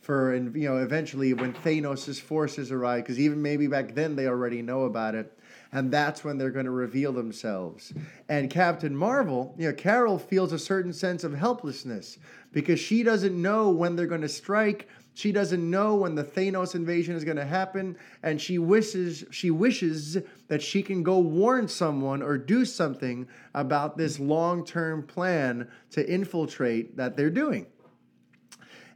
for 0.00 0.34
and 0.34 0.54
you 0.54 0.68
know 0.68 0.78
eventually 0.78 1.32
when 1.32 1.52
Thanos' 1.52 2.20
forces 2.20 2.70
arrive 2.70 3.04
because 3.04 3.18
even 3.18 3.40
maybe 3.40 3.66
back 3.66 3.94
then 3.94 4.16
they 4.16 4.26
already 4.26 4.62
know 4.62 4.84
about 4.84 5.14
it 5.14 5.38
and 5.72 5.90
that's 5.90 6.22
when 6.22 6.38
they're 6.38 6.50
going 6.50 6.66
to 6.66 6.70
reveal 6.70 7.12
themselves 7.12 7.92
and 8.28 8.50
Captain 8.50 8.94
Marvel 8.94 9.54
you 9.58 9.68
know 9.68 9.74
Carol 9.74 10.18
feels 10.18 10.52
a 10.52 10.58
certain 10.58 10.92
sense 10.92 11.24
of 11.24 11.34
helplessness 11.34 12.18
because 12.52 12.78
she 12.78 13.02
doesn't 13.02 13.40
know 13.40 13.70
when 13.70 13.96
they're 13.96 14.06
going 14.06 14.20
to 14.20 14.28
strike 14.28 14.88
she 15.14 15.30
doesn't 15.30 15.70
know 15.70 15.94
when 15.94 16.16
the 16.16 16.24
Thanos 16.24 16.74
invasion 16.74 17.14
is 17.14 17.22
going 17.22 17.36
to 17.36 17.44
happen, 17.46 17.96
and 18.22 18.40
she 18.40 18.58
wishes 18.58 19.24
she 19.30 19.50
wishes 19.50 20.18
that 20.48 20.60
she 20.60 20.82
can 20.82 21.04
go 21.04 21.20
warn 21.20 21.68
someone 21.68 22.20
or 22.20 22.36
do 22.36 22.64
something 22.64 23.28
about 23.54 23.96
this 23.96 24.18
long-term 24.18 25.04
plan 25.04 25.68
to 25.92 26.12
infiltrate 26.12 26.96
that 26.96 27.16
they're 27.16 27.30
doing. 27.30 27.66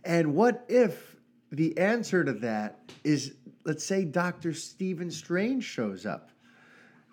And 0.04 0.34
what 0.34 0.64
if 0.68 1.16
the 1.52 1.78
answer 1.78 2.24
to 2.24 2.32
that 2.34 2.80
is 3.04 3.34
let's 3.64 3.84
say 3.84 4.04
Dr. 4.04 4.52
Stephen 4.52 5.12
Strange 5.12 5.62
shows 5.62 6.04
up? 6.04 6.30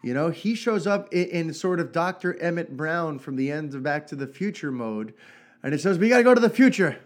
You 0.01 0.14
know, 0.16 0.30
he 0.30 0.56
shows 0.56 0.88
up 0.88 1.14
in, 1.14 1.28
in, 1.30 1.53
sort 1.53 1.80
of 1.80 1.91
Dr. 1.91 2.39
Emmett 2.39 2.76
Brown 2.76 3.20
from 3.20 3.36
the 3.36 3.51
end 3.51 3.74
of 3.74 3.84
Back 3.84 4.08
to 4.08 4.16
the 4.16 4.28
Future 4.28 4.72
mode, 4.72 5.14
and 5.62 5.74
it 5.74 5.82
says, 5.82 5.97
We 5.97 6.10
got 6.10 6.18
to 6.18 6.24
go 6.24 6.34
to 6.34 6.41
the 6.41 6.49
future. 6.49 6.99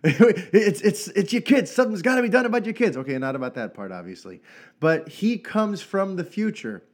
it's 0.04 0.80
it's 0.80 1.08
it's 1.08 1.32
your 1.32 1.42
kids. 1.42 1.72
Something's 1.72 2.02
got 2.02 2.16
to 2.16 2.22
be 2.22 2.28
done 2.28 2.46
about 2.46 2.64
your 2.64 2.74
kids. 2.74 2.96
Okay, 2.96 3.18
not 3.18 3.34
about 3.34 3.54
that 3.54 3.74
part, 3.74 3.90
obviously, 3.90 4.40
but 4.78 5.08
he 5.08 5.38
comes 5.38 5.82
from 5.82 6.14
the 6.14 6.22
future, 6.22 6.84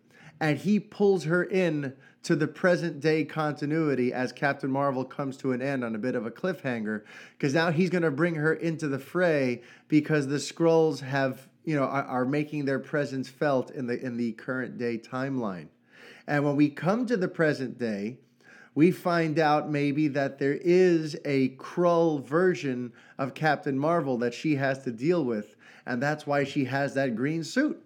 and 0.41 0.57
he 0.57 0.81
pulls 0.81 1.25
her 1.25 1.45
in 1.45 1.95
to 2.23 2.35
the 2.35 2.49
present 2.49 3.01
day 3.01 3.23
continuity 3.23 4.11
as 4.15 4.33
Captain 4.33 4.71
Marvel 4.71 5.05
comes 5.05 5.37
to 5.37 5.53
an 5.53 5.61
end 5.61 5.85
on 5.85 5.95
a 5.95 5.99
bit 5.99 6.15
of 6.15 6.25
a 6.25 6.31
cliffhanger, 6.31 7.03
because 7.37 7.53
now 7.53 7.71
he's 7.71 7.91
going 7.91 8.03
to 8.03 8.11
bring 8.11 8.37
her 8.37 8.55
into 8.55 8.89
the 8.89 8.99
fray 8.99 9.61
because 9.89 10.27
the 10.29 10.37
Skrulls 10.37 11.01
have 11.01 11.47
you 11.67 11.77
know 11.77 11.85
are, 11.85 12.05
are 12.05 12.25
making 12.25 12.65
their 12.65 12.79
presence 12.79 13.29
felt 13.29 13.71
in 13.71 13.87
the 13.87 14.03
in 14.03 14.17
the 14.17 14.33
current 14.33 14.79
day 14.79 14.97
timeline, 14.97 15.69
and 16.27 16.43
when 16.43 16.57
we 16.57 16.71
come 16.71 17.05
to 17.05 17.19
the 17.19 17.29
present 17.29 17.79
day 17.79 18.17
we 18.75 18.91
find 18.91 19.39
out 19.39 19.70
maybe 19.70 20.09
that 20.09 20.39
there 20.39 20.59
is 20.61 21.16
a 21.25 21.51
Skrull 21.51 22.25
version 22.25 22.93
of 23.18 23.35
Captain 23.35 23.79
Marvel 23.79 24.18
that 24.18 24.35
she 24.35 24.57
has 24.57 24.83
to 24.85 24.91
deal 24.91 25.25
with, 25.25 25.57
and 25.87 26.03
that's 26.03 26.27
why 26.27 26.45
she 26.45 26.64
has 26.64 26.95
that 26.95 27.14
green 27.14 27.45
suit. 27.45 27.81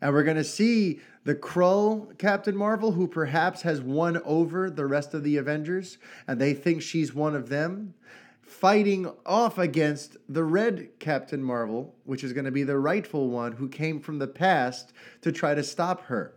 And 0.00 0.12
we're 0.12 0.22
going 0.22 0.36
to 0.36 0.44
see 0.44 1.00
the 1.24 1.34
Skrull 1.34 2.16
Captain 2.16 2.56
Marvel, 2.56 2.92
who 2.92 3.06
perhaps 3.06 3.62
has 3.62 3.82
won 3.82 4.16
over 4.24 4.70
the 4.70 4.86
rest 4.86 5.12
of 5.12 5.24
the 5.24 5.36
Avengers, 5.36 5.98
and 6.26 6.40
they 6.40 6.54
think 6.54 6.80
she's 6.80 7.14
one 7.14 7.34
of 7.34 7.48
them, 7.48 7.92
fighting 8.40 9.12
off 9.26 9.58
against 9.58 10.16
the 10.26 10.44
Red 10.44 10.88
Captain 10.98 11.42
Marvel, 11.42 11.94
which 12.04 12.24
is 12.24 12.32
going 12.32 12.46
to 12.46 12.50
be 12.50 12.62
the 12.62 12.78
rightful 12.78 13.28
one 13.28 13.52
who 13.52 13.68
came 13.68 14.00
from 14.00 14.18
the 14.18 14.26
past 14.26 14.94
to 15.20 15.30
try 15.30 15.54
to 15.54 15.62
stop 15.62 16.06
her. 16.06 16.32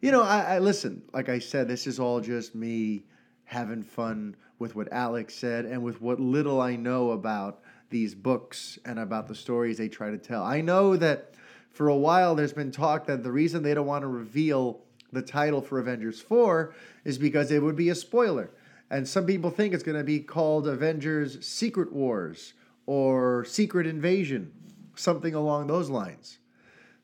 You 0.00 0.12
know, 0.12 0.22
I, 0.22 0.54
I 0.54 0.58
listen. 0.60 1.02
Like 1.12 1.28
I 1.28 1.38
said, 1.38 1.68
this 1.68 1.86
is 1.86 2.00
all 2.00 2.20
just 2.20 2.54
me 2.54 3.04
having 3.44 3.82
fun 3.82 4.34
with 4.58 4.74
what 4.74 4.92
Alex 4.92 5.34
said 5.34 5.64
and 5.66 5.82
with 5.82 6.00
what 6.00 6.20
little 6.20 6.60
I 6.60 6.76
know 6.76 7.10
about 7.10 7.60
these 7.90 8.14
books 8.14 8.78
and 8.84 8.98
about 8.98 9.28
the 9.28 9.34
stories 9.34 9.76
they 9.76 9.88
try 9.88 10.10
to 10.10 10.18
tell. 10.18 10.42
I 10.42 10.60
know 10.60 10.96
that 10.96 11.34
for 11.72 11.88
a 11.88 11.96
while 11.96 12.34
there's 12.34 12.52
been 12.52 12.70
talk 12.70 13.06
that 13.06 13.22
the 13.22 13.32
reason 13.32 13.62
they 13.62 13.74
don't 13.74 13.86
want 13.86 14.02
to 14.02 14.08
reveal 14.08 14.80
the 15.12 15.22
title 15.22 15.60
for 15.60 15.78
Avengers 15.78 16.20
4 16.20 16.72
is 17.04 17.18
because 17.18 17.50
it 17.50 17.62
would 17.62 17.76
be 17.76 17.88
a 17.88 17.94
spoiler. 17.94 18.50
And 18.90 19.06
some 19.06 19.26
people 19.26 19.50
think 19.50 19.74
it's 19.74 19.82
going 19.82 19.98
to 19.98 20.04
be 20.04 20.20
called 20.20 20.66
Avengers 20.66 21.44
Secret 21.44 21.92
Wars 21.92 22.54
or 22.86 23.44
Secret 23.44 23.86
Invasion, 23.86 24.52
something 24.94 25.34
along 25.34 25.66
those 25.66 25.90
lines. 25.90 26.39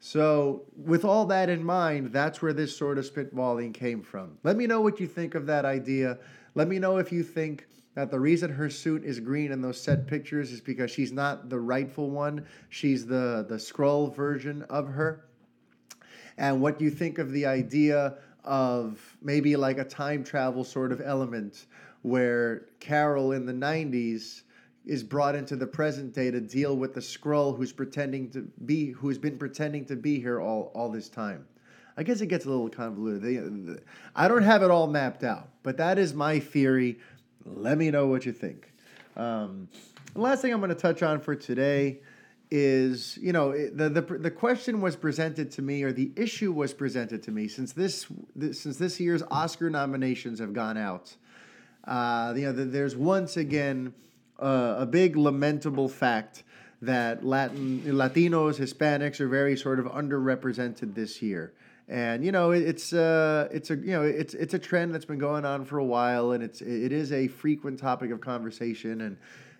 So, 0.06 0.62
with 0.76 1.04
all 1.04 1.26
that 1.26 1.48
in 1.48 1.64
mind, 1.64 2.12
that's 2.12 2.40
where 2.40 2.52
this 2.52 2.76
sort 2.76 2.96
of 2.96 3.12
spitballing 3.12 3.74
came 3.74 4.02
from. 4.02 4.38
Let 4.44 4.56
me 4.56 4.68
know 4.68 4.80
what 4.80 5.00
you 5.00 5.08
think 5.08 5.34
of 5.34 5.46
that 5.46 5.64
idea. 5.64 6.18
Let 6.54 6.68
me 6.68 6.78
know 6.78 6.98
if 6.98 7.10
you 7.10 7.24
think 7.24 7.66
that 7.96 8.12
the 8.12 8.20
reason 8.20 8.52
her 8.52 8.70
suit 8.70 9.04
is 9.04 9.18
green 9.18 9.50
in 9.50 9.60
those 9.60 9.80
set 9.80 10.06
pictures 10.06 10.52
is 10.52 10.60
because 10.60 10.92
she's 10.92 11.10
not 11.10 11.50
the 11.50 11.58
rightful 11.58 12.08
one. 12.08 12.46
She's 12.68 13.04
the, 13.04 13.46
the 13.48 13.56
Skrull 13.56 14.14
version 14.14 14.62
of 14.70 14.86
her. 14.86 15.24
And 16.38 16.60
what 16.60 16.80
you 16.80 16.88
think 16.88 17.18
of 17.18 17.32
the 17.32 17.46
idea 17.46 18.14
of 18.44 19.16
maybe 19.20 19.56
like 19.56 19.78
a 19.78 19.84
time 19.84 20.22
travel 20.22 20.62
sort 20.62 20.92
of 20.92 21.00
element 21.00 21.66
where 22.02 22.66
Carol 22.78 23.32
in 23.32 23.44
the 23.44 23.52
90s 23.52 24.42
is 24.86 25.02
brought 25.02 25.34
into 25.34 25.56
the 25.56 25.66
present 25.66 26.14
day 26.14 26.30
to 26.30 26.40
deal 26.40 26.76
with 26.76 26.94
the 26.94 27.00
Skrull 27.00 27.56
who's 27.56 27.72
pretending 27.72 28.30
to 28.30 28.42
be 28.64 28.92
who's 28.92 29.18
been 29.18 29.36
pretending 29.36 29.84
to 29.86 29.96
be 29.96 30.20
here 30.20 30.40
all, 30.40 30.70
all 30.74 30.88
this 30.88 31.08
time. 31.08 31.44
I 31.98 32.02
guess 32.02 32.20
it 32.20 32.26
gets 32.26 32.44
a 32.44 32.50
little 32.50 32.68
convoluted. 32.68 33.82
I 34.14 34.28
don't 34.28 34.42
have 34.42 34.62
it 34.62 34.70
all 34.70 34.86
mapped 34.86 35.24
out, 35.24 35.48
but 35.62 35.78
that 35.78 35.98
is 35.98 36.14
my 36.14 36.38
theory. 36.38 36.98
Let 37.44 37.78
me 37.78 37.90
know 37.90 38.06
what 38.06 38.26
you 38.26 38.32
think. 38.32 38.72
Um, 39.16 39.68
the 40.14 40.20
last 40.20 40.42
thing 40.42 40.52
I'm 40.52 40.60
going 40.60 40.68
to 40.68 40.74
touch 40.74 41.02
on 41.02 41.20
for 41.20 41.34
today 41.34 42.00
is, 42.50 43.18
you 43.20 43.32
know, 43.32 43.52
the, 43.52 43.88
the 43.88 44.02
the 44.02 44.30
question 44.30 44.80
was 44.80 44.94
presented 44.94 45.50
to 45.52 45.62
me, 45.62 45.82
or 45.82 45.92
the 45.92 46.12
issue 46.16 46.52
was 46.52 46.72
presented 46.72 47.22
to 47.24 47.32
me, 47.32 47.48
since 47.48 47.72
this, 47.72 48.06
this 48.36 48.60
since 48.60 48.76
this 48.76 49.00
year's 49.00 49.22
Oscar 49.30 49.68
nominations 49.70 50.38
have 50.38 50.52
gone 50.52 50.76
out. 50.76 51.16
Uh, 51.84 52.34
you 52.36 52.42
know, 52.42 52.52
there's 52.52 52.94
once 52.94 53.36
again 53.36 53.94
uh, 54.38 54.76
a 54.78 54.86
big 54.86 55.16
lamentable 55.16 55.88
fact 55.88 56.44
that 56.82 57.24
Latin 57.24 57.82
Latinos, 57.86 58.58
Hispanics 58.58 59.20
are 59.20 59.28
very 59.28 59.56
sort 59.56 59.78
of 59.78 59.86
underrepresented 59.86 60.94
this 60.94 61.22
year 61.22 61.52
and 61.88 62.24
you 62.24 62.32
know 62.32 62.50
it, 62.50 62.62
it's 62.62 62.92
uh 62.92 63.48
it's 63.52 63.70
a 63.70 63.76
you 63.76 63.92
know 63.92 64.02
it's 64.02 64.34
it's 64.34 64.54
a 64.54 64.58
trend 64.58 64.92
that's 64.92 65.04
been 65.04 65.18
going 65.18 65.44
on 65.44 65.64
for 65.64 65.78
a 65.78 65.84
while 65.84 66.32
and 66.32 66.42
it's 66.42 66.60
it 66.60 66.90
is 66.90 67.12
a 67.12 67.28
frequent 67.28 67.78
topic 67.78 68.10
of 68.10 68.20
conversation 68.20 69.02
and 69.02 69.16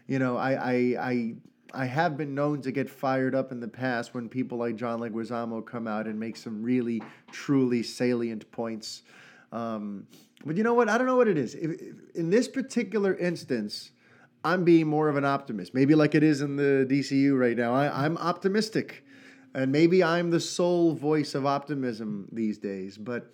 you 0.09 0.19
know 0.19 0.37
I 0.37 0.53
I 0.53 0.75
I 0.99 1.35
I 1.75 1.85
have 1.87 2.17
been 2.17 2.35
known 2.35 2.63
to 2.63 2.73
get 2.73 2.89
fired 2.89 3.35
up 3.35 3.53
in 3.53 3.61
the 3.61 3.69
past 3.69 4.15
when 4.15 4.29
people 4.29 4.59
like 4.59 4.77
John 4.77 5.01
Leguizamo 5.01 5.65
come 5.65 5.87
out 5.87 6.07
and 6.07 6.19
make 6.19 6.37
some 6.37 6.63
really 6.63 7.03
truly 7.31 7.83
salient 7.83 8.51
points. 8.51 9.03
Um, 9.53 10.07
but 10.45 10.57
you 10.57 10.63
know 10.63 10.75
what? 10.75 10.89
I 10.89 10.97
don't 10.97 11.07
know 11.07 11.17
what 11.17 11.29
it 11.29 11.37
is. 11.37 11.55
If, 11.55 11.73
if, 11.73 11.95
in 12.15 12.31
this 12.31 12.47
particular 12.47 13.15
instance, 13.15 13.91
I'm 14.47 14.65
being 14.65 14.87
more 14.87 15.09
of 15.09 15.17
an 15.17 15.25
optimist. 15.25 15.75
Maybe 15.75 15.95
like 15.95 16.15
it 16.15 16.23
is 16.23 16.41
in 16.41 16.57
the 16.57 16.87
DCU 16.89 17.39
right 17.39 17.57
now. 17.57 17.75
I, 17.75 18.05
I'm 18.05 18.17
optimistic 18.19 19.05
and 19.55 19.73
maybe 19.73 20.05
I'm 20.05 20.31
the 20.31 20.41
sole 20.41 20.95
voice 20.95 21.35
of 21.35 21.47
optimism 21.47 22.29
these 22.31 22.59
days, 22.59 22.97
but 22.97 23.33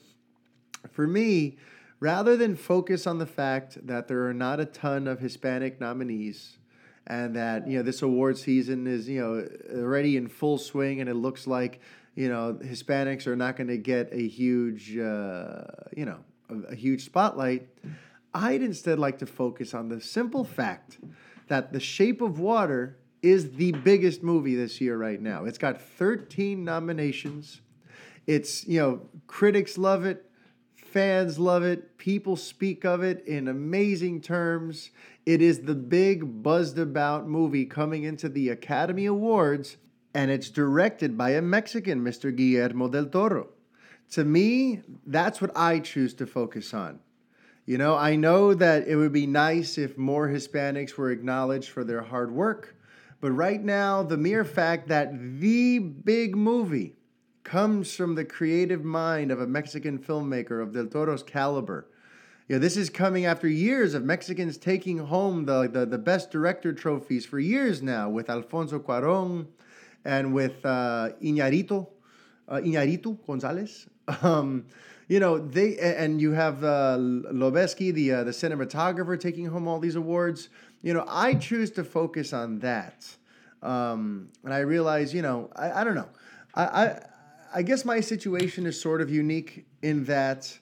for 0.90 1.06
me, 1.06 1.58
rather 2.00 2.36
than 2.36 2.56
focus 2.56 3.06
on 3.06 3.18
the 3.18 3.26
fact 3.26 3.86
that 3.86 4.08
there 4.08 4.26
are 4.26 4.34
not 4.34 4.58
a 4.58 4.64
ton 4.64 5.06
of 5.06 5.20
Hispanic 5.20 5.80
nominees 5.80 6.58
and 7.06 7.36
that 7.36 7.66
you 7.66 7.76
know 7.76 7.82
this 7.82 8.02
award 8.02 8.38
season 8.38 8.86
is 8.86 9.08
you 9.08 9.20
know 9.20 9.46
already 9.80 10.16
in 10.16 10.28
full 10.28 10.56
swing 10.58 11.00
and 11.00 11.10
it 11.10 11.14
looks 11.14 11.46
like 11.46 11.80
you 12.14 12.28
know 12.28 12.58
Hispanics 12.62 13.26
are 13.26 13.36
not 13.36 13.56
going 13.56 13.68
to 13.68 13.78
get 13.78 14.08
a 14.12 14.28
huge 14.28 14.96
uh, 14.96 15.64
you 15.96 16.04
know 16.04 16.18
a, 16.48 16.72
a 16.72 16.74
huge 16.74 17.04
spotlight, 17.04 17.68
I'd 18.34 18.62
instead 18.62 18.98
like 18.98 19.18
to 19.18 19.26
focus 19.26 19.74
on 19.74 19.88
the 19.88 20.00
simple 20.00 20.44
fact 20.44 20.98
that 21.48 21.72
The 21.72 21.80
Shape 21.80 22.20
of 22.20 22.38
Water 22.38 22.98
is 23.20 23.52
the 23.52 23.72
biggest 23.72 24.22
movie 24.22 24.54
this 24.54 24.80
year 24.80 24.96
right 24.96 25.20
now. 25.20 25.44
It's 25.44 25.58
got 25.58 25.80
13 25.80 26.64
nominations. 26.64 27.60
It's, 28.26 28.66
you 28.66 28.80
know, 28.80 29.02
critics 29.26 29.76
love 29.76 30.04
it, 30.04 30.30
fans 30.76 31.38
love 31.38 31.62
it, 31.62 31.98
people 31.98 32.36
speak 32.36 32.84
of 32.84 33.02
it 33.02 33.24
in 33.26 33.48
amazing 33.48 34.20
terms. 34.20 34.90
It 35.26 35.40
is 35.42 35.60
the 35.60 35.74
big 35.74 36.42
buzzed 36.42 36.78
about 36.78 37.28
movie 37.28 37.64
coming 37.64 38.04
into 38.04 38.28
the 38.28 38.48
Academy 38.48 39.06
Awards, 39.06 39.76
and 40.14 40.30
it's 40.30 40.50
directed 40.50 41.16
by 41.16 41.30
a 41.30 41.42
Mexican, 41.42 42.02
Mr. 42.02 42.34
Guillermo 42.34 42.88
del 42.88 43.06
Toro. 43.06 43.48
To 44.12 44.24
me, 44.24 44.82
that's 45.06 45.40
what 45.40 45.56
I 45.56 45.78
choose 45.78 46.14
to 46.14 46.26
focus 46.26 46.74
on. 46.74 47.00
You 47.64 47.78
know, 47.78 47.96
I 47.96 48.16
know 48.16 48.54
that 48.54 48.88
it 48.88 48.96
would 48.96 49.12
be 49.12 49.26
nice 49.26 49.78
if 49.78 49.96
more 49.96 50.28
Hispanics 50.28 50.96
were 50.96 51.10
acknowledged 51.10 51.68
for 51.70 51.84
their 51.84 52.02
hard 52.02 52.32
work 52.32 52.74
but 53.22 53.30
right 53.30 53.62
now, 53.62 54.02
the 54.02 54.16
mere 54.16 54.44
fact 54.44 54.88
that 54.88 55.12
the 55.40 55.78
big 55.78 56.34
movie 56.34 56.96
comes 57.44 57.94
from 57.94 58.16
the 58.16 58.24
creative 58.24 58.84
mind 58.84 59.30
of 59.30 59.40
a 59.40 59.46
Mexican 59.46 60.00
filmmaker 60.00 60.60
of 60.60 60.72
Del 60.72 60.88
Toro's 60.88 61.22
caliber. 61.22 61.86
You 62.48 62.56
know, 62.56 62.58
this 62.58 62.76
is 62.76 62.90
coming 62.90 63.24
after 63.24 63.46
years 63.46 63.94
of 63.94 64.02
Mexicans 64.02 64.58
taking 64.58 64.98
home 64.98 65.44
the, 65.44 65.68
the, 65.68 65.86
the 65.86 65.98
best 65.98 66.32
director 66.32 66.72
trophies 66.72 67.24
for 67.24 67.38
years 67.38 67.80
now 67.80 68.10
with 68.10 68.28
Alfonso 68.28 68.80
Cuaron 68.80 69.46
and 70.04 70.34
with 70.34 70.66
uh, 70.66 71.10
Iñárritu, 71.22 71.86
uh, 72.48 72.56
Iñárritu 72.56 73.24
Gonzalez. 73.24 73.86
Um, 74.20 74.66
you 75.12 75.20
know, 75.20 75.38
they 75.38 75.78
and 75.78 76.20
you 76.20 76.32
have 76.32 76.64
uh, 76.64 76.96
Lubezki, 76.98 77.92
the 77.92 78.12
uh, 78.12 78.24
the 78.24 78.30
cinematographer, 78.30 79.20
taking 79.20 79.46
home 79.46 79.68
all 79.68 79.78
these 79.78 79.96
awards 79.96 80.48
you 80.82 80.92
know, 80.92 81.04
I 81.08 81.34
choose 81.34 81.70
to 81.72 81.84
focus 81.84 82.32
on 82.32 82.58
that. 82.58 83.06
Um, 83.62 84.28
and 84.44 84.52
I 84.52 84.58
realize, 84.58 85.14
you 85.14 85.22
know, 85.22 85.48
I, 85.54 85.80
I 85.80 85.84
don't 85.84 85.94
know. 85.94 86.08
I, 86.54 86.64
I, 86.64 87.02
I 87.54 87.62
guess 87.62 87.84
my 87.84 88.00
situation 88.00 88.66
is 88.66 88.80
sort 88.80 89.00
of 89.00 89.08
unique 89.08 89.64
in 89.82 90.04
that 90.06 90.58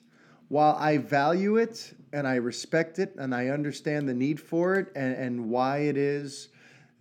while 0.47 0.75
I 0.75 0.97
value 0.97 1.57
it 1.57 1.93
and 2.13 2.27
I 2.27 2.35
respect 2.35 2.99
it 2.99 3.15
and 3.17 3.33
I 3.33 3.47
understand 3.47 4.07
the 4.07 4.13
need 4.13 4.39
for 4.39 4.75
it 4.75 4.91
and, 4.95 5.15
and 5.15 5.49
why 5.49 5.79
it 5.79 5.97
is 5.97 6.49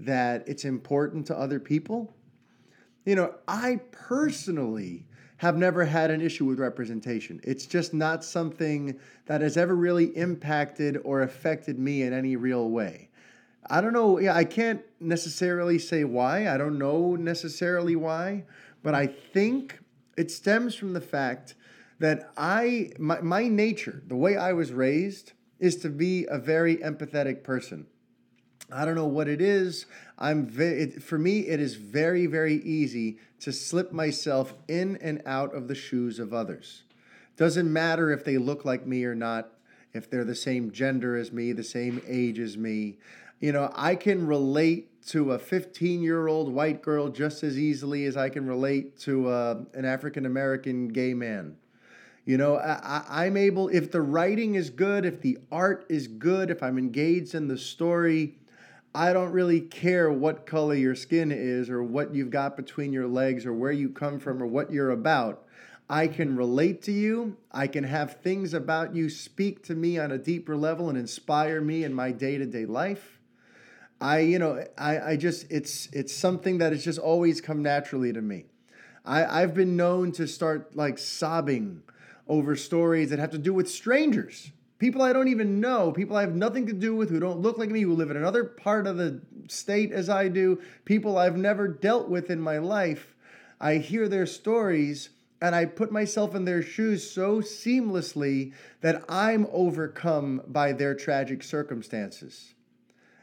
that 0.01 0.48
it's 0.48 0.64
important 0.64 1.26
to 1.26 1.38
other 1.38 1.61
people, 1.61 2.14
you 3.05 3.14
know, 3.14 3.34
I 3.46 3.80
personally 3.90 5.05
have 5.41 5.57
never 5.57 5.86
had 5.86 6.11
an 6.11 6.20
issue 6.20 6.45
with 6.45 6.61
representation. 6.61 7.41
It's 7.43 7.64
just 7.64 7.95
not 7.95 8.22
something 8.22 9.01
that 9.24 9.41
has 9.41 9.57
ever 9.57 9.74
really 9.74 10.14
impacted 10.14 10.99
or 11.03 11.22
affected 11.22 11.78
me 11.78 12.03
in 12.03 12.12
any 12.12 12.36
real 12.36 12.68
way. 12.68 13.09
I 13.70 13.80
don't 13.80 13.95
know. 13.95 14.18
Yeah, 14.18 14.36
I 14.36 14.45
can't 14.45 14.82
necessarily 15.01 15.78
say 15.78 16.05
why. 16.05 16.47
I 16.47 16.59
don't 16.59 16.78
know 16.78 17.16
necessarily 17.16 17.97
why, 17.97 18.45
but 18.82 18.95
I 18.95 19.07
think 19.07 19.78
it 20.14 20.30
stems 20.30 20.74
from 20.74 20.93
the 20.93 21.01
fact 21.01 21.55
that 22.01 22.30
I 22.36 22.91
my, 22.99 23.22
my 23.22 23.49
nature, 23.49 24.03
the 24.07 24.16
way 24.16 24.36
I 24.36 24.53
was 24.53 24.72
raised, 24.72 25.32
is 25.59 25.76
to 25.76 25.88
be 25.88 26.26
a 26.26 26.38
very 26.38 26.76
empathetic 26.76 27.45
person. 27.45 27.86
I 28.73 28.85
don't 28.85 28.95
know 28.95 29.07
what 29.07 29.29
it 29.29 29.41
is. 29.41 29.87
I'm 30.18 30.47
very, 30.47 30.83
it, 30.83 31.03
for 31.03 31.18
me, 31.18 31.41
it 31.49 31.61
is 31.61 31.75
very, 31.75 32.27
very 32.27 32.57
easy 32.57 33.18
to 33.41 33.53
slip 33.53 33.93
myself 33.93 34.55
in 34.68 34.97
and 34.99 35.23
out 35.27 35.55
of 35.55 35.68
the 35.68 35.75
shoes 35.75 36.18
of 36.18 36.33
others. 36.33 36.83
Doesn't 37.37 37.73
matter 37.73 38.12
if 38.12 38.25
they 38.25 38.39
look 38.39 38.64
like 38.64 38.87
me 38.87 39.05
or 39.05 39.14
not, 39.14 39.49
if 39.93 40.09
they're 40.09 40.25
the 40.25 40.35
same 40.35 40.71
gender 40.71 41.16
as 41.16 41.33
me, 41.33 41.53
the 41.53 41.64
same 41.64 42.03
age 42.07 42.39
as 42.39 42.57
me 42.57 42.99
you 43.41 43.53
know, 43.53 43.73
I 43.75 43.95
can 43.95 44.27
relate 44.27 45.07
to 45.09 45.33
a 45.33 45.39
15 45.39 46.03
year 46.03 46.29
old 46.29 46.53
white 46.53 46.83
girl 46.83 47.09
just 47.09 47.43
as 47.43 47.59
easily 47.59 48.05
as 48.05 48.16
I 48.16 48.29
can 48.29 48.47
relate 48.47 48.99
to 49.01 49.29
uh, 49.29 49.61
an 49.75 49.87
African 49.87 50.27
American 50.27 50.89
gay 50.89 51.14
man. 51.14 51.57
You 52.27 52.37
know, 52.37 52.57
I, 52.57 53.25
am 53.25 53.37
able, 53.39 53.68
if 53.71 53.91
the 53.91 54.03
writing 54.03 54.55
is 54.55 54.68
good, 54.68 55.07
if 55.07 55.23
the 55.23 55.39
art 55.51 55.87
is 55.89 56.07
good, 56.07 56.51
if 56.51 56.62
I'm 56.62 56.77
engaged 56.77 57.35
in 57.35 57.49
the 57.49 57.57
story, 57.57 58.37
I 58.95 59.12
don't 59.12 59.30
really 59.30 59.61
care 59.61 60.11
what 60.11 60.47
color 60.47 60.74
your 60.74 60.97
skin 60.97 61.30
is 61.30 61.70
or 61.70 61.82
what 61.82 62.14
you've 62.14 62.30
got 62.30 62.57
between 62.57 62.93
your 62.93 63.07
legs 63.07 63.47
or 63.47 63.53
where 63.53 63.70
you 63.72 63.88
come 63.88 64.18
from 64.18 64.43
or 64.43 64.47
what 64.47 64.72
you're 64.72 64.91
about. 64.91 65.45
I 65.88 66.09
can 66.09 66.36
relate 66.36 66.82
to 66.82 66.93
you. 66.93 67.36
I 67.53 67.66
can 67.66 67.84
have 67.84 68.20
things 68.20 68.55
about 68.55 68.95
you 68.95 69.09
speak 69.09 69.64
to 69.64 69.74
me 69.74 69.99
on 69.99 70.12
a 70.12 70.18
deeper 70.18 70.57
level 70.57 70.88
and 70.88 70.99
inspire 70.99 71.61
me 71.61 71.84
in 71.84 71.93
my 71.95 72.12
day 72.12 72.38
to 72.38 72.47
day 72.47 72.64
life. 72.64 73.18
I, 74.01 74.20
you 74.20 74.38
know, 74.38 74.64
I, 74.78 75.01
I 75.01 75.16
just 75.16 75.51
it's 75.51 75.88
it's 75.93 76.14
something 76.14 76.59
that 76.59 76.72
has 76.72 76.84
just 76.84 76.99
always 76.99 77.41
come 77.41 77.62
naturally 77.62 78.12
to 78.12 78.22
me. 78.22 78.47
I, 79.05 79.43
I've 79.43 79.55
been 79.55 79.76
known 79.76 80.12
to 80.12 80.26
start 80.26 80.76
like 80.76 80.99
sobbing 80.99 81.82
over 82.28 82.55
stories 82.57 83.11
that 83.11 83.18
have 83.18 83.30
to 83.32 83.38
do 83.38 83.53
with 83.53 83.68
strangers, 83.68 84.53
people 84.81 85.03
I 85.03 85.12
don't 85.12 85.28
even 85.28 85.61
know, 85.61 85.93
people 85.93 86.16
I 86.16 86.22
have 86.22 86.35
nothing 86.35 86.66
to 86.66 86.72
do 86.72 86.97
with, 86.97 87.11
who 87.11 87.20
don't 87.20 87.41
look 87.41 87.59
like 87.59 87.70
me, 87.70 87.83
who 87.83 87.95
live 87.95 88.11
in 88.11 88.16
another 88.16 88.43
part 88.43 88.89
of 88.89 88.97
the 88.97 89.20
state 89.47 89.93
as 89.93 90.09
I 90.09 90.26
do, 90.26 90.61
people 90.85 91.16
I've 91.16 91.37
never 91.37 91.68
dealt 91.68 92.09
with 92.09 92.31
in 92.31 92.41
my 92.41 92.59
life. 92.59 93.14
I 93.61 93.76
hear 93.76 94.09
their 94.09 94.26
stories 94.26 95.11
and 95.43 95.55
I 95.55 95.66
put 95.66 95.93
myself 95.93 96.35
in 96.35 96.45
their 96.45 96.62
shoes 96.62 97.09
so 97.09 97.41
seamlessly 97.41 98.53
that 98.81 99.05
I'm 99.09 99.47
overcome 99.53 100.43
by 100.47 100.72
their 100.72 100.95
tragic 100.95 101.43
circumstances. 101.43 102.55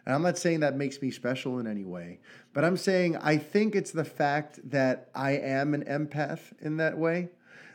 And 0.05 0.15
I'm 0.15 0.21
not 0.21 0.37
saying 0.37 0.61
that 0.61 0.77
makes 0.77 1.01
me 1.01 1.11
special 1.11 1.59
in 1.59 1.67
any 1.67 1.83
way, 1.83 2.19
but 2.53 2.63
I'm 2.63 2.77
saying 2.77 3.17
I 3.17 3.37
think 3.37 3.75
it's 3.75 3.91
the 3.91 4.05
fact 4.05 4.59
that 4.69 5.09
I 5.13 5.31
am 5.31 5.73
an 5.73 5.83
empath 5.83 6.53
in 6.61 6.77
that 6.77 6.97
way, 6.97 7.29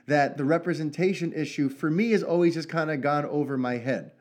that 0.06 0.36
the 0.36 0.44
representation 0.44 1.32
issue 1.32 1.68
for 1.68 1.90
me 1.90 2.10
has 2.10 2.22
always 2.22 2.54
just 2.54 2.68
kind 2.68 2.90
of 2.90 3.00
gone 3.00 3.24
over 3.26 3.56
my 3.56 3.78
head. 3.78 4.12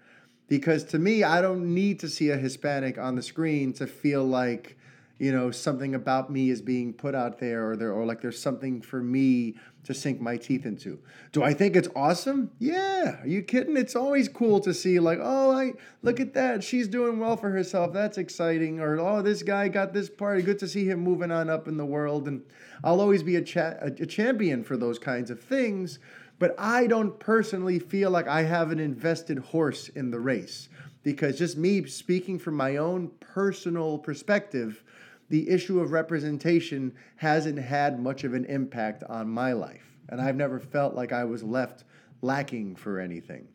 because 0.48 0.84
to 0.84 1.00
me, 1.00 1.24
I 1.24 1.42
don't 1.42 1.74
need 1.74 2.02
to 2.02 2.10
see 2.10 2.30
a 2.30 2.36
Hispanic 2.38 2.98
on 2.98 3.16
the 3.16 3.24
screen 3.24 3.72
to 3.74 3.88
feel 3.88 4.26
like 4.26 4.78
you 5.22 5.32
know 5.32 5.52
something 5.52 5.94
about 5.94 6.32
me 6.32 6.50
is 6.50 6.64
being 6.64 6.92
put 6.92 7.14
out 7.14 7.38
there 7.38 7.70
or 7.70 7.76
there 7.76 7.94
or 7.94 8.08
like 8.08 8.22
there's 8.22 8.42
something 8.42 8.82
for 8.82 9.04
me 9.04 9.56
to 9.84 9.94
sink 9.94 10.20
my 10.20 10.36
teeth 10.36 10.66
into. 10.66 10.98
Do 11.32 11.44
i 11.44 11.54
think 11.54 11.76
it's 11.76 11.88
awesome? 11.96 12.50
Yeah. 12.58 13.22
Are 13.22 13.28
you 13.28 13.44
kidding? 13.44 13.78
It's 13.78 13.96
always 13.96 14.28
cool 14.28 14.60
to 14.62 14.74
see 14.74 15.00
like 15.00 15.20
oh 15.22 15.52
i 15.52 15.74
look 16.02 16.20
at 16.20 16.34
that. 16.34 16.64
She's 16.64 16.88
doing 16.88 17.20
well 17.20 17.38
for 17.38 17.52
herself. 17.52 17.94
That's 17.94 18.18
exciting. 18.18 18.80
Or 18.80 19.00
oh 19.00 19.22
this 19.22 19.44
guy 19.44 19.68
got 19.68 19.94
this 19.94 20.10
party. 20.10 20.42
Good 20.42 20.58
to 20.58 20.68
see 20.68 20.86
him 20.86 21.02
moving 21.02 21.30
on 21.30 21.52
up 21.52 21.68
in 21.68 21.78
the 21.78 21.86
world. 21.86 22.28
And 22.28 22.42
i'll 22.84 23.00
always 23.00 23.22
be 23.22 23.36
a, 23.36 23.44
cha- 23.44 23.76
a 23.80 23.92
champion 23.92 24.64
for 24.64 24.76
those 24.76 24.98
kinds 24.98 25.30
of 25.30 25.40
things. 25.40 26.00
But 26.40 26.56
i 26.60 26.88
don't 26.88 27.20
personally 27.20 27.78
feel 27.78 28.10
like 28.10 28.28
i 28.28 28.42
have 28.42 28.72
an 28.72 28.80
invested 28.80 29.38
horse 29.38 29.88
in 29.90 30.10
the 30.10 30.20
race 30.20 30.68
because 31.04 31.38
just 31.38 31.58
me 31.58 31.86
speaking 31.86 32.38
from 32.40 32.56
my 32.56 32.78
own 32.78 33.12
personal 33.20 33.98
perspective 33.98 34.84
the 35.32 35.50
issue 35.50 35.80
of 35.80 35.92
representation 35.92 36.94
hasn't 37.16 37.58
had 37.58 38.00
much 38.00 38.24
of 38.26 38.34
an 38.34 38.46
impact 38.46 39.04
on 39.06 39.30
my 39.30 39.54
life. 39.54 39.98
And 40.10 40.22
I've 40.22 40.36
never 40.36 40.60
felt 40.60 40.94
like 40.94 41.14
I 41.14 41.24
was 41.24 41.42
left 41.42 41.86
lacking 42.22 42.76
for 42.76 43.00
anything. 43.00 43.48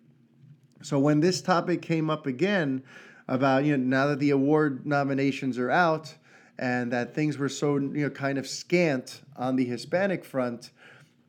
So 0.83 0.99
when 0.99 1.21
this 1.21 1.43
topic 1.43 1.83
came 1.83 2.09
up 2.09 2.27
again 2.27 2.83
about, 3.29 3.65
you 3.65 3.77
know, 3.77 3.85
now 3.85 4.07
that 4.09 4.21
the 4.21 4.31
award 4.31 4.87
nominations 4.87 5.59
are 5.59 5.71
out 5.71 6.15
and 6.59 6.91
that 6.93 7.15
things 7.15 7.37
were 7.37 7.49
so, 7.49 7.77
you 7.77 8.05
know, 8.05 8.11
kind 8.11 8.39
of 8.39 8.47
scant 8.47 9.21
on 9.37 9.57
the 9.57 9.65
Hispanic 9.67 10.25
front, 10.25 10.71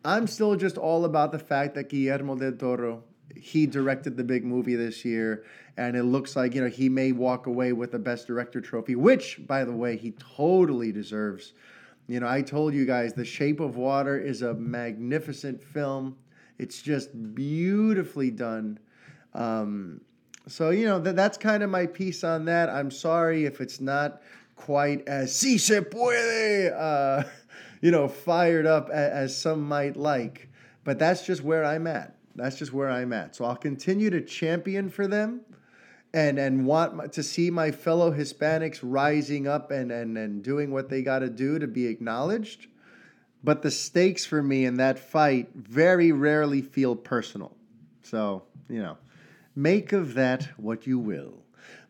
I'm 0.06 0.28
still 0.28 0.56
just 0.56 0.78
all 0.78 1.04
about 1.04 1.34
the 1.34 1.40
fact 1.40 1.76
that 1.76 1.90
Guillermo 1.90 2.36
del 2.36 2.54
Toro 2.54 3.04
he 3.36 3.66
directed 3.66 4.18
the 4.18 4.24
big 4.24 4.44
movie 4.44 4.76
this 4.76 5.04
year, 5.04 5.44
and 5.76 5.96
it 5.96 6.04
looks 6.04 6.36
like 6.36 6.56
you 6.56 6.62
know 6.62 6.70
he 6.70 6.90
may 6.90 7.12
walk 7.12 7.48
away 7.48 7.74
with 7.74 7.92
the 7.92 8.00
best 8.00 8.28
director 8.28 8.62
trophy, 8.62 8.96
which, 8.96 9.46
by 9.48 9.64
the 9.64 9.74
way, 9.74 9.98
he 9.98 10.12
totally 10.12 10.92
deserves. 10.92 11.54
You 12.08 12.22
know, 12.22 12.28
I 12.28 12.42
told 12.42 12.74
you 12.74 12.86
guys, 12.86 13.14
The 13.14 13.26
Shape 13.26 13.60
of 13.60 13.76
Water 13.76 14.18
is 14.18 14.42
a 14.42 14.54
magnificent 14.54 15.62
film. 15.62 16.16
It's 16.58 16.82
just 16.82 17.36
beautifully 17.36 18.32
done. 18.32 18.80
Um, 19.34 20.02
so 20.48 20.70
you 20.70 20.86
know 20.86 21.00
that 21.00 21.16
that's 21.16 21.38
kind 21.38 21.62
of 21.64 21.70
my 21.70 21.86
piece 21.86 22.24
on 22.24 22.46
that. 22.46 22.70
I'm 22.70 22.90
sorry 22.90 23.46
if 23.46 23.60
it's 23.60 23.82
not 23.82 24.22
quite 24.56 25.08
as 25.08 25.36
si 25.36 25.58
se 25.58 25.82
puede, 25.82 26.72
uh, 26.74 27.24
you 27.82 27.92
know, 27.92 28.08
fired 28.08 28.66
up 28.66 28.90
as 28.90 29.38
some 29.38 29.68
might 29.68 29.96
like, 29.96 30.50
but 30.84 30.98
that's 30.98 31.26
just 31.26 31.44
where 31.44 31.64
I'm 31.64 31.88
at. 31.88 32.17
That's 32.38 32.58
just 32.58 32.72
where 32.72 32.90
I'm 32.90 33.12
at. 33.14 33.36
So 33.36 33.46
I'll 33.46 33.56
continue 33.56 34.10
to 34.12 34.22
champion 34.22 34.90
for 34.90 35.08
them 35.08 35.42
and 36.14 36.40
and 36.40 36.66
want 36.66 37.14
to 37.14 37.24
see 37.24 37.50
my 37.50 37.72
fellow 37.72 38.12
Hispanics 38.12 38.80
rising 38.82 39.48
up 39.48 39.72
and 39.72 39.92
and, 39.92 40.18
and 40.18 40.44
doing 40.44 40.72
what 40.72 40.90
they 40.90 41.02
got 41.02 41.20
to 41.20 41.30
do 41.30 41.60
to 41.60 41.68
be 41.68 41.88
acknowledged. 41.88 42.68
But 43.44 43.62
the 43.62 43.72
stakes 43.72 44.26
for 44.26 44.42
me 44.42 44.66
in 44.66 44.78
that 44.78 45.00
fight 45.00 45.50
very 45.56 46.12
rarely 46.12 46.62
feel 46.62 46.96
personal. 46.96 47.56
So, 48.04 48.44
you 48.70 48.82
know, 48.82 48.98
make 49.56 49.92
of 49.94 50.14
that 50.16 50.44
what 50.58 50.88
you 50.88 50.98
will. 51.00 51.44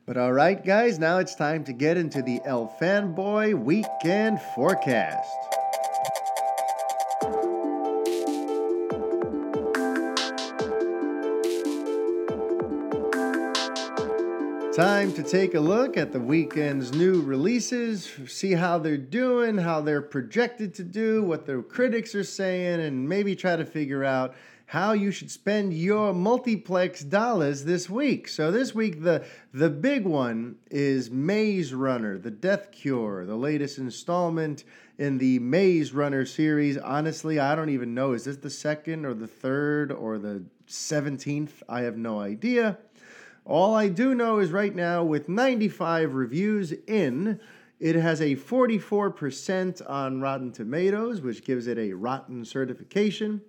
But 0.06 0.18
all 0.18 0.34
right, 0.34 0.64
guys, 0.64 1.00
now 1.00 1.20
it's 1.20 1.36
time 1.36 1.64
to 1.66 1.74
get 1.74 1.98
into 1.98 2.22
the 2.22 2.40
El 2.46 2.74
Fanboy 2.80 3.54
Weekend 3.54 4.42
Forecast. 4.56 5.47
Time 14.78 15.12
to 15.14 15.24
take 15.24 15.56
a 15.56 15.60
look 15.60 15.98
at 15.98 16.12
the 16.12 16.20
weekend's 16.20 16.94
new 16.94 17.20
releases, 17.24 18.12
see 18.28 18.52
how 18.52 18.78
they're 18.78 18.96
doing, 18.96 19.58
how 19.58 19.82
they're 19.82 20.04
projected 20.04 20.76
to 20.76 20.84
do, 20.84 21.24
what 21.24 21.48
the 21.48 21.64
critics 21.64 22.14
are 22.14 22.24
saying, 22.24 22.82
and 22.82 23.10
maybe 23.10 23.36
try 23.36 23.56
to 23.56 23.66
figure 23.66 24.04
out 24.04 24.36
how 24.68 24.92
you 24.92 25.10
should 25.10 25.32
spend 25.32 25.74
your 25.74 26.14
multiplex 26.14 27.02
dollars 27.02 27.66
this 27.66 27.90
week. 27.90 28.28
So 28.28 28.52
this 28.52 28.76
week 28.76 29.02
the 29.02 29.26
the 29.52 29.72
big 29.72 30.06
one 30.06 30.58
is 30.70 31.10
Maze 31.10 31.74
Runner: 31.74 32.20
The 32.20 32.30
Death 32.30 32.72
Cure, 32.72 33.26
the 33.26 33.36
latest 33.36 33.80
installment 33.80 34.64
in 35.00 35.18
the 35.18 35.40
Maze 35.40 35.92
Runner 35.92 36.24
series. 36.24 36.78
Honestly, 36.78 37.40
I 37.40 37.56
don't 37.56 37.70
even 37.70 37.96
know 37.96 38.12
is 38.12 38.26
this 38.26 38.38
the 38.38 38.52
second 38.52 39.08
or 39.08 39.16
the 39.16 39.26
third 39.26 39.92
or 39.92 40.20
the 40.20 40.44
17th? 40.68 41.64
I 41.68 41.82
have 41.82 41.98
no 41.98 42.20
idea. 42.20 42.78
All 43.48 43.76
I 43.76 43.88
do 43.88 44.14
know 44.14 44.40
is 44.40 44.52
right 44.52 44.76
now, 44.76 45.06
with 45.06 45.30
95 45.30 46.16
reviews 46.16 46.74
in, 46.86 47.40
it 47.80 47.96
has 47.96 48.20
a 48.20 48.36
44% 48.36 49.90
on 49.90 50.20
Rotten 50.20 50.52
Tomatoes, 50.52 51.22
which 51.22 51.46
gives 51.46 51.66
it 51.66 51.78
a 51.78 51.94
rotten 51.94 52.44
certification. 52.44 53.40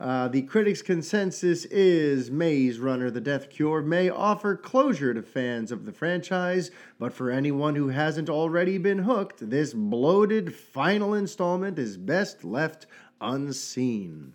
Uh, 0.00 0.28
the 0.28 0.40
critics' 0.40 0.80
consensus 0.80 1.66
is 1.66 2.30
Maze 2.30 2.78
Runner 2.78 3.10
The 3.10 3.20
Death 3.20 3.50
Cure 3.50 3.82
may 3.82 4.08
offer 4.08 4.56
closure 4.56 5.12
to 5.12 5.22
fans 5.22 5.70
of 5.70 5.84
the 5.84 5.92
franchise, 5.92 6.70
but 6.98 7.12
for 7.12 7.30
anyone 7.30 7.74
who 7.74 7.88
hasn't 7.88 8.30
already 8.30 8.78
been 8.78 9.00
hooked, 9.00 9.50
this 9.50 9.74
bloated 9.74 10.54
final 10.54 11.12
installment 11.12 11.78
is 11.78 11.98
best 11.98 12.44
left 12.44 12.86
unseen. 13.20 14.32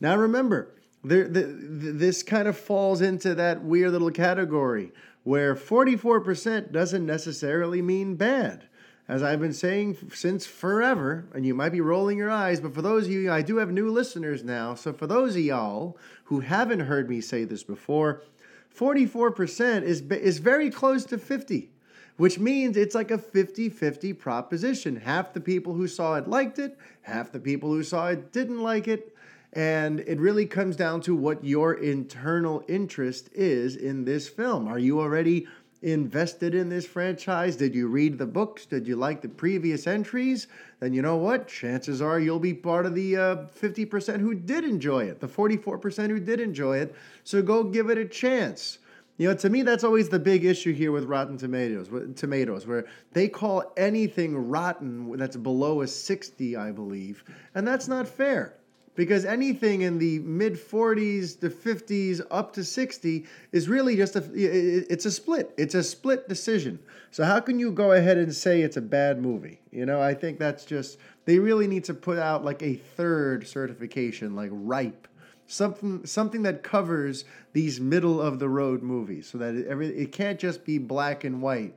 Now 0.00 0.16
remember, 0.16 0.74
there, 1.04 1.28
the, 1.28 1.42
this 1.42 2.22
kind 2.22 2.48
of 2.48 2.56
falls 2.56 3.00
into 3.00 3.34
that 3.34 3.62
weird 3.62 3.92
little 3.92 4.10
category 4.10 4.92
where 5.24 5.54
44% 5.54 6.72
doesn't 6.72 7.04
necessarily 7.04 7.82
mean 7.82 8.16
bad. 8.16 8.64
As 9.06 9.22
I've 9.22 9.40
been 9.40 9.54
saying 9.54 9.96
since 10.12 10.46
forever, 10.46 11.28
and 11.34 11.46
you 11.46 11.54
might 11.54 11.72
be 11.72 11.80
rolling 11.80 12.18
your 12.18 12.30
eyes, 12.30 12.60
but 12.60 12.74
for 12.74 12.82
those 12.82 13.06
of 13.06 13.12
you, 13.12 13.32
I 13.32 13.40
do 13.40 13.56
have 13.56 13.70
new 13.70 13.90
listeners 13.90 14.44
now. 14.44 14.74
So 14.74 14.92
for 14.92 15.06
those 15.06 15.34
of 15.34 15.40
y'all 15.42 15.96
who 16.24 16.40
haven't 16.40 16.80
heard 16.80 17.08
me 17.08 17.22
say 17.22 17.44
this 17.44 17.62
before, 17.62 18.22
44% 18.74 19.82
is, 19.82 20.02
is 20.02 20.38
very 20.38 20.70
close 20.70 21.04
to 21.06 21.16
50, 21.16 21.70
which 22.18 22.38
means 22.38 22.76
it's 22.76 22.94
like 22.94 23.10
a 23.10 23.18
50 23.18 23.70
50 23.70 24.12
proposition. 24.12 24.96
Half 24.96 25.32
the 25.32 25.40
people 25.40 25.72
who 25.72 25.88
saw 25.88 26.14
it 26.16 26.28
liked 26.28 26.58
it, 26.58 26.76
half 27.02 27.32
the 27.32 27.40
people 27.40 27.70
who 27.70 27.82
saw 27.82 28.08
it 28.08 28.30
didn't 28.32 28.62
like 28.62 28.88
it. 28.88 29.14
And 29.52 30.00
it 30.00 30.20
really 30.20 30.46
comes 30.46 30.76
down 30.76 31.00
to 31.02 31.14
what 31.14 31.42
your 31.44 31.74
internal 31.74 32.62
interest 32.68 33.30
is 33.32 33.76
in 33.76 34.04
this 34.04 34.28
film. 34.28 34.68
Are 34.68 34.78
you 34.78 35.00
already 35.00 35.46
invested 35.82 36.54
in 36.54 36.68
this 36.68 36.86
franchise? 36.86 37.56
Did 37.56 37.74
you 37.74 37.88
read 37.88 38.18
the 38.18 38.26
books? 38.26 38.66
Did 38.66 38.86
you 38.86 38.96
like 38.96 39.22
the 39.22 39.28
previous 39.28 39.86
entries? 39.86 40.48
Then 40.80 40.92
you 40.92 41.02
know 41.02 41.16
what? 41.16 41.48
Chances 41.48 42.02
are 42.02 42.20
you'll 42.20 42.40
be 42.40 42.54
part 42.54 42.84
of 42.84 42.94
the 42.94 43.16
uh, 43.16 43.36
50% 43.60 44.20
who 44.20 44.34
did 44.34 44.64
enjoy 44.64 45.04
it, 45.04 45.20
the 45.20 45.28
44% 45.28 46.10
who 46.10 46.20
did 46.20 46.40
enjoy 46.40 46.78
it. 46.78 46.94
So 47.24 47.40
go 47.42 47.64
give 47.64 47.90
it 47.90 47.98
a 47.98 48.04
chance. 48.04 48.78
You 49.16 49.28
know, 49.28 49.34
to 49.34 49.50
me, 49.50 49.62
that's 49.62 49.82
always 49.82 50.08
the 50.08 50.20
big 50.20 50.44
issue 50.44 50.72
here 50.72 50.92
with 50.92 51.04
Rotten 51.04 51.38
Tomatoes, 51.38 51.88
tomatoes, 52.14 52.66
where 52.66 52.86
they 53.12 53.26
call 53.26 53.72
anything 53.76 54.48
rotten 54.48 55.16
that's 55.16 55.36
below 55.36 55.80
a 55.80 55.88
60, 55.88 56.56
I 56.56 56.70
believe, 56.70 57.24
and 57.54 57.66
that's 57.66 57.88
not 57.88 58.06
fair 58.06 58.57
because 58.98 59.24
anything 59.24 59.82
in 59.82 59.96
the 60.00 60.18
mid 60.18 60.54
40s 60.54 61.38
to 61.38 61.50
50s 61.50 62.20
up 62.32 62.52
to 62.54 62.64
60 62.64 63.26
is 63.52 63.68
really 63.68 63.94
just 63.94 64.16
a 64.16 64.24
it's 64.34 65.04
a 65.04 65.10
split. 65.12 65.54
It's 65.56 65.76
a 65.76 65.84
split 65.84 66.28
decision. 66.28 66.80
So 67.12 67.22
how 67.22 67.38
can 67.38 67.60
you 67.60 67.70
go 67.70 67.92
ahead 67.92 68.18
and 68.18 68.34
say 68.34 68.60
it's 68.60 68.76
a 68.76 68.80
bad 68.80 69.22
movie? 69.22 69.60
You 69.70 69.86
know 69.86 70.02
i 70.02 70.14
think 70.14 70.40
that's 70.40 70.64
just 70.64 70.98
they 71.26 71.38
really 71.38 71.68
need 71.68 71.84
to 71.84 71.94
put 71.94 72.18
out 72.18 72.44
like 72.44 72.60
a 72.60 72.74
third 72.74 73.46
certification 73.46 74.34
like 74.34 74.50
ripe. 74.52 75.06
Something 75.46 76.04
something 76.04 76.42
that 76.42 76.64
covers 76.64 77.24
these 77.52 77.80
middle 77.80 78.20
of 78.20 78.40
the 78.40 78.48
road 78.48 78.82
movies 78.82 79.28
so 79.28 79.38
that 79.38 79.54
it, 79.54 79.68
every, 79.68 79.96
it 79.96 80.10
can't 80.10 80.40
just 80.40 80.64
be 80.64 80.78
black 80.78 81.22
and 81.22 81.40
white 81.40 81.76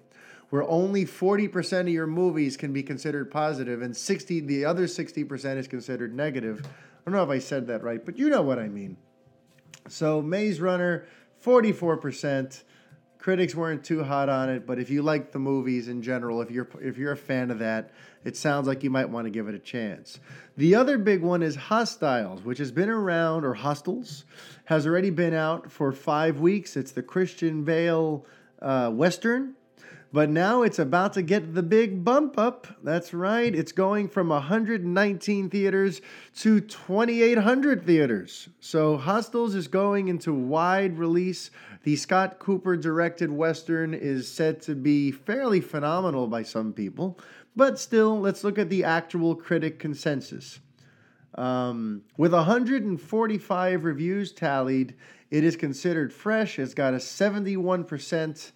where 0.50 0.64
only 0.64 1.06
40% 1.06 1.80
of 1.82 1.88
your 1.88 2.08
movies 2.08 2.58
can 2.58 2.74
be 2.74 2.84
considered 2.84 3.32
positive 3.32 3.84
and 3.84 3.96
60 3.96 4.40
the 4.42 4.66
other 4.66 4.88
60% 4.88 5.58
is 5.58 5.68
considered 5.68 6.16
negative 6.16 6.68
don't 7.06 7.16
know 7.16 7.24
if 7.24 7.30
I 7.30 7.40
said 7.40 7.68
that 7.68 7.84
right, 7.84 8.04
but 8.04 8.18
you 8.18 8.30
know 8.30 8.42
what 8.42 8.60
I 8.60 8.68
mean. 8.68 8.98
So 9.88 10.22
Maze 10.22 10.60
Runner, 10.62 11.06
44%. 11.44 12.64
Critics 13.18 13.54
weren't 13.54 13.84
too 13.84 14.04
hot 14.04 14.30
on 14.30 14.50
it, 14.50 14.66
but 14.66 14.80
if 14.80 14.90
you 14.90 15.04
like 15.04 15.32
the 15.32 15.38
movies 15.38 15.88
in 15.88 16.02
general, 16.02 16.42
if 16.42 16.50
you're 16.50 16.68
if 16.82 16.98
you're 16.98 17.12
a 17.12 17.18
fan 17.18 17.52
of 17.52 17.60
that, 17.60 17.92
it 18.24 18.36
sounds 18.36 18.66
like 18.66 18.84
you 18.84 18.90
might 18.90 19.10
want 19.10 19.26
to 19.26 19.30
give 19.30 19.48
it 19.48 19.54
a 19.54 19.60
chance. 19.60 20.20
The 20.58 20.74
other 20.74 20.98
big 20.98 21.22
one 21.22 21.44
is 21.44 21.56
Hostiles, 21.56 22.44
which 22.44 22.58
has 22.58 22.72
been 22.72 22.90
around, 22.90 23.46
or 23.46 23.54
Hostels, 23.54 24.26
has 24.66 24.88
already 24.88 25.12
been 25.12 25.36
out 25.36 25.72
for 25.72 25.92
five 25.92 26.40
weeks. 26.40 26.76
It's 26.76 26.94
the 26.94 27.04
Christian 27.04 27.64
Bale 27.64 28.26
uh, 28.60 28.90
Western 28.90 29.54
But 30.14 30.30
now 30.30 30.64
it's 30.64 30.80
about 30.80 31.14
to 31.14 31.22
get 31.22 31.54
the 31.54 31.64
big 31.64 32.04
bump 32.04 32.38
up. 32.38 32.68
That's 32.84 33.14
right. 33.14 33.56
It's 33.56 33.72
going 33.72 34.10
from 34.10 34.28
119 34.28 35.50
theaters 35.50 36.02
to 36.40 36.60
2,800 36.60 37.86
theaters. 37.86 38.50
So 38.60 38.98
Hostels 38.98 39.56
is 39.56 39.70
going 39.70 40.10
into 40.10 40.34
wide 40.34 40.98
release. 40.98 41.50
The 41.84 41.96
Scott 41.96 42.40
Cooper 42.40 42.76
directed 42.76 43.32
Western 43.32 43.94
is 43.94 44.30
said 44.30 44.62
to 44.64 44.76
be 44.76 45.12
fairly 45.12 45.62
phenomenal 45.62 46.28
by 46.28 46.44
some 46.44 46.74
people. 46.74 47.18
But 47.56 47.80
still, 47.80 48.20
let's 48.20 48.44
look 48.44 48.60
at 48.60 48.70
the 48.70 48.84
actual 48.84 49.34
critic 49.36 49.80
consensus. 49.80 50.60
Um, 51.36 52.02
with 52.18 52.34
145 52.34 53.86
reviews 53.86 54.34
tallied, 54.34 54.94
it 55.30 55.46
is 55.46 55.56
considered 55.56 56.12
fresh. 56.12 56.60
It's 56.60 56.74
got 56.74 56.94
a 56.94 56.98
71%. 56.98 58.52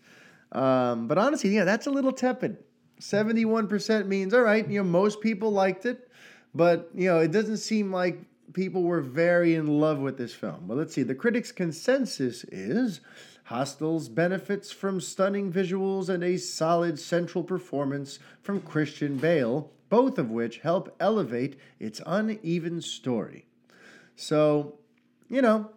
Um, 0.52 1.08
but 1.08 1.18
honestly, 1.18 1.52
yeah, 1.52 1.64
that's 1.64 1.88
a 1.88 1.92
little 1.92 2.14
tepid. 2.14 2.58
71% 3.00 4.08
means, 4.08 4.34
all 4.34 4.42
right, 4.42 4.68
you 4.68 4.80
know, 4.80 4.90
most 4.90 5.22
people 5.22 5.52
liked 5.52 5.86
it, 5.86 6.10
but, 6.54 6.90
you 6.94 7.10
know, 7.10 7.20
it 7.20 7.32
doesn't 7.32 7.58
seem 7.58 7.92
like 7.92 8.22
people 8.54 8.84
were 8.84 9.02
very 9.02 9.56
in 9.56 9.68
love 9.68 10.00
with 10.00 10.18
this 10.18 10.34
film. 10.34 10.64
But 10.68 10.78
let's 10.78 10.94
see. 10.94 11.04
The 11.04 11.16
critics' 11.16 11.52
consensus 11.52 12.44
is 12.46 13.02
Hostiles 13.46 14.10
benefits 14.10 14.72
from 14.72 15.00
stunning 15.00 15.52
visuals 15.52 16.10
and 16.10 16.24
a 16.24 16.38
solid 16.38 16.98
central 16.98 17.44
performance 17.44 18.18
from 18.42 18.62
Christian 18.62 19.18
Bale, 19.18 19.72
both 19.90 20.18
of 20.18 20.32
which 20.32 20.60
help 20.60 20.96
elevate 21.00 21.60
its 21.80 22.02
uneven 22.08 22.82
story. 22.82 23.46
So, 24.16 24.80
you 25.30 25.42
know, 25.42 25.70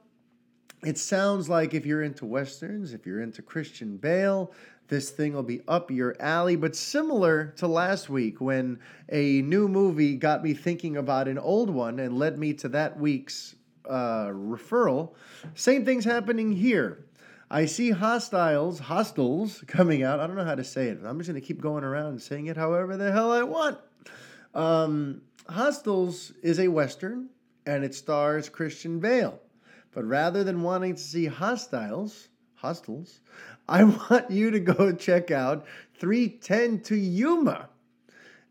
it 0.85 0.99
sounds 0.99 1.49
like 1.49 1.75
if 1.75 1.85
you're 1.85 2.03
into 2.03 2.25
westerns, 2.25 2.93
if 2.93 3.07
you're 3.07 3.21
into 3.21 3.43
Christian 3.43 3.97
Bale, 3.97 4.53
this 4.89 5.11
thing 5.11 5.35
will 5.35 5.43
be 5.43 5.61
up 5.69 5.91
your 5.91 6.17
alley. 6.21 6.57
But 6.57 6.75
similar 6.75 7.53
to 7.59 7.67
last 7.67 8.09
week 8.09 8.41
when 8.41 8.79
a 9.11 9.43
new 9.43 9.69
movie 9.69 10.17
got 10.17 10.43
me 10.43 10.55
thinking 10.55 10.97
about 10.97 11.29
an 11.29 11.39
old 11.39 11.71
one 11.71 11.99
and 11.99 12.19
led 12.19 12.39
me 12.39 12.55
to 12.55 12.69
that 12.71 12.99
week's 12.99 13.55
uh, 13.89 14.29
referral, 14.29 15.15
same 15.55 15.85
thing's 15.85 16.05
happening 16.05 16.53
here. 16.53 17.05
I 17.51 17.65
see 17.65 17.91
hostiles, 17.91 18.79
hostiles 18.79 19.65
coming 19.67 20.03
out. 20.03 20.21
I 20.21 20.27
don't 20.27 20.37
know 20.37 20.45
how 20.45 20.55
to 20.55 20.65
say 20.65 20.89
it. 20.89 21.01
I'm 21.05 21.19
just 21.19 21.31
going 21.31 21.41
to 21.41 21.47
keep 21.47 21.61
going 21.61 21.85
around 21.85 22.09
and 22.09 22.23
saying 22.23 22.47
it 22.47 22.57
however 22.57 22.97
the 22.97 23.11
hell 23.11 23.33
I 23.33 23.43
want. 23.43 23.79
Um, 24.55 25.23
Hostiles 25.49 26.33
is 26.43 26.59
a 26.61 26.69
Western 26.69 27.29
and 27.67 27.85
it 27.85 27.95
stars 27.95 28.49
Christian 28.49 29.01
Bale. 29.01 29.41
But 29.93 30.05
rather 30.05 30.45
than 30.45 30.63
wanting 30.63 30.95
to 30.95 31.01
see 31.01 31.27
Hostiles, 31.27 32.29
Hostiles, 32.55 33.21
I 33.69 33.85
want 34.11 34.31
you 34.31 34.51
to 34.51 34.61
go 34.61 34.93
check 34.93 35.31
out 35.31 35.67
310 35.99 36.81
to 36.85 36.97
Yuma. 36.97 37.69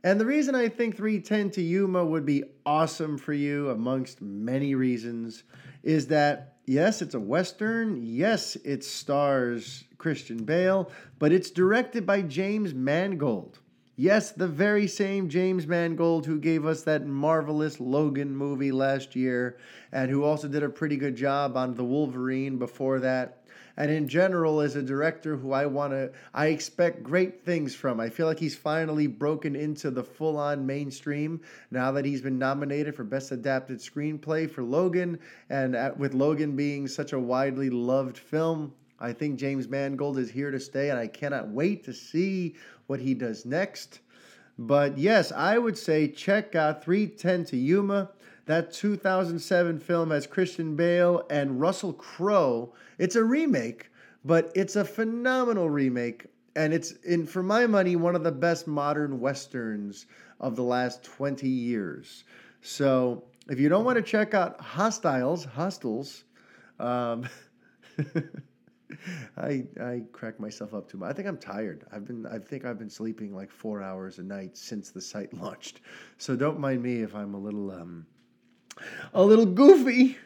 And 0.03 0.19
the 0.19 0.25
reason 0.25 0.55
I 0.55 0.69
think 0.69 0.95
310 0.95 1.51
to 1.51 1.61
Yuma 1.61 2.05
would 2.05 2.25
be 2.25 2.43
awesome 2.65 3.17
for 3.17 3.33
you, 3.33 3.69
amongst 3.69 4.21
many 4.21 4.75
reasons, 4.75 5.43
is 5.83 6.07
that 6.07 6.57
yes, 6.65 7.01
it's 7.01 7.15
a 7.15 7.19
Western. 7.19 8.01
Yes, 8.03 8.55
it 8.57 8.83
stars 8.83 9.85
Christian 9.97 10.43
Bale, 10.43 10.91
but 11.17 11.31
it's 11.31 11.49
directed 11.49 12.05
by 12.05 12.21
James 12.21 12.73
Mangold. 12.73 13.59
Yes, 13.99 14.31
the 14.31 14.47
very 14.47 14.85
same 14.85 15.27
James 15.27 15.65
Mangold 15.65 16.27
who 16.27 16.39
gave 16.39 16.67
us 16.67 16.83
that 16.83 17.07
marvelous 17.07 17.79
Logan 17.79 18.35
movie 18.35 18.71
last 18.71 19.15
year 19.15 19.57
and 19.91 20.11
who 20.11 20.23
also 20.23 20.47
did 20.47 20.61
a 20.61 20.69
pretty 20.69 20.97
good 20.97 21.15
job 21.15 21.57
on 21.57 21.73
The 21.73 21.83
Wolverine 21.83 22.59
before 22.59 22.99
that. 22.99 23.43
And 23.75 23.89
in 23.89 24.07
general, 24.07 24.61
as 24.61 24.75
a 24.75 24.83
director 24.83 25.35
who 25.35 25.51
I 25.51 25.65
want 25.65 25.93
to, 25.93 26.11
I 26.31 26.47
expect 26.47 27.01
great 27.01 27.43
things 27.43 27.73
from. 27.73 27.99
I 27.99 28.09
feel 28.09 28.27
like 28.27 28.37
he's 28.37 28.55
finally 28.55 29.07
broken 29.07 29.55
into 29.55 29.89
the 29.89 30.03
full 30.03 30.37
on 30.37 30.67
mainstream 30.67 31.41
now 31.71 31.91
that 31.93 32.05
he's 32.05 32.21
been 32.21 32.37
nominated 32.37 32.93
for 32.93 33.03
Best 33.03 33.31
Adapted 33.31 33.79
Screenplay 33.79 34.47
for 34.47 34.61
Logan. 34.61 35.17
And 35.49 35.75
with 35.97 36.13
Logan 36.13 36.55
being 36.55 36.87
such 36.87 37.13
a 37.13 37.19
widely 37.19 37.71
loved 37.71 38.19
film, 38.19 38.73
I 38.99 39.13
think 39.13 39.37
James 39.37 39.67
Mangold 39.67 40.17
is 40.17 40.31
here 40.31 40.51
to 40.51 40.59
stay, 40.59 40.89
and 40.89 40.99
I 40.99 41.07
cannot 41.07 41.49
wait 41.49 41.83
to 41.85 41.93
see 41.93 42.55
what 42.87 42.99
he 42.99 43.13
does 43.13 43.45
next. 43.45 43.99
But 44.57 44.97
yes, 44.97 45.31
I 45.31 45.57
would 45.57 45.77
say 45.77 46.07
check 46.07 46.55
out 46.55 46.83
310 46.83 47.45
to 47.45 47.57
Yuma. 47.57 48.09
That 48.45 48.71
2007 48.71 49.79
film 49.79 50.11
has 50.11 50.25
Christian 50.25 50.75
Bale 50.75 51.25
and 51.29 51.59
Russell 51.59 51.93
Crowe. 51.93 52.73
It's 52.97 53.15
a 53.15 53.23
remake, 53.23 53.91
but 54.23 54.51
it's 54.55 54.75
a 54.75 54.85
phenomenal 54.85 55.69
remake. 55.69 56.27
And 56.55 56.73
it's, 56.73 56.93
in 57.03 57.27
for 57.27 57.43
my 57.43 57.67
money, 57.67 57.95
one 57.95 58.15
of 58.15 58.23
the 58.23 58.31
best 58.31 58.65
modern 58.65 59.19
westerns 59.19 60.07
of 60.39 60.55
the 60.55 60.63
last 60.63 61.03
20 61.03 61.47
years. 61.47 62.23
So 62.61 63.25
if 63.49 63.59
you 63.59 63.69
don't 63.69 63.85
want 63.85 63.97
to 63.97 64.01
check 64.01 64.33
out 64.33 64.59
Hostiles, 64.59 65.45
Hostiles, 65.45 66.23
um, 66.79 67.27
I 69.37 69.65
I 69.79 70.03
crack 70.11 70.39
myself 70.39 70.73
up 70.73 70.89
too 70.89 70.97
much. 70.97 71.09
I 71.09 71.13
think 71.13 71.27
I'm 71.27 71.37
tired. 71.37 71.85
I've 71.91 72.05
been 72.05 72.25
I 72.25 72.39
think 72.39 72.65
I've 72.65 72.79
been 72.79 72.89
sleeping 72.89 73.35
like 73.35 73.51
four 73.51 73.81
hours 73.81 74.19
a 74.19 74.23
night 74.23 74.57
since 74.57 74.89
the 74.91 75.01
site 75.01 75.33
launched. 75.41 75.81
So 76.17 76.35
don't 76.35 76.59
mind 76.59 76.81
me 76.81 77.01
if 77.01 77.15
I'm 77.15 77.33
a 77.33 77.39
little 77.39 77.71
um 77.71 78.05
a 79.13 79.23
little 79.23 79.45
goofy. 79.45 80.17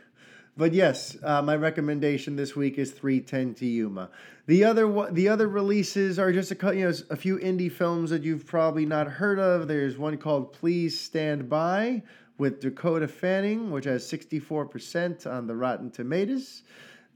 But 0.57 0.74
yes, 0.74 1.18
uh, 1.24 1.41
my 1.41 1.55
recommendation 1.55 2.36
this 2.36 2.57
week 2.57 2.78
is 2.78 2.91
310 2.91 3.55
to 3.55 3.66
Yuma. 3.66 4.09
The 4.47 4.66
other 4.66 5.12
the 5.12 5.30
other 5.30 5.47
releases 5.47 6.20
are 6.20 6.32
just 6.32 6.51
a 6.51 6.76
you 6.76 6.86
know 6.86 6.93
a 7.09 7.16
few 7.16 7.38
indie 7.38 7.72
films 7.72 8.09
that 8.09 8.24
you've 8.24 8.45
probably 8.45 8.86
not 8.86 9.07
heard 9.07 9.39
of. 9.39 9.68
There's 9.68 9.97
one 9.97 10.18
called 10.18 10.51
Please 10.53 10.99
Stand 10.99 11.49
By 11.49 12.03
with 12.38 12.59
Dakota 12.59 13.07
Fanning, 13.07 13.72
which 13.72 13.86
has 13.86 14.03
64% 14.12 15.28
on 15.32 15.47
the 15.47 15.55
Rotten 15.55 15.91
Tomatoes. 15.91 16.64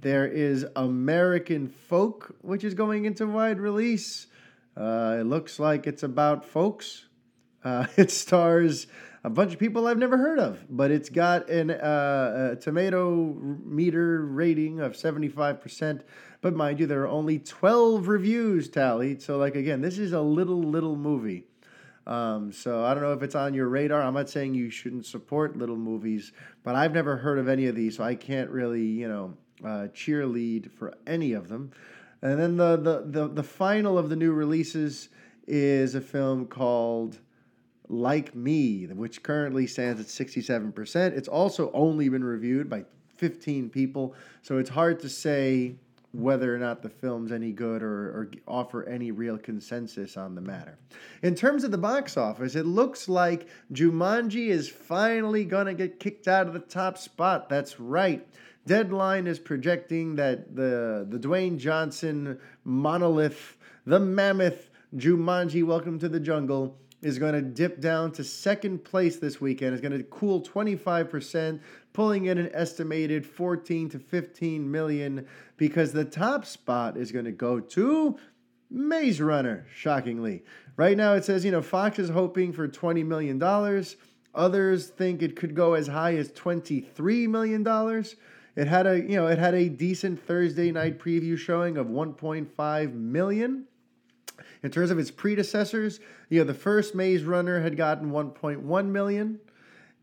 There 0.06 0.28
is 0.28 0.68
American 0.76 1.68
Folk, 1.68 2.36
which 2.44 2.64
is 2.64 2.76
going 2.76 3.06
into 3.06 3.26
wide 3.26 3.60
release. 3.60 4.28
Uh, 4.78 5.18
it 5.20 5.24
looks 5.24 5.58
like 5.58 5.88
it's 5.88 6.04
about 6.04 6.46
folks. 6.46 7.06
Uh, 7.64 7.88
it 7.98 8.12
stars 8.12 8.86
a 9.24 9.32
bunch 9.32 9.54
of 9.54 9.58
people 9.58 9.88
I've 9.88 9.98
never 9.98 10.16
heard 10.16 10.38
of, 10.38 10.64
but 10.70 10.92
it's 10.92 11.10
got 11.10 11.50
an, 11.50 11.72
uh, 11.72 12.52
a 12.52 12.56
tomato 12.56 13.34
meter 13.66 14.24
rating 14.24 14.80
of 14.80 14.94
75%. 14.94 16.02
But 16.40 16.56
mind 16.56 16.80
you, 16.80 16.86
there 16.86 17.02
are 17.02 17.08
only 17.08 17.40
12 17.40 18.08
reviews 18.08 18.70
tallied. 18.70 19.24
So, 19.24 19.40
like, 19.40 19.56
again, 19.56 19.82
this 19.82 19.98
is 19.98 20.14
a 20.14 20.22
little, 20.22 20.62
little 20.62 20.96
movie. 20.96 21.46
Um, 22.06 22.52
so 22.52 22.86
I 22.86 22.94
don't 22.94 23.02
know 23.02 23.14
if 23.14 23.24
it's 23.24 23.34
on 23.34 23.56
your 23.56 23.70
radar. 23.70 24.04
I'm 24.04 24.14
not 24.14 24.30
saying 24.30 24.54
you 24.54 24.70
shouldn't 24.70 25.08
support 25.08 25.58
little 25.58 25.78
movies, 25.78 26.32
but 26.62 26.76
I've 26.76 26.94
never 26.94 27.18
heard 27.18 27.40
of 27.40 27.48
any 27.48 27.66
of 27.66 27.76
these, 27.76 27.98
so 27.98 28.04
I 28.04 28.14
can't 28.14 28.52
really, 28.52 28.86
you 28.86 29.08
know, 29.08 29.36
uh, 29.64 29.88
cheerlead 29.94 30.72
for 30.72 30.94
any 31.08 31.34
of 31.34 31.48
them. 31.48 31.72
And 32.22 32.40
then 32.40 32.58
the, 32.58 32.78
the, 32.78 33.04
the, 33.06 33.28
the 33.28 33.44
final 33.44 33.98
of 33.98 34.10
the 34.10 34.16
new 34.16 34.34
releases 34.34 35.10
is 35.48 35.96
a 35.96 36.02
film 36.02 36.48
called 36.48 37.20
Like 37.88 38.34
Me, 38.36 38.88
which 38.88 39.22
currently 39.22 39.68
stands 39.68 40.02
at 40.02 40.08
67%. 40.08 40.96
It's 41.16 41.28
also 41.28 41.72
only 41.74 42.10
been 42.10 42.24
reviewed 42.24 42.70
by 42.70 42.86
15 43.18 43.70
people, 43.70 44.16
so 44.42 44.58
it's 44.58 44.70
hard 44.70 45.00
to 45.02 45.10
say 45.10 45.76
whether 46.12 46.54
or 46.54 46.58
not 46.58 46.82
the 46.82 46.90
film's 46.90 47.32
any 47.32 47.52
good 47.52 47.84
or, 47.84 48.08
or 48.10 48.32
offer 48.48 48.84
any 48.86 49.12
real 49.12 49.38
consensus 49.38 50.16
on 50.16 50.34
the 50.34 50.42
matter. 50.42 50.78
In 51.22 51.36
terms 51.36 51.64
of 51.64 51.72
the 51.72 51.78
box 51.78 52.16
office, 52.16 52.56
it 52.56 52.66
looks 52.66 53.10
like 53.10 53.48
Jumanji 53.74 54.48
is 54.48 54.70
finally 54.70 55.44
going 55.44 55.66
to 55.66 55.74
get 55.74 56.00
kicked 56.00 56.28
out 56.28 56.48
of 56.48 56.54
the 56.54 56.60
top 56.60 56.98
spot. 56.98 57.50
That's 57.50 57.80
right. 57.80 58.26
Deadline 58.68 59.28
is 59.28 59.38
projecting 59.38 60.16
that 60.16 60.56
the 60.56 61.06
the 61.08 61.20
Dwayne 61.20 61.58
Johnson 61.58 62.40
monolith, 62.64 63.58
the 63.86 64.00
mammoth 64.00 64.72
Jumanji 64.96 65.64
Welcome 65.64 66.00
to 66.00 66.10
the 66.10 66.20
Jungle 66.20 66.78
is 67.04 67.20
going 67.20 67.34
to 67.34 67.42
dip 67.42 67.80
down 67.80 68.12
to 68.14 68.24
second 68.24 68.84
place 68.84 69.18
this 69.18 69.40
weekend. 69.40 69.74
It's 69.74 69.82
going 69.82 69.96
to 69.96 70.04
cool 70.06 70.42
25%, 70.42 71.60
pulling 71.94 72.26
in 72.26 72.40
an 72.40 72.50
estimated 72.54 73.24
14 73.24 73.90
to 73.90 74.00
15 74.00 74.72
million 74.72 75.28
because 75.58 75.92
the 75.92 76.06
top 76.06 76.46
spot 76.46 76.98
is 76.98 77.12
going 77.12 77.26
to 77.26 77.32
go 77.32 77.60
to 77.60 78.18
Maze 78.72 79.22
Runner, 79.22 79.68
shockingly. 79.76 80.44
Right 80.78 80.98
now 80.98 81.14
it 81.14 81.24
says, 81.24 81.46
you 81.46 81.52
know, 81.52 81.62
Fox 81.62 82.00
is 82.00 82.10
hoping 82.10 82.52
for 82.52 82.68
$20 82.68 83.06
million. 83.06 83.40
Others 84.34 84.88
think 84.88 85.22
it 85.22 85.36
could 85.36 85.54
go 85.54 85.76
as 85.76 85.88
high 85.88 86.16
as 86.16 86.32
$23 86.32 87.28
million. 87.28 87.64
It 88.56 88.68
had 88.68 88.88
a 88.88 89.00
you 89.00 89.16
know 89.16 89.28
it 89.28 89.38
had 89.38 89.54
a 89.54 89.68
decent 89.68 90.26
Thursday 90.26 90.72
night 90.72 90.98
preview 91.00 91.38
showing 91.38 91.78
of 91.78 91.88
1.5 91.88 92.94
million. 92.94 93.66
In 94.64 94.72
terms 94.72 94.92
of 94.92 94.98
its 94.98 95.12
predecessors, 95.12 96.00
you 96.30 96.40
know 96.40 96.46
the 96.46 96.54
first 96.54 96.96
Maze 96.96 97.24
Runner 97.24 97.62
had 97.62 97.78
gotten 97.78 98.12
1.1 98.12 98.86
million, 98.88 99.40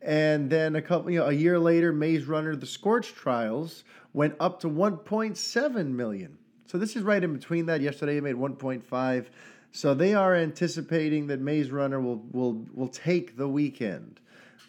and 0.00 0.50
then 0.50 0.76
a 0.76 0.82
couple 0.82 1.10
you 1.10 1.18
know 1.20 1.26
a 1.26 1.32
year 1.32 1.58
later, 1.58 1.92
Maze 1.92 2.26
Runner: 2.26 2.54
The 2.54 2.66
Scorch 2.66 3.14
Trials 3.14 3.84
went 4.12 4.34
up 4.38 4.60
to 4.60 4.68
1.7 4.68 5.86
million. 5.86 6.36
So 6.66 6.78
this 6.78 6.94
is 6.96 7.02
right 7.02 7.22
in 7.22 7.32
between 7.32 7.66
that. 7.66 7.80
Yesterday 7.80 8.18
it 8.18 8.22
made 8.22 8.36
1.5. 8.36 9.26
So 9.72 9.94
they 9.94 10.14
are 10.14 10.34
anticipating 10.34 11.26
that 11.28 11.40
Maze 11.40 11.70
Runner 11.70 12.00
will 12.00 12.22
will 12.30 12.66
will 12.74 12.88
take 12.88 13.38
the 13.38 13.48
weekend. 13.48 14.20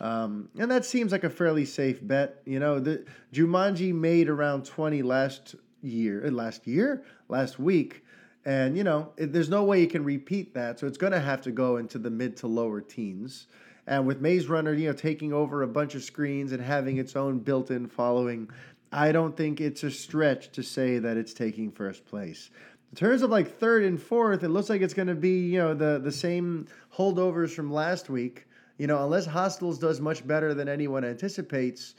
Um, 0.02 0.50
and 0.58 0.70
that 0.72 0.86
seems 0.86 1.12
like 1.12 1.24
a 1.24 1.30
fairly 1.30 1.66
safe 1.66 2.06
bet. 2.06 2.42
You 2.46 2.60
know, 2.60 2.80
the 2.80 3.06
Jumanji 3.32 3.94
made 3.94 4.30
around 4.30 4.66
20 4.66 5.02
last 5.02 5.56
year, 5.82 6.26
uh, 6.26 6.32
last 6.32 6.68
year, 6.68 7.04
last 7.30 7.60
week. 7.60 8.04
And, 8.46 8.76
you 8.76 8.84
know, 8.84 9.14
it, 9.18 9.32
there's 9.32 9.50
no 9.50 9.64
way 9.64 9.80
you 9.80 9.88
can 9.88 10.04
repeat 10.04 10.54
that. 10.56 10.80
So 10.80 10.88
it's 10.88 10.98
going 10.98 11.14
to 11.14 11.20
have 11.20 11.42
to 11.42 11.52
go 11.52 11.78
into 11.78 11.98
the 11.98 12.10
mid 12.10 12.36
to 12.38 12.48
lower 12.48 12.82
teens. 12.82 13.48
And 13.88 14.08
with 14.08 14.22
Maze 14.22 14.48
Runner, 14.48 14.74
you 14.74 14.88
know, 14.88 14.94
taking 14.94 15.34
over 15.34 15.62
a 15.62 15.68
bunch 15.68 15.96
of 15.96 16.04
screens 16.04 16.52
and 16.52 16.62
having 16.62 16.98
its 16.98 17.16
own 17.16 17.40
built 17.40 17.70
in 17.70 17.88
following, 17.88 18.50
I 18.92 19.12
don't 19.12 19.36
think 19.36 19.60
it's 19.60 19.84
a 19.84 19.92
stretch 19.92 20.52
to 20.54 20.64
say 20.64 21.00
that 21.00 21.18
it's 21.18 21.34
taking 21.34 21.72
first 21.72 22.06
place. 22.06 22.50
In 22.92 22.98
terms 22.98 23.24
of 23.24 23.32
like 23.32 23.58
third 23.60 23.84
and 23.84 24.02
fourth, 24.02 24.44
it 24.44 24.50
looks 24.50 24.70
like 24.70 24.82
it's 24.82 24.94
going 24.94 25.08
to 25.08 25.16
be, 25.16 25.48
you 25.48 25.58
know, 25.58 25.74
the, 25.74 26.00
the 26.00 26.12
same 26.12 26.68
holdovers 26.96 27.50
from 27.50 27.74
last 27.74 28.10
week. 28.10 28.46
You 28.78 28.88
know, 28.88 29.04
unless 29.04 29.26
Hostiles 29.26 29.80
does 29.80 30.02
much 30.02 30.26
better 30.26 30.54
than 30.54 30.68
anyone 30.68 31.04
anticipates, 31.06 31.94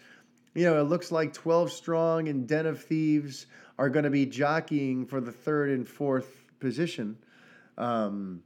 you 0.54 0.64
know, 0.64 0.80
it 0.80 0.84
looks 0.84 1.12
like 1.12 1.32
12 1.32 1.72
Strong 1.72 2.28
and 2.28 2.46
Den 2.46 2.66
of 2.66 2.82
Thieves 2.82 3.46
are 3.78 3.88
going 3.88 4.04
to 4.04 4.10
be 4.10 4.26
jockeying 4.26 5.06
for 5.06 5.20
the 5.20 5.32
third 5.32 5.70
and 5.70 5.88
fourth 5.88 6.44
position. 6.60 7.16
Um, 7.76 8.42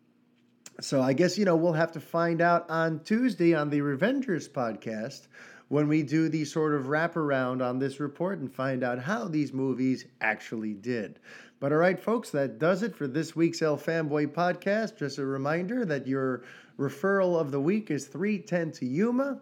so 0.80 1.02
I 1.02 1.12
guess, 1.12 1.36
you 1.36 1.44
know, 1.44 1.56
we'll 1.56 1.72
have 1.72 1.92
to 1.92 2.00
find 2.00 2.40
out 2.40 2.70
on 2.70 3.00
Tuesday 3.00 3.54
on 3.54 3.70
the 3.70 3.80
Revengers 3.80 4.48
podcast 4.48 5.26
when 5.68 5.88
we 5.88 6.02
do 6.02 6.28
the 6.28 6.44
sort 6.44 6.74
of 6.74 6.84
wraparound 6.84 7.62
on 7.62 7.78
this 7.78 8.00
report 8.00 8.38
and 8.38 8.50
find 8.50 8.82
out 8.82 8.98
how 8.98 9.28
these 9.28 9.52
movies 9.52 10.06
actually 10.20 10.72
did. 10.72 11.18
But 11.60 11.72
all 11.72 11.78
right, 11.78 11.98
folks, 11.98 12.30
that 12.30 12.58
does 12.58 12.82
it 12.82 12.94
for 12.94 13.06
this 13.06 13.34
week's 13.34 13.60
El 13.60 13.76
Fanboy 13.76 14.28
podcast. 14.28 14.96
Just 14.96 15.18
a 15.18 15.26
reminder 15.26 15.84
that 15.84 16.06
your 16.06 16.42
referral 16.78 17.38
of 17.38 17.50
the 17.50 17.60
week 17.60 17.90
is 17.90 18.06
310 18.06 18.72
to 18.72 18.86
Yuma. 18.86 19.40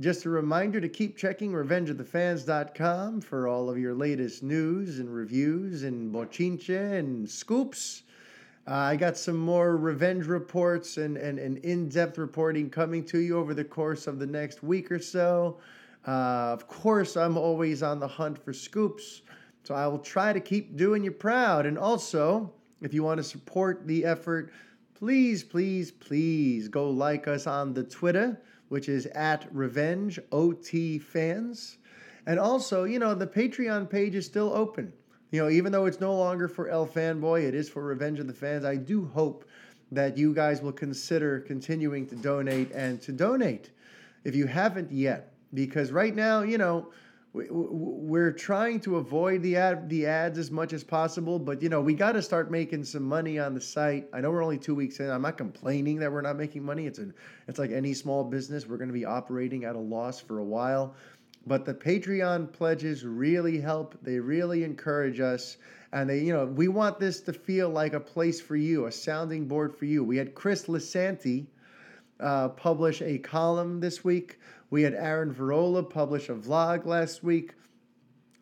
Just 0.00 0.24
a 0.24 0.30
reminder 0.30 0.80
to 0.80 0.88
keep 0.88 1.18
checking 1.18 1.52
revengeofthefans.com 1.52 3.20
for 3.20 3.46
all 3.46 3.68
of 3.68 3.78
your 3.78 3.94
latest 3.94 4.42
news 4.42 4.98
and 4.98 5.14
reviews 5.14 5.82
and 5.82 6.12
bochinche 6.12 6.98
and 6.98 7.28
scoops. 7.28 8.04
Uh, 8.66 8.74
I 8.74 8.96
got 8.96 9.18
some 9.18 9.36
more 9.36 9.76
revenge 9.76 10.26
reports 10.26 10.96
and, 10.96 11.16
and, 11.18 11.38
and 11.38 11.58
in 11.58 11.88
depth 11.88 12.16
reporting 12.16 12.70
coming 12.70 13.04
to 13.06 13.18
you 13.18 13.36
over 13.36 13.52
the 13.52 13.64
course 13.64 14.06
of 14.06 14.18
the 14.18 14.26
next 14.26 14.62
week 14.62 14.90
or 14.90 14.98
so. 14.98 15.58
Uh, 16.06 16.52
of 16.52 16.66
course, 16.68 17.16
I'm 17.16 17.36
always 17.36 17.82
on 17.82 18.00
the 18.00 18.08
hunt 18.08 18.42
for 18.42 18.52
scoops, 18.52 19.22
so 19.62 19.74
I 19.74 19.86
will 19.88 19.98
try 19.98 20.32
to 20.32 20.40
keep 20.40 20.76
doing 20.76 21.04
you 21.04 21.12
proud. 21.12 21.66
And 21.66 21.76
also, 21.76 22.50
if 22.80 22.94
you 22.94 23.02
want 23.02 23.18
to 23.18 23.24
support 23.24 23.86
the 23.86 24.04
effort, 24.04 24.52
please, 24.94 25.42
please, 25.42 25.90
please 25.90 26.68
go 26.68 26.90
like 26.90 27.28
us 27.28 27.46
on 27.46 27.74
the 27.74 27.84
Twitter 27.84 28.40
which 28.72 28.88
is 28.88 29.04
at 29.08 29.46
Revenge 29.54 30.18
OT 30.32 30.98
Fans. 30.98 31.76
And 32.24 32.40
also, 32.40 32.84
you 32.84 32.98
know, 32.98 33.14
the 33.14 33.26
Patreon 33.26 33.90
page 33.90 34.14
is 34.14 34.24
still 34.24 34.50
open. 34.54 34.94
You 35.30 35.42
know, 35.42 35.50
even 35.50 35.72
though 35.72 35.84
it's 35.84 36.00
no 36.00 36.16
longer 36.16 36.48
for 36.48 36.70
El 36.70 36.86
Fanboy, 36.86 37.46
it 37.46 37.54
is 37.54 37.68
for 37.68 37.84
Revenge 37.84 38.18
of 38.18 38.28
the 38.28 38.32
Fans. 38.32 38.64
I 38.64 38.76
do 38.76 39.04
hope 39.04 39.44
that 39.90 40.16
you 40.16 40.32
guys 40.32 40.62
will 40.62 40.72
consider 40.72 41.38
continuing 41.40 42.06
to 42.06 42.16
donate 42.16 42.70
and 42.72 42.98
to 43.02 43.12
donate 43.12 43.72
if 44.24 44.34
you 44.34 44.46
haven't 44.46 44.90
yet. 44.90 45.34
Because 45.52 45.92
right 45.92 46.16
now, 46.16 46.40
you 46.40 46.56
know, 46.56 46.88
we're 47.34 48.32
trying 48.32 48.78
to 48.78 48.96
avoid 48.96 49.42
the 49.42 49.56
ad 49.56 49.88
the 49.88 50.06
ads 50.06 50.38
as 50.38 50.50
much 50.50 50.74
as 50.74 50.84
possible 50.84 51.38
but 51.38 51.62
you 51.62 51.68
know 51.70 51.80
we 51.80 51.94
got 51.94 52.12
to 52.12 52.20
start 52.20 52.50
making 52.50 52.84
some 52.84 53.02
money 53.02 53.38
on 53.38 53.54
the 53.54 53.60
site. 53.60 54.06
I 54.12 54.20
know 54.20 54.30
we're 54.30 54.42
only 54.42 54.58
two 54.58 54.74
weeks 54.74 55.00
in. 55.00 55.08
I'm 55.08 55.22
not 55.22 55.38
complaining 55.38 55.98
that 56.00 56.12
we're 56.12 56.20
not 56.20 56.36
making 56.36 56.62
money. 56.62 56.86
It's 56.86 56.98
an 56.98 57.14
it's 57.48 57.58
like 57.58 57.70
any 57.70 57.94
small 57.94 58.22
business. 58.22 58.66
We're 58.66 58.76
going 58.76 58.90
to 58.90 58.94
be 58.94 59.06
operating 59.06 59.64
at 59.64 59.76
a 59.76 59.80
loss 59.80 60.20
for 60.20 60.40
a 60.40 60.44
while. 60.44 60.94
But 61.46 61.64
the 61.64 61.74
patreon 61.74 62.52
pledges 62.52 63.04
really 63.04 63.58
help. 63.58 63.96
They 64.02 64.18
really 64.20 64.62
encourage 64.62 65.18
us. 65.18 65.56
And 65.94 66.10
they 66.10 66.20
you 66.20 66.34
know 66.34 66.44
we 66.44 66.68
want 66.68 67.00
this 67.00 67.22
to 67.22 67.32
feel 67.32 67.70
like 67.70 67.94
a 67.94 68.00
place 68.00 68.42
for 68.42 68.56
you 68.56 68.86
a 68.86 68.92
sounding 68.92 69.48
board 69.48 69.74
for 69.74 69.86
you. 69.86 70.04
We 70.04 70.18
had 70.18 70.34
chris 70.34 70.66
lisanti 70.66 71.46
uh, 72.20 72.50
publish 72.50 73.00
a 73.00 73.18
column 73.18 73.80
this 73.80 74.04
week 74.04 74.38
we 74.72 74.82
had 74.82 74.94
Aaron 74.94 75.34
Verola 75.34 75.88
publish 75.88 76.30
a 76.30 76.34
vlog 76.34 76.86
last 76.86 77.22
week. 77.22 77.52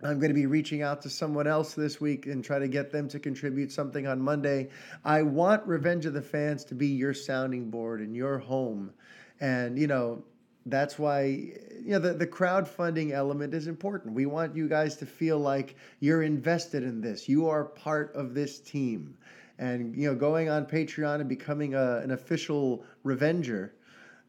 I'm 0.01 0.20
going 0.20 0.31
to 0.31 0.35
be 0.35 0.47
reaching 0.47 0.81
out 0.81 1.03
to 1.03 1.11
someone 1.11 1.49
else 1.49 1.74
this 1.74 2.01
week 2.01 2.26
and 2.26 2.45
try 2.45 2.61
to 2.61 2.68
get 2.68 2.93
them 2.93 3.09
to 3.09 3.18
contribute 3.18 3.72
something 3.72 4.07
on 4.07 4.20
Monday. 4.20 4.68
I 5.05 5.22
want 5.22 5.66
Revenge 5.66 6.07
of 6.07 6.14
the 6.14 6.22
Fans 6.22 6.64
to 6.66 6.76
be 6.76 6.87
your 6.87 7.14
sounding 7.14 7.68
board 7.68 8.01
and 8.01 8.14
your 8.14 8.39
home. 8.39 8.93
And, 9.41 9.76
you 9.76 9.89
know, 9.89 10.22
that's 10.66 10.97
why 11.01 11.24
you 11.24 11.87
know 11.87 11.99
the, 11.99 12.12
the 12.12 12.28
crowdfunding 12.28 13.11
element 13.11 13.53
is 13.53 13.66
important. 13.66 14.14
We 14.14 14.26
want 14.26 14.55
you 14.55 14.68
guys 14.68 14.99
to 14.99 15.07
feel 15.07 15.39
like 15.39 15.74
you're 15.99 16.22
invested 16.22 16.85
in 16.85 17.01
this. 17.01 17.28
You 17.28 17.49
are 17.49 17.64
part 17.64 18.14
of 18.14 18.35
this 18.35 18.61
team. 18.61 19.16
And 19.59 19.97
you 19.97 20.09
know, 20.09 20.14
going 20.14 20.49
on 20.49 20.66
Patreon 20.66 21.20
and 21.20 21.28
becoming 21.28 21.74
a, 21.74 21.97
an 22.05 22.12
official 22.12 22.85
Revenger 23.03 23.74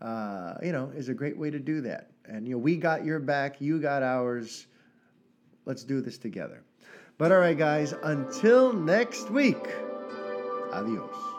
uh, 0.01 0.55
you 0.63 0.71
know, 0.71 0.91
is 0.95 1.09
a 1.09 1.13
great 1.13 1.37
way 1.37 1.49
to 1.49 1.59
do 1.59 1.81
that. 1.81 2.09
And, 2.25 2.47
you 2.47 2.53
know, 2.53 2.59
we 2.59 2.77
got 2.77 3.05
your 3.05 3.19
back, 3.19 3.61
you 3.61 3.79
got 3.79 4.03
ours. 4.03 4.67
Let's 5.65 5.83
do 5.83 6.01
this 6.01 6.17
together. 6.17 6.63
But 7.17 7.31
all 7.31 7.39
right, 7.39 7.57
guys, 7.57 7.93
until 8.03 8.73
next 8.73 9.29
week, 9.29 9.67
adios. 10.73 11.30